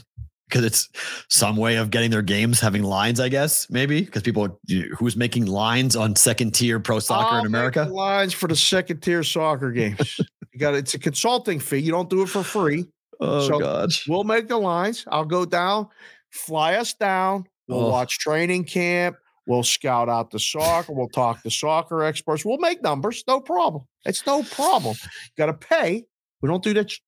[0.49, 0.89] because it's
[1.29, 3.19] some way of getting their games having lines.
[3.19, 4.59] I guess maybe because people
[4.97, 7.85] who's making lines on second tier pro soccer I'll in America.
[7.85, 10.19] lines for the second tier soccer games.
[10.53, 11.77] you got it's a consulting fee.
[11.79, 12.85] You don't do it for free.
[13.19, 14.05] Oh So- gosh.
[14.07, 15.05] We'll make the lines.
[15.07, 15.87] I'll go down,
[16.33, 17.45] fly us down.
[17.67, 17.89] We'll Oh.
[17.89, 19.15] watch training camp.
[19.45, 20.93] We'll scout out the soccer.
[20.93, 22.45] We'll talk to soccer experts.
[22.45, 23.23] We'll make numbers.
[23.27, 23.83] No problem.
[24.05, 24.95] It's no problem.
[25.37, 26.05] Got to pay.
[26.41, 26.91] We don't do that.
[26.91, 26.99] sh-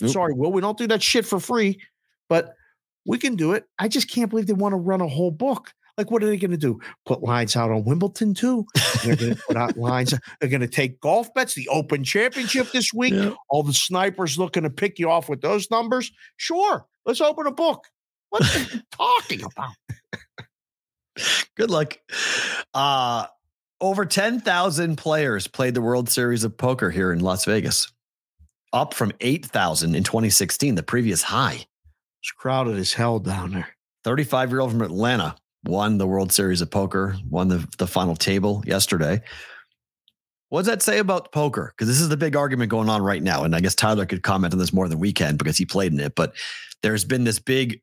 [0.00, 0.10] Nope.
[0.10, 0.52] Sorry, Will.
[0.52, 1.80] We don't do that shit for free,
[2.28, 2.52] but
[3.06, 3.64] we can do it.
[3.78, 5.72] I just can't believe they want to run a whole book.
[5.96, 6.78] Like, what are they going to do?
[7.06, 8.66] Put lines out on Wimbledon too?
[9.02, 10.12] They're going to put out lines.
[10.40, 13.14] They're going to take golf bets, the Open Championship this week.
[13.14, 13.32] Yeah.
[13.48, 16.12] All the snipers looking to pick you off with those numbers.
[16.36, 17.82] Sure, let's open a book.
[18.36, 19.74] What are you talking about?
[21.56, 21.98] Good luck.
[22.74, 23.26] Uh,
[23.80, 27.90] over 10,000 players played the World Series of Poker here in Las Vegas,
[28.74, 31.64] up from 8,000 in 2016, the previous high.
[32.20, 33.68] It's crowded as hell down there.
[34.04, 38.16] 35 year old from Atlanta won the World Series of Poker, won the, the final
[38.16, 39.22] table yesterday.
[40.50, 41.72] What does that say about poker?
[41.74, 43.44] Because this is the big argument going on right now.
[43.44, 45.92] And I guess Tyler could comment on this more than we can because he played
[45.92, 46.14] in it.
[46.14, 46.34] But
[46.82, 47.80] there's been this big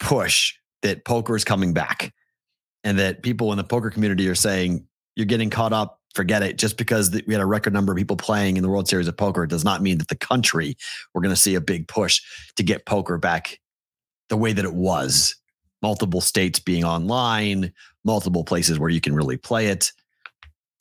[0.00, 2.12] push that poker is coming back
[2.84, 6.00] and that people in the poker community are saying you're getting caught up.
[6.14, 6.58] Forget it.
[6.58, 9.16] Just because we had a record number of people playing in the World Series of
[9.16, 10.76] Poker does not mean that the country
[11.12, 12.20] we're going to see a big push
[12.56, 13.58] to get poker back
[14.28, 15.36] the way that it was.
[15.82, 17.72] Multiple states being online,
[18.04, 19.92] multiple places where you can really play it.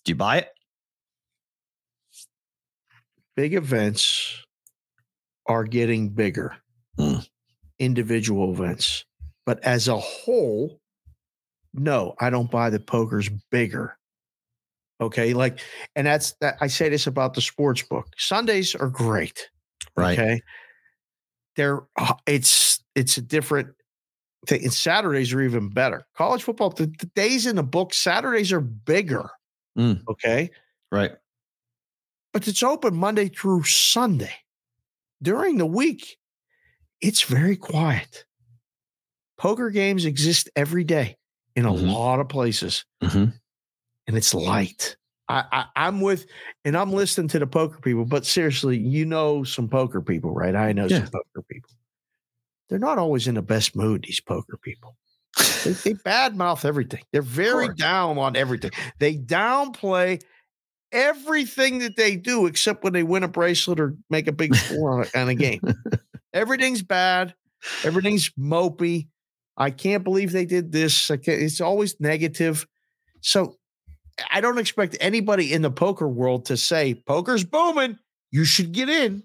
[0.06, 0.50] Do you buy it?
[3.36, 4.44] Big events
[5.46, 6.56] are getting bigger,
[6.98, 7.18] Hmm.
[7.80, 9.06] individual events.
[9.48, 10.82] But as a whole,
[11.74, 13.98] no, I don't buy the poker's bigger.
[15.00, 15.34] Okay.
[15.34, 15.62] Like,
[15.96, 18.08] and that's that I say this about the sports book.
[18.18, 19.50] Sundays are great.
[19.96, 20.20] Right.
[20.20, 20.42] Okay.
[21.56, 23.70] They're uh, it's it's a different
[24.48, 24.64] thing.
[24.64, 26.06] And Saturdays are even better.
[26.18, 29.30] College football, the, the days in the book, Saturdays are bigger.
[29.80, 30.02] Mm.
[30.10, 30.52] Okay.
[30.92, 31.14] Right.
[32.34, 34.34] But it's open Monday through Sunday.
[35.24, 36.18] During the week,
[37.00, 38.26] it's very quiet.
[39.38, 41.18] Poker games exist every day
[41.56, 41.92] in a Mhm.
[41.92, 43.34] lot of places, Mhm.
[44.08, 44.98] and it's light.
[45.30, 46.26] I, I I'm with,
[46.66, 48.06] and I'm listening to the poker people.
[48.06, 50.56] But seriously, you know some poker people, right?
[50.56, 51.00] I know Yeah.
[51.00, 51.70] some poker people.
[52.70, 54.04] They're not always in the best mood.
[54.08, 54.96] These poker people.
[55.64, 57.04] They, they badmouth everything.
[57.12, 58.72] They're very down on everything.
[59.00, 60.22] They downplay
[60.92, 65.00] everything that they do, except when they win a bracelet or make a big score
[65.02, 65.62] on a, on a game.
[66.34, 67.34] Everything's bad.
[67.84, 69.08] Everything's mopey.
[69.58, 71.10] I can't believe they did this.
[71.10, 72.68] It's always negative.
[73.22, 73.58] So
[74.32, 77.98] I don't expect anybody in the poker world to say poker's booming.
[78.32, 79.24] You should get in.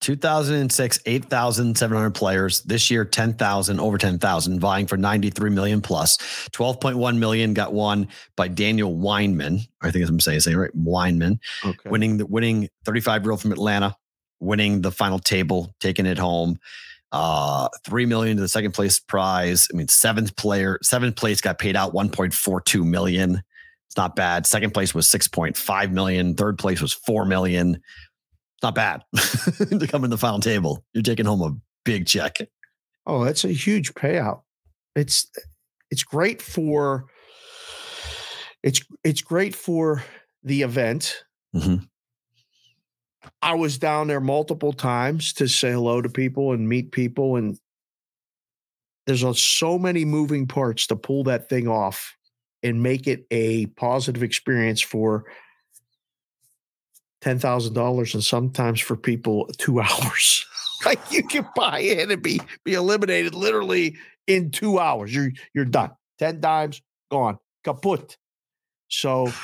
[0.00, 2.60] 2006, 8,700 players.
[2.62, 6.18] This year, 10,000, over 10,000, vying for 93 million plus.
[6.52, 9.60] 12.1 million got won by Daniel Weinman.
[9.82, 11.88] I think I'm saying, saying it right, Weinman, Okay.
[11.88, 13.96] winning the winning 35 year old from Atlanta,
[14.38, 16.58] winning the final table, taking it home.
[17.12, 19.68] Uh, three million to the second place prize.
[19.72, 23.42] I mean, seventh player, seventh place got paid out 1.42 million.
[23.88, 24.44] It's not bad.
[24.46, 26.34] Second place was 6.5 million.
[26.34, 27.76] Third place was 4 million.
[27.76, 29.02] It's not bad
[29.80, 30.84] to come in the final table.
[30.92, 32.38] You're taking home a big check.
[33.06, 34.42] Oh, that's a huge payout.
[34.96, 35.30] It's
[35.90, 37.04] it's great for
[38.62, 40.02] it's it's great for
[40.42, 41.22] the event.
[41.54, 41.86] Mhm.
[43.42, 47.58] I was down there multiple times to say hello to people and meet people, and
[49.06, 52.16] there's a, so many moving parts to pull that thing off
[52.62, 55.24] and make it a positive experience for
[57.20, 60.44] ten thousand dollars, and sometimes for people two hours.
[60.84, 63.96] like you can buy in and be be eliminated literally
[64.26, 65.14] in two hours.
[65.14, 65.90] You're you're done.
[66.18, 68.16] Ten times gone, kaput.
[68.88, 69.30] So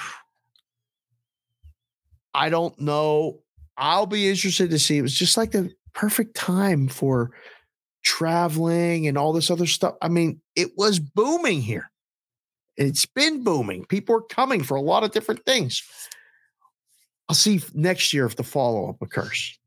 [2.35, 3.42] I don't know.
[3.77, 4.99] I'll be interested to see.
[4.99, 7.31] It was just like the perfect time for
[8.03, 9.95] traveling and all this other stuff.
[10.03, 11.91] I mean, it was booming here.
[12.77, 13.85] It's been booming.
[13.87, 15.83] People are coming for a lot of different things.
[17.29, 19.59] I'll see next year if the follow up occurs,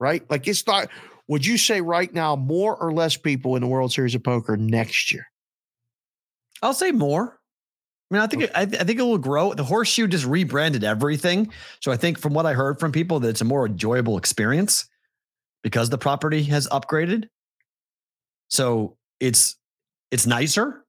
[0.00, 0.28] right?
[0.30, 0.88] Like it's not.
[1.28, 4.56] Would you say right now more or less people in the World Series of Poker
[4.56, 5.26] next year?
[6.62, 7.35] I'll say more.
[8.10, 9.52] I mean, I think it, I, I think it will grow.
[9.52, 11.50] The horseshoe just rebranded everything,
[11.80, 14.88] so I think from what I heard from people that it's a more enjoyable experience
[15.62, 17.28] because the property has upgraded.
[18.48, 19.56] So it's
[20.12, 20.84] it's nicer.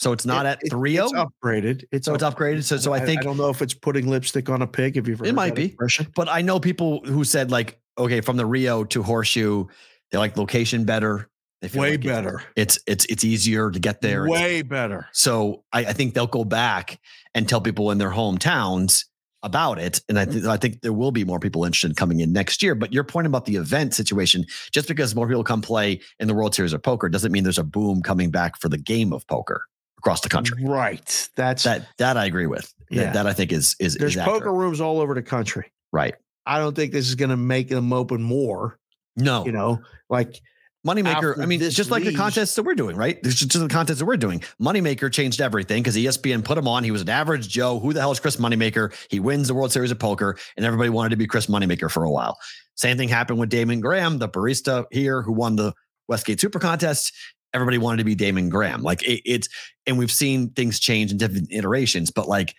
[0.00, 1.04] So it's not It- at it- oh.
[1.04, 1.84] It's upgraded.
[1.92, 2.64] It's So it's upgraded.
[2.64, 4.96] So so I think I don't know if it's putting lipstick on a pig.
[4.96, 5.66] If you've ever It might be.
[5.66, 6.08] expression.
[6.16, 9.66] But I know people who said like, okay, from the Rio to Horseshoe,
[10.10, 11.28] they like location better.
[11.74, 12.42] Way like better.
[12.56, 14.28] It's it's it's easier to get there.
[14.28, 15.08] Way better.
[15.12, 17.00] So I, I think they'll go back
[17.34, 19.04] and tell people in their hometowns
[19.42, 20.00] about it.
[20.08, 20.32] And I, mm.
[20.32, 22.74] th- I think there will be more people interested in coming in next year.
[22.74, 26.34] But your point about the event situation, just because more people come play in the
[26.34, 29.26] World Series of Poker doesn't mean there's a boom coming back for the game of
[29.26, 29.64] poker
[29.98, 30.64] across the country.
[30.64, 31.28] Right.
[31.36, 32.72] That's That that I agree with.
[32.90, 33.12] That- Yeah.
[33.12, 35.72] That, I think is is, there's is poker rooms all over the country.
[35.92, 36.14] right.
[36.46, 38.78] I don't think this is going to make them open more.
[39.16, 40.40] No, You know, like
[40.86, 43.20] Moneymaker, after I mean, just like the contests that we're doing, right?
[43.22, 44.42] This is just the contests that we're doing.
[44.60, 46.84] Moneymaker changed everything because ESPN put him on.
[46.84, 47.80] He was an average Joe.
[47.80, 48.94] Who the hell is Chris Moneymaker?
[49.10, 52.04] He wins the World Series of Poker, and everybody wanted to be Chris Moneymaker for
[52.04, 52.38] a while.
[52.76, 55.74] Same thing happened with Damon Graham, the barista here who won the
[56.06, 57.12] Westgate Super Contest.
[57.52, 58.82] everybody wanted to be Damon Graham.
[58.82, 59.48] Like it, it's,
[59.86, 62.54] and we've seen things change in different iterations, but like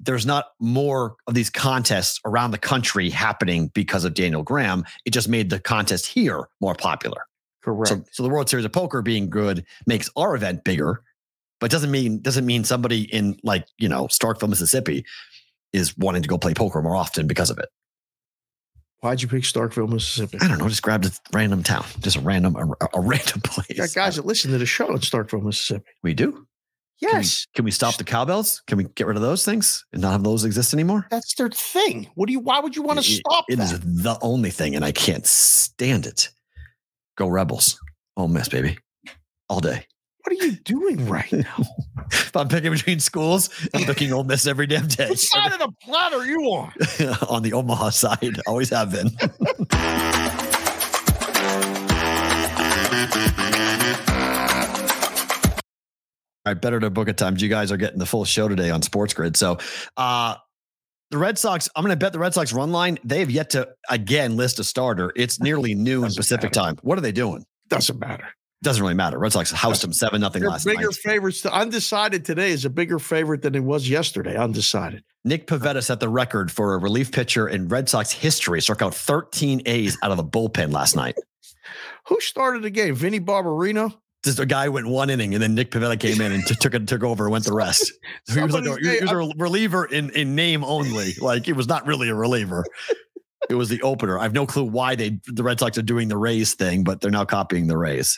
[0.00, 4.84] there's not more of these contests around the country happening because of Daniel Graham.
[5.04, 7.26] It just made the contest here more popular.
[7.64, 7.88] Correct.
[7.88, 11.02] So, so the World Series of Poker being good makes our event bigger,
[11.60, 15.04] but doesn't mean doesn't mean somebody in like you know Starkville, Mississippi,
[15.72, 17.68] is wanting to go play poker more often because of it.
[19.00, 20.38] Why'd you pick Starkville, Mississippi?
[20.40, 20.68] I don't know.
[20.68, 23.76] Just grabbed a random town, just a random a, a random place.
[23.76, 25.84] Got guys that listen to the show in Starkville, Mississippi.
[26.02, 26.46] we do.
[27.00, 28.62] Yes, Can we stop the cowbells?
[28.66, 31.06] Can we get rid of those things and not have those exist anymore?
[31.10, 32.08] that's their thing.
[32.14, 32.40] What do you?
[32.40, 33.72] Why would you want to It- stop It that?
[33.72, 36.30] is the only thing, and I can't stand it.
[37.16, 37.78] Go Rebels.
[38.16, 38.78] Oh, miss, baby.
[39.48, 39.86] All day.
[40.22, 41.56] what are you doing right now?
[42.10, 45.08] If I'm picking between schools, I'm picking Ole Miss every damn day.
[45.08, 46.72] what side of the planet are you on?
[47.28, 48.40] on the Omaha side.
[48.46, 49.10] Always have been.
[56.46, 57.36] All right, better to book a time.
[57.38, 59.34] You guys are getting the full show today on Sports Grid.
[59.34, 59.56] So,
[59.96, 60.34] uh,
[61.10, 63.50] the Red Sox, I'm going to bet the Red Sox run line, they have yet
[63.50, 65.12] to again list a starter.
[65.16, 66.60] It's nearly noon Pacific matter.
[66.60, 66.78] time.
[66.82, 67.44] What are they doing?
[67.68, 68.28] Doesn't matter.
[68.62, 69.18] Doesn't really matter.
[69.18, 70.80] Red Sox housed them 7 nothing last bigger night.
[70.80, 71.42] Bigger favorites.
[71.42, 74.36] To, undecided today is a bigger favorite than it was yesterday.
[74.36, 75.04] Undecided.
[75.22, 78.94] Nick Pivetta set the record for a relief pitcher in Red Sox history, struck out
[78.94, 81.14] 13 A's out of the bullpen last night.
[82.08, 82.94] Who started the game?
[82.94, 83.94] Vinny Barbarino.
[84.24, 86.74] Just a guy went one inning and then Nick Pivetta came in and t- took
[86.74, 87.92] it, took over and went the rest.
[88.32, 91.12] he was, like a, he was a reliever in, in name only.
[91.20, 92.64] Like he was not really a reliever.
[93.50, 94.18] It was the opener.
[94.18, 97.02] I have no clue why they the Red Sox are doing the Rays thing, but
[97.02, 98.16] they're now copying the Rays.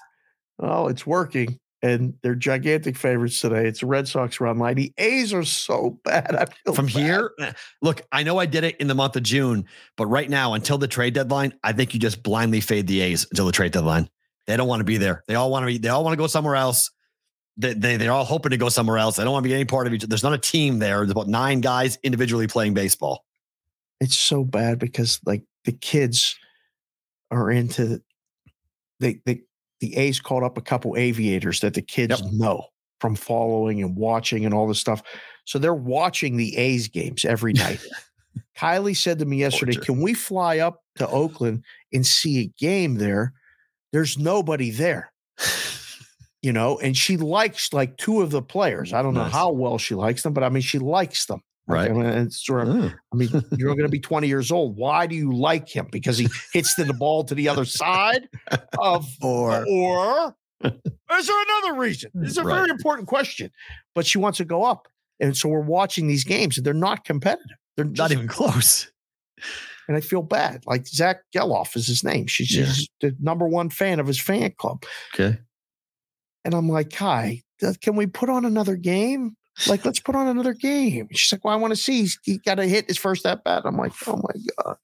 [0.60, 1.58] Oh, it's working.
[1.82, 3.66] And they're gigantic favorites today.
[3.66, 4.76] It's the Red Sox run line.
[4.76, 6.34] The A's are so bad.
[6.34, 6.94] I feel From bad.
[6.94, 7.52] here, eh,
[7.82, 9.66] look, I know I did it in the month of June,
[9.96, 13.26] but right now, until the trade deadline, I think you just blindly fade the A's
[13.30, 14.08] until the trade deadline.
[14.47, 15.24] They don't want to be there.
[15.28, 15.78] They all want to be.
[15.78, 16.90] They all want to go somewhere else.
[17.56, 19.16] They, they they're all hoping to go somewhere else.
[19.16, 20.02] They don't want to be any part of each.
[20.02, 20.98] There's not a team there.
[20.98, 23.24] There's about nine guys individually playing baseball.
[24.01, 26.36] it's so bad because like the kids
[27.31, 28.01] are into
[29.01, 29.40] they they
[29.81, 32.32] the A's called up a couple aviators that the kids Yep.
[32.32, 32.64] know
[33.01, 35.02] from following and watching and all this stuff.
[35.44, 37.81] So they're watching the A's games every night.
[38.56, 39.86] Kylie said to me yesterday, Torture.
[39.93, 43.32] "Can we fly up to Oakland and see a game there?"
[43.92, 45.12] There's nobody there.
[46.42, 48.92] You know, and she likes like two of the players.
[48.92, 51.40] I don't know how well she likes them, but I mean, she likes them.
[51.66, 51.90] Like, Right.
[51.90, 52.90] I mean, it's sort of Oh.
[53.12, 54.76] I mean, you're going to be 20 years old.
[54.76, 55.88] Why do you like him?
[55.90, 58.28] Because he hits the, ball to the other side
[58.78, 62.12] of, Or or is there another reason?
[62.22, 62.54] It's a Right.
[62.58, 63.50] very important question.
[63.96, 64.86] But she wants to go up,
[65.18, 67.56] and so we're watching these games, and they're not competitive.
[67.76, 68.90] They're not even close.
[69.88, 70.62] And I feel bad.
[70.66, 72.26] Like Zach Gelof is his name.
[72.26, 72.66] She's, Yeah.
[72.72, 74.84] she's the number one fan of his fan club,
[75.14, 75.38] Okay.
[76.44, 77.42] and I'm like, Kai,
[77.80, 79.36] can we put on another game?
[79.66, 81.08] Like, let's put on another game.
[81.12, 82.00] She's like, Well, I want to see.
[82.00, 83.62] He's, he got to hit his first at bat.
[83.64, 84.76] I'm like, Oh my god.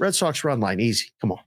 [0.00, 1.10] Red Sox run line easy.
[1.20, 1.38] Come on.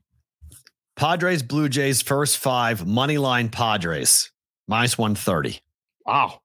[0.96, 4.30] Padres, Blue Jays, first five, money line Padres,
[4.68, 5.60] minus 130.
[6.06, 6.40] Wow.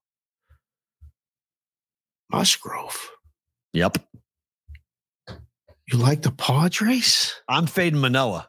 [2.30, 3.10] Musgrove.
[3.72, 3.98] Yep.
[5.90, 7.34] You like the Padres?
[7.48, 8.48] I'm fading Manoah.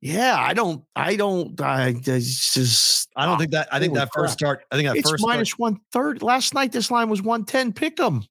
[0.00, 0.84] Yeah, I don't.
[0.94, 1.58] I don't.
[1.60, 3.08] I just.
[3.16, 4.38] I don't ah, think that, I think that first crap.
[4.38, 6.18] start, I think that it's first minus one thirty.
[6.18, 7.72] Last night this line was one ten.
[7.72, 8.24] Pick 'em.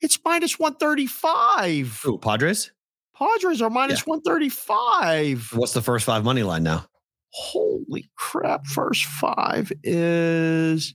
[0.00, 2.00] It's minus one thirty five.
[2.06, 2.70] Ooh, Padres?
[3.14, 5.50] Padres are minus one thirty five.
[5.52, 6.86] What's the first five money line now?
[7.30, 8.66] Holy crap!
[8.66, 10.94] First five is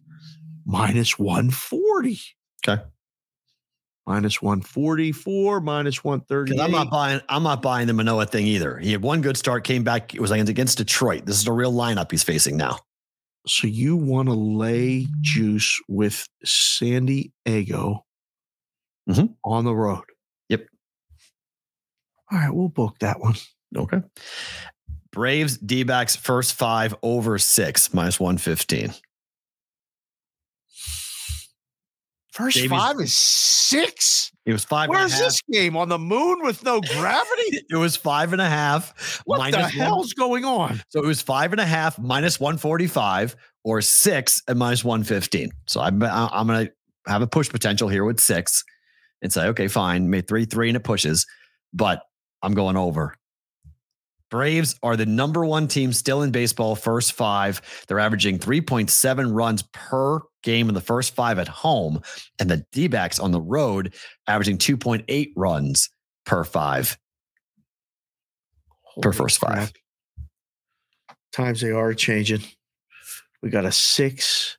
[0.66, 2.20] minus one forty.
[2.68, 2.82] Okay.
[4.08, 5.60] Minus one forty four.
[5.60, 6.58] Minus one thirty.
[6.60, 8.78] I'm not buying, I'm not buying the Manoah thing either.
[8.78, 10.16] He had one good start, came back.
[10.16, 11.26] It was against Detroit.
[11.26, 12.80] This is a real lineup he's facing now.
[13.48, 18.06] So you want to lay juice with San Diego
[19.10, 19.36] Mhm.
[19.44, 20.04] on the road?
[20.50, 20.68] Yep.
[22.32, 23.36] All right, we'll book that one.
[23.76, 24.02] Okay.
[25.12, 28.94] Braves, D backs, first five over six, minus 115.
[32.38, 34.32] First Davies- five is six.
[34.46, 37.62] It was five and a Where's this game on the moon with no gravity?
[37.70, 39.22] It was five and a half.
[39.26, 40.84] What the minus one- hell's going on?
[40.90, 45.50] So it was five and a half minus 145 or six at minus 115.
[45.66, 46.74] So I'm, I'm going to
[47.08, 48.64] have a push potential here with six
[49.24, 51.26] and say, okay, fine, made three, three, and it pushes,
[51.74, 52.04] but
[52.44, 53.16] I'm going over.
[54.30, 57.62] Braves are the number one team still in baseball, first five.
[57.88, 62.02] They're averaging 3.7 runs per game in the first five at home.
[62.40, 63.94] And the D backs on the road
[64.28, 65.90] averaging 2.8 runs
[66.26, 66.98] per five.
[69.02, 69.74] Per Holy first five.
[71.34, 72.42] Times they are changing.
[73.44, 74.58] We got a six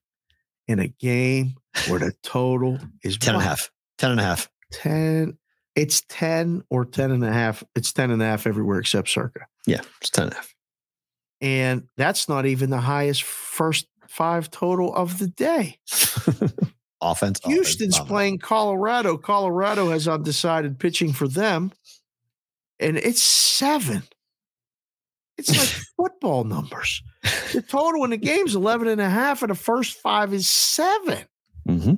[0.69, 1.55] in a game
[1.89, 3.71] where the total is 10 and a half.
[3.97, 4.49] 10 and a half.
[4.73, 5.39] 10.
[5.75, 7.65] It's 10 or 10 and a half.
[7.75, 9.47] It's 10 and a half everywhere except Circa.
[9.67, 10.55] Yeah, it's 10 and a half.
[11.41, 15.79] And that's not even the highest first five total of the day.
[17.01, 17.41] offense.
[17.45, 19.17] Houston's offense, playing Colorado.
[19.17, 21.73] Colorado has undecided pitching for them,
[22.81, 24.03] and it's seven.
[25.37, 27.03] It's like football numbers.
[27.53, 31.19] The total in the game's 11 and a half, and the first five is seven.
[31.69, 31.95] Mm-hmm.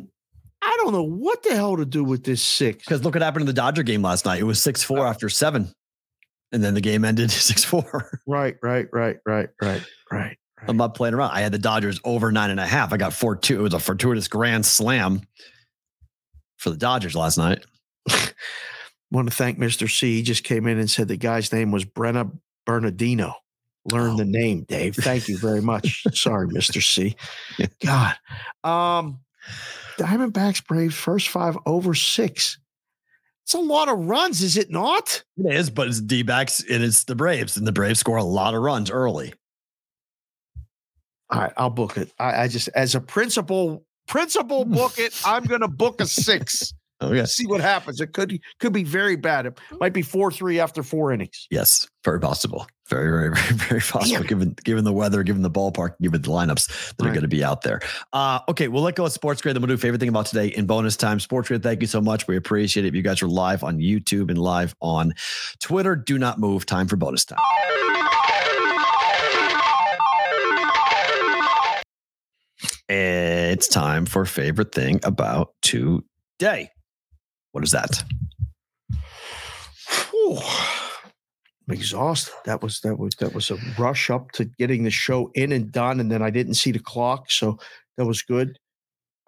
[0.62, 2.84] I don't know what the hell to do with this six.
[2.84, 4.40] Because look what happened in the Dodger game last night.
[4.40, 5.72] It was 6 4 after seven.
[6.52, 8.20] And then the game ended 6 4.
[8.26, 10.36] Right, right, right, right, right, right.
[10.68, 11.30] I'm not playing around.
[11.30, 12.92] I had the Dodgers over nine and a half.
[12.92, 13.58] I got four two.
[13.58, 15.22] It was a fortuitous grand slam
[16.56, 17.64] for the Dodgers last night.
[19.10, 19.90] want to thank Mr.
[19.90, 20.16] C.
[20.16, 23.34] He just came in and said the guy's name was Brennan Bernardino.
[23.90, 24.94] Learn the name, Dave.
[24.94, 26.04] Thank you very much.
[26.12, 26.82] Sorry, Mr.
[26.82, 27.16] C.
[27.82, 28.14] God.
[28.62, 29.20] Um,
[29.98, 32.58] Diamondbacks Braves first five over six.
[33.44, 35.24] It's a lot of runs, is it not?
[35.38, 37.56] It is, but it's D backs and it's the Braves.
[37.56, 39.32] And the Braves score a lot of runs early.
[41.30, 42.12] All right, I'll book it.
[42.18, 45.18] I, I just as a principal, principal book it.
[45.24, 46.72] I'm gonna book a six.
[47.02, 47.34] Oh, yes.
[47.34, 48.00] See what happens.
[48.00, 49.46] It could could be very bad.
[49.46, 51.46] It might be four three after four innings.
[51.50, 52.66] Yes, very possible.
[52.88, 54.18] Very, very, very, very possible.
[54.18, 54.26] Damn.
[54.26, 57.42] Given given the weather, given the ballpark, given the lineups that are going to be
[57.42, 57.80] out there.
[58.12, 59.56] Uh, okay, we'll let go of sports grid.
[59.56, 61.20] Then we'll do favorite thing about today in bonus time.
[61.20, 62.28] Sports Grid, thank you so much.
[62.28, 62.94] We appreciate it.
[62.94, 65.14] You guys are live on YouTube and live on
[65.60, 65.96] Twitter.
[65.96, 66.66] Do not move.
[66.66, 67.38] Time for bonus time.
[72.92, 76.72] It's time for favorite thing about today.
[77.52, 78.02] What is that?
[80.10, 80.38] Whew.
[81.68, 82.32] I'm exhausted.
[82.46, 85.70] That was that was that was a rush up to getting the show in and
[85.70, 87.60] done, and then I didn't see the clock, so
[87.96, 88.58] that was good.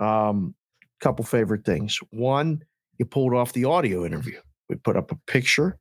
[0.00, 0.56] Um,
[1.00, 2.00] couple favorite things.
[2.10, 2.64] One,
[2.98, 4.40] you pulled off the audio interview.
[4.68, 5.78] We put up a picture,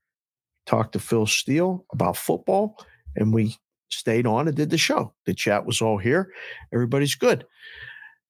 [0.68, 2.78] talked to Phil Steele about football,
[3.16, 3.56] and we
[3.92, 5.14] stayed on and did the show.
[5.26, 6.32] The chat was all here.
[6.74, 7.46] Everybody's good.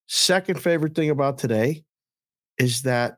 [0.08, 1.84] Second favorite thing about today
[2.58, 3.16] is that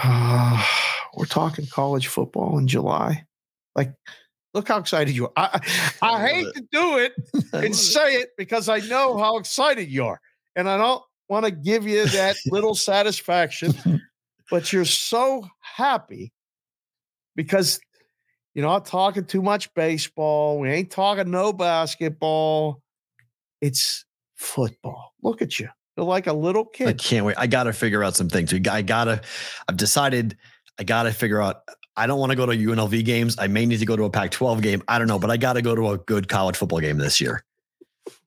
[0.00, 0.64] uh,
[1.14, 3.26] we're talking college football in July.
[3.74, 3.92] Like,
[4.54, 5.32] look how excited you are.
[5.36, 5.60] I,
[6.02, 6.54] I, I hate it.
[6.54, 7.12] to do it
[7.52, 10.20] and say it because I know how excited you are.
[10.56, 14.02] And I don't want to give you that little satisfaction,
[14.50, 16.32] but you're so happy
[17.36, 17.78] because
[18.58, 20.58] you're not talking too much baseball.
[20.58, 22.82] We ain't talking no basketball.
[23.60, 24.04] It's
[24.34, 25.14] football.
[25.22, 25.68] Look at you.
[25.96, 26.88] You're like a little kid.
[26.88, 27.36] I can't wait.
[27.38, 28.52] I got to figure out some things.
[28.52, 29.20] I gotta.
[29.68, 30.36] I've decided.
[30.76, 31.60] I gotta figure out.
[31.96, 33.36] I don't want to go to UNLV games.
[33.38, 34.82] I may need to go to a Pac-12 game.
[34.88, 37.20] I don't know, but I got to go to a good college football game this
[37.20, 37.44] year.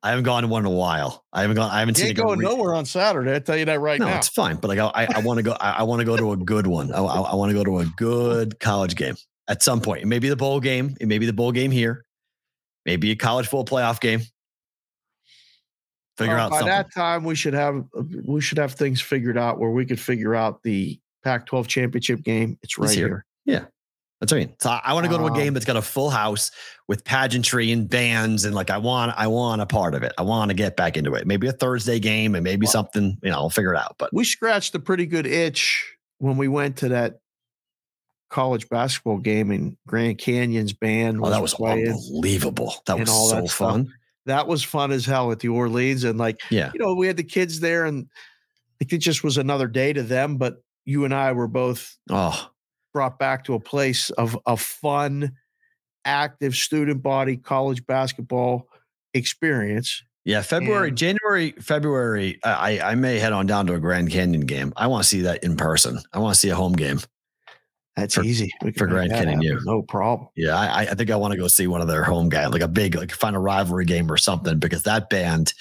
[0.02, 1.26] I haven't gone to one in a while.
[1.34, 1.70] I haven't gone.
[1.70, 2.24] I haven't You seen it go.
[2.24, 3.36] going re- nowhere on Saturday.
[3.36, 4.06] I tell you that right now.
[4.06, 4.18] no, now.
[4.18, 4.56] it's fine.
[4.56, 5.58] But like, I, I want to go.
[5.60, 6.94] I, I want to go to a good one.
[6.94, 9.18] I, I, want to go to a good college game
[9.52, 10.02] at some point.
[10.02, 10.96] It may be the bowl game.
[11.02, 12.06] It may be the bowl game here.
[12.86, 14.22] Maybe a college football playoff game.
[16.18, 16.68] Figure out by something.
[16.76, 17.84] that time we should have
[18.26, 22.58] we should have things figured out where we could figure out the Pac-12 championship game.
[22.64, 23.26] It's right here.
[23.46, 23.70] here.
[24.20, 24.56] That's what I mean.
[24.60, 26.52] So I, I want to go to a Um, game that's got a full house
[26.88, 30.14] with pageantry and bands and like I want I want a part of it.
[30.18, 31.26] I want to get back into it.
[31.26, 33.96] Maybe a Thursday game and maybe Well- something, you know, I'll figure it out.
[33.98, 37.21] But We scratched a pretty good itch when we went to that
[38.32, 42.74] college basketball game and Grand Canyon's band oh, that was unbelievable.
[42.88, 43.58] That was all so that stuff.
[43.72, 43.94] fun.
[44.26, 46.72] That was fun as hell at the Orleans and like Yeah.
[46.74, 48.08] you know we had the kids there and
[48.80, 50.38] it just was another day to them.
[50.38, 52.50] But you and I were both Oh,
[52.94, 55.34] brought back to a place of a fun,
[56.06, 58.68] active student body college basketball
[59.14, 60.02] experience.
[60.26, 60.42] yeah.
[60.42, 62.40] February, And- January, February.
[62.44, 64.72] I I may head on down to a Grand Canyon game.
[64.78, 66.00] I want to see that in person.
[66.14, 67.00] I want to see a home game.
[67.96, 68.52] That's For- easy.
[68.64, 69.60] We for can make Grand that Canyon U.
[69.64, 70.30] No problem.
[70.36, 72.62] Yeah, I, I think I want to go see one of their home guys, like
[72.62, 75.54] a big, like find a rivalry game or something, because that band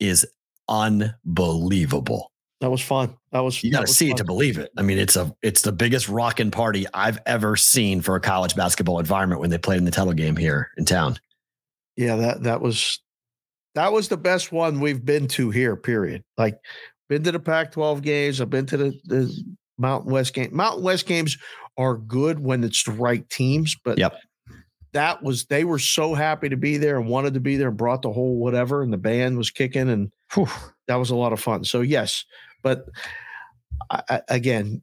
[0.00, 0.26] is
[0.68, 2.32] unbelievable.
[2.60, 3.16] That was fun.
[3.32, 4.70] That was You got to see it to believe it.
[4.76, 8.56] I mean, it's a it's the biggest rockin' party I've ever seen for a college
[8.56, 11.18] basketball environment when they played in the title game here in town.
[11.96, 13.00] Yeah, that that was
[13.74, 15.76] that was the best one we've been to here.
[15.76, 16.24] Period.
[16.38, 16.58] Like,
[17.08, 18.40] been to the Pac-12 games.
[18.40, 19.44] I've been to the, the
[19.78, 20.54] Mountain West game.
[20.54, 21.36] Mountain West games
[21.76, 24.16] are good when it's the right teams, but Yep.
[24.92, 27.76] that was they were so happy to be there and wanted to be there and
[27.76, 30.12] brought the whole whatever, and the band was kicking and
[30.88, 31.64] that was a lot of fun.
[31.64, 32.24] So yes,
[32.62, 32.86] but
[33.90, 34.82] I, I, again,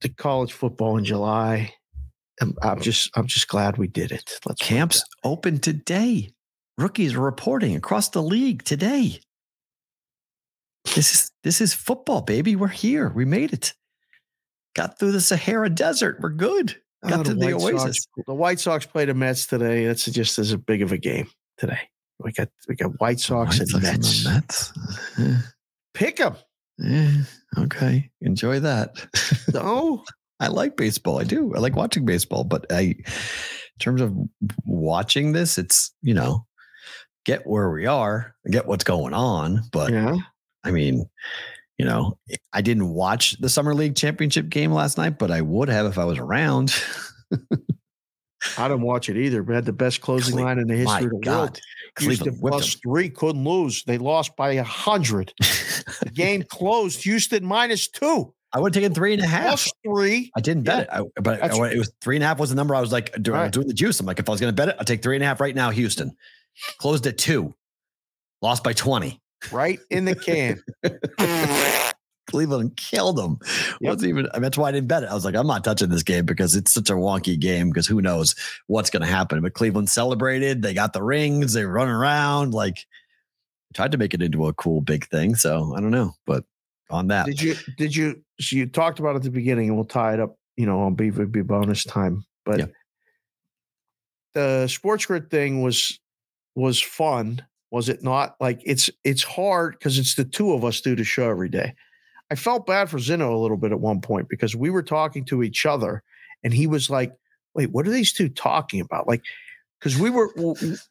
[0.00, 1.72] the college football in July.
[2.40, 4.38] I'm, I'm just I'm just glad we did it.
[4.44, 6.30] Let's it Camps open today.
[6.78, 9.20] rookies are reporting across the league today.
[10.94, 12.56] This is this is football, baby.
[12.56, 13.08] We're here.
[13.14, 13.72] We made it.
[14.74, 16.18] Got through the Sahara Desert.
[16.20, 16.76] We're good.
[17.08, 17.82] Got Oh, to the White Oasis.
[17.82, 19.86] Sox, the White Sox play the Mets today.
[19.86, 21.28] That's just as big of a game
[21.58, 21.78] today.
[22.18, 24.72] We got we got White Sox White and Sox Mets.
[25.14, 25.52] the Mets.
[25.94, 26.36] Pick them.
[26.84, 27.22] eh,
[27.58, 29.06] okay, enjoy that.
[29.52, 30.02] No,
[30.40, 31.20] I like baseball.
[31.20, 31.54] I do.
[31.54, 33.04] I like watching baseball, but I, in
[33.78, 34.12] terms of
[34.64, 36.46] watching this, it's you know,
[37.24, 39.62] get where we are, get what's going on.
[39.70, 40.16] But yeah.
[40.64, 41.08] I mean,
[41.78, 42.18] you know,
[42.52, 45.98] I didn't watch the summer league championship game last night, but I would have if
[45.98, 46.74] I was around.
[48.58, 49.42] I didn't watch it either.
[49.42, 51.24] We had the best closing Cle- line in the history of the world.
[51.24, 51.60] God,
[51.98, 53.82] Houston Cleveland whipped plus three, couldn't lose.
[53.84, 55.32] They lost by a hundred.
[56.02, 57.02] The game closed.
[57.04, 59.44] Houston minus two, I would have taken three and a half.
[59.44, 60.30] plus three.
[60.34, 62.56] I didn't bet it, I, but I, it was three and a half was the
[62.56, 62.74] number.
[62.74, 63.52] I was like, doing, Right.
[63.52, 64.00] doing the juice.
[64.00, 65.40] I'm like, if I was going to bet it, I'll take three and a half
[65.40, 65.70] right now.
[65.70, 66.16] Houston
[66.78, 67.54] closed at two,
[68.40, 69.20] lost by 20.
[69.52, 70.62] Right in the can.
[72.30, 73.38] Cleveland killed them.
[73.80, 73.94] Yep.
[73.94, 74.28] Wasn't even.
[74.38, 75.10] That's why I didn't bet it.
[75.10, 77.68] I was like, I'm not touching this game because it's such a wonky game.
[77.68, 78.34] Because who knows
[78.66, 79.40] what's going to happen?
[79.42, 80.62] But Cleveland celebrated.
[80.62, 81.52] They got the rings.
[81.52, 82.86] They run around like
[83.74, 85.34] tried to make it into a cool big thing.
[85.34, 86.44] So I don't know, but
[86.90, 87.56] on that, Did you?
[87.76, 88.22] Did you?
[88.40, 90.36] So you talked about it at the beginning, and we'll tie it up.
[90.56, 92.24] You know, on BVB bonus time.
[92.44, 92.66] But Yeah.
[94.34, 95.98] the sports grid thing was
[96.54, 98.36] was fun, was it not?
[98.38, 101.74] Like it's it's hard because it's the two of us do the show every day.
[102.30, 105.24] I felt bad for Zeno a little bit at one point because we were talking
[105.24, 106.04] to each other,
[106.44, 107.12] and he was like,
[107.52, 109.22] "Wait, what are these two talking about?" Like,
[109.80, 110.30] because we were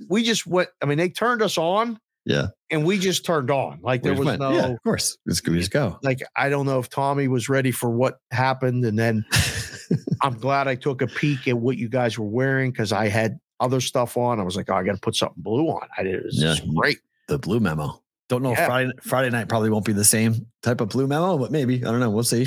[0.09, 0.67] we just went.
[0.81, 3.79] I mean, they turned us on, yeah, and we just turned on.
[3.81, 5.53] Like there was went, no yeah, of course, let's go.
[5.53, 5.97] Just go.
[6.03, 9.25] like I don't know if Tommy was ready for what happened, and then
[10.21, 13.39] I'm glad I took a peek at what you guys were wearing because I had
[13.59, 14.39] other stuff on.
[14.39, 15.87] I was like, oh, I got to put something blue on.
[15.97, 16.15] I did.
[16.15, 16.55] It was Yeah.
[16.75, 16.99] great.
[17.27, 17.99] the blue memo.
[18.29, 18.65] Don't know Yeah.
[18.65, 21.91] Friday Friday night probably won't be the same type of blue memo, but maybe I
[21.91, 22.09] don't know.
[22.09, 22.45] We'll see.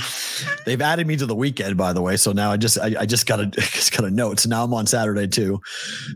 [0.65, 2.17] They've added me to the weekend, by the way.
[2.17, 4.41] So now I just I, I just got a just got a note.
[4.41, 5.61] So now I'm on Saturday too.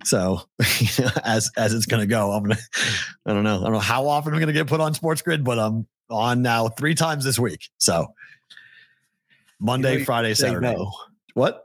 [0.04, 0.40] So
[1.24, 2.58] as as it's gonna go, I'm gonna
[3.26, 3.60] I don't know.
[3.60, 6.42] I don't know how often I'm gonna get put on Sports Grid, but I'm on
[6.42, 7.68] now three times this week.
[7.78, 8.06] So
[9.60, 10.74] Monday, you Friday, Say Saturday.
[10.74, 10.90] no.
[11.34, 11.64] What?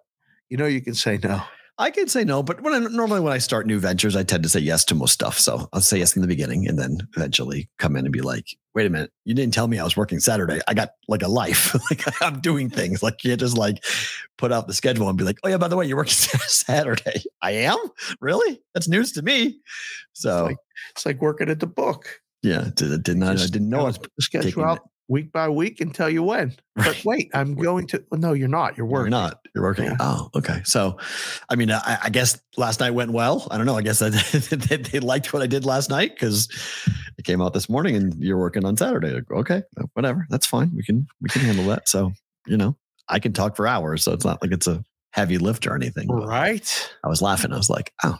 [0.49, 1.41] You know, you can say no.
[1.77, 4.43] I can say no, but when I, normally when I start new ventures, I tend
[4.43, 5.37] to say yes to most stuff.
[5.37, 8.45] So I'll say yes in the beginning, and then eventually come in and be like,
[8.73, 10.61] "Wait a minute, you didn't tell me I was working Saturday.
[10.69, 11.75] I got like a life.
[11.91, 13.03] like I'm doing things.
[13.03, 13.83] Like you can't just like
[14.37, 16.13] put out the schedule and be like, oh yeah, by the way, you're working
[16.47, 17.23] Saturday.
[17.41, 17.77] I am
[18.21, 18.61] really.
[18.73, 19.59] That's news to me.
[20.13, 20.57] So like-
[20.91, 22.21] It's like working at the book.
[22.41, 23.37] yeah, did, did not.
[23.37, 24.79] I didn't know I was schedule out.
[25.07, 26.55] Week by week and tell you when.
[26.75, 28.03] But wait, I'm going to.
[28.11, 28.77] well, no, you're not.
[28.77, 29.11] You're working.
[29.11, 29.39] You're not.
[29.53, 29.85] You're working.
[29.85, 29.97] Yeah.
[29.99, 30.61] Oh, okay.
[30.65, 30.97] So,
[31.49, 33.47] I mean, I, I guess last night went well.
[33.51, 33.77] I don't know.
[33.77, 34.09] I guess I,
[34.55, 36.49] they, they liked what I did last night because
[37.17, 39.21] it came out this morning, and you're working on Saturday.
[39.31, 40.25] Okay, uh, whatever.
[40.29, 40.71] That's fine.
[40.75, 41.87] We can we can handle that.
[41.87, 42.11] So,
[42.47, 42.75] you know,
[43.07, 44.03] I can talk for hours.
[44.03, 46.09] So it's not like it's a heavy lift or anything.
[46.09, 46.91] Right.
[47.03, 47.53] I was laughing.
[47.53, 48.17] I was like, oh,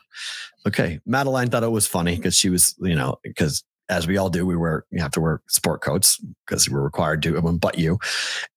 [0.65, 0.99] okay.
[1.05, 4.45] Madeline thought it was funny because she was, you know, because as we all do,
[4.45, 7.99] we wear, you have to wear sport coats because we're required to, everyone but you.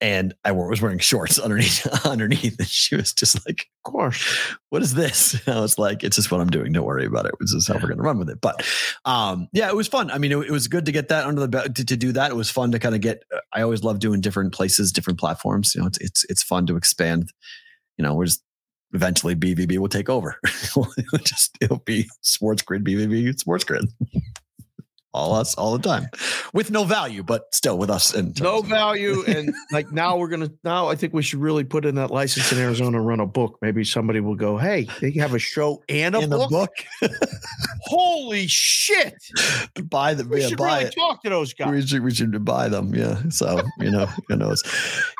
[0.00, 2.59] And I was wearing shorts underneath, underneath.
[2.59, 4.56] And she was just like, Of course.
[4.70, 5.34] what is this?
[5.46, 6.72] And I was like, it's just what I'm doing.
[6.72, 7.34] Don't worry about it.
[7.40, 8.40] This is how we're going to run with it.
[8.40, 8.66] But
[9.05, 10.10] um, yeah, it was fun.
[10.10, 12.12] I mean, it, it was good to get that under the belt to, to do
[12.12, 12.30] that.
[12.30, 15.18] It was fun to kind of get, uh, I always love doing different places, different
[15.18, 15.74] platforms.
[15.74, 17.32] You know, it's, it's, it's fun to expand,
[17.96, 18.42] you know, we're just,
[18.94, 20.36] eventually BVB will take over.
[20.46, 23.84] it'll just, it'll be sports grid, BVB sports grid.
[25.19, 26.07] All us all the time
[26.55, 28.15] with no value, but still with us.
[28.15, 29.24] And No value.
[29.28, 32.51] And like now we're to, now I think we should really put in that license
[32.53, 33.59] in Arizona and run a book.
[33.61, 36.51] Maybe somebody will go, hey, they have a show and a in book.
[36.51, 36.70] book,
[37.82, 39.15] Holy shit.
[39.85, 40.95] buy the We yeah, should really it.
[40.95, 41.70] talk to those guys.
[41.70, 42.95] We should, we should buy them.
[42.95, 43.20] Yeah.
[43.28, 44.62] So, you know, who knows?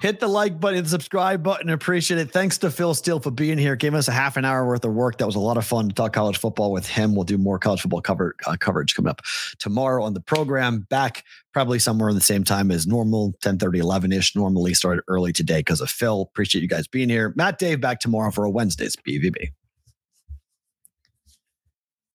[0.01, 1.69] Hit the like button, subscribe button.
[1.70, 2.31] Appreciate it.
[2.31, 3.77] Thanks to Phil Steele for being here.
[3.77, 5.19] Giving us a half an hour worth of work.
[5.19, 7.15] That was a lot of fun to talk college football with him.
[7.15, 9.23] We'll do more college football cover, uh, coverage coming up
[9.59, 10.86] tomorrow on the program.
[10.90, 14.36] Back probably somewhere in the same time as normal, 10 30, 11 ish.
[14.36, 16.23] Normally started early today because of Phil.
[16.23, 17.32] Appreciate you guys being here.
[17.36, 19.52] Matt Dave back tomorrow for a Wednesday's BVB.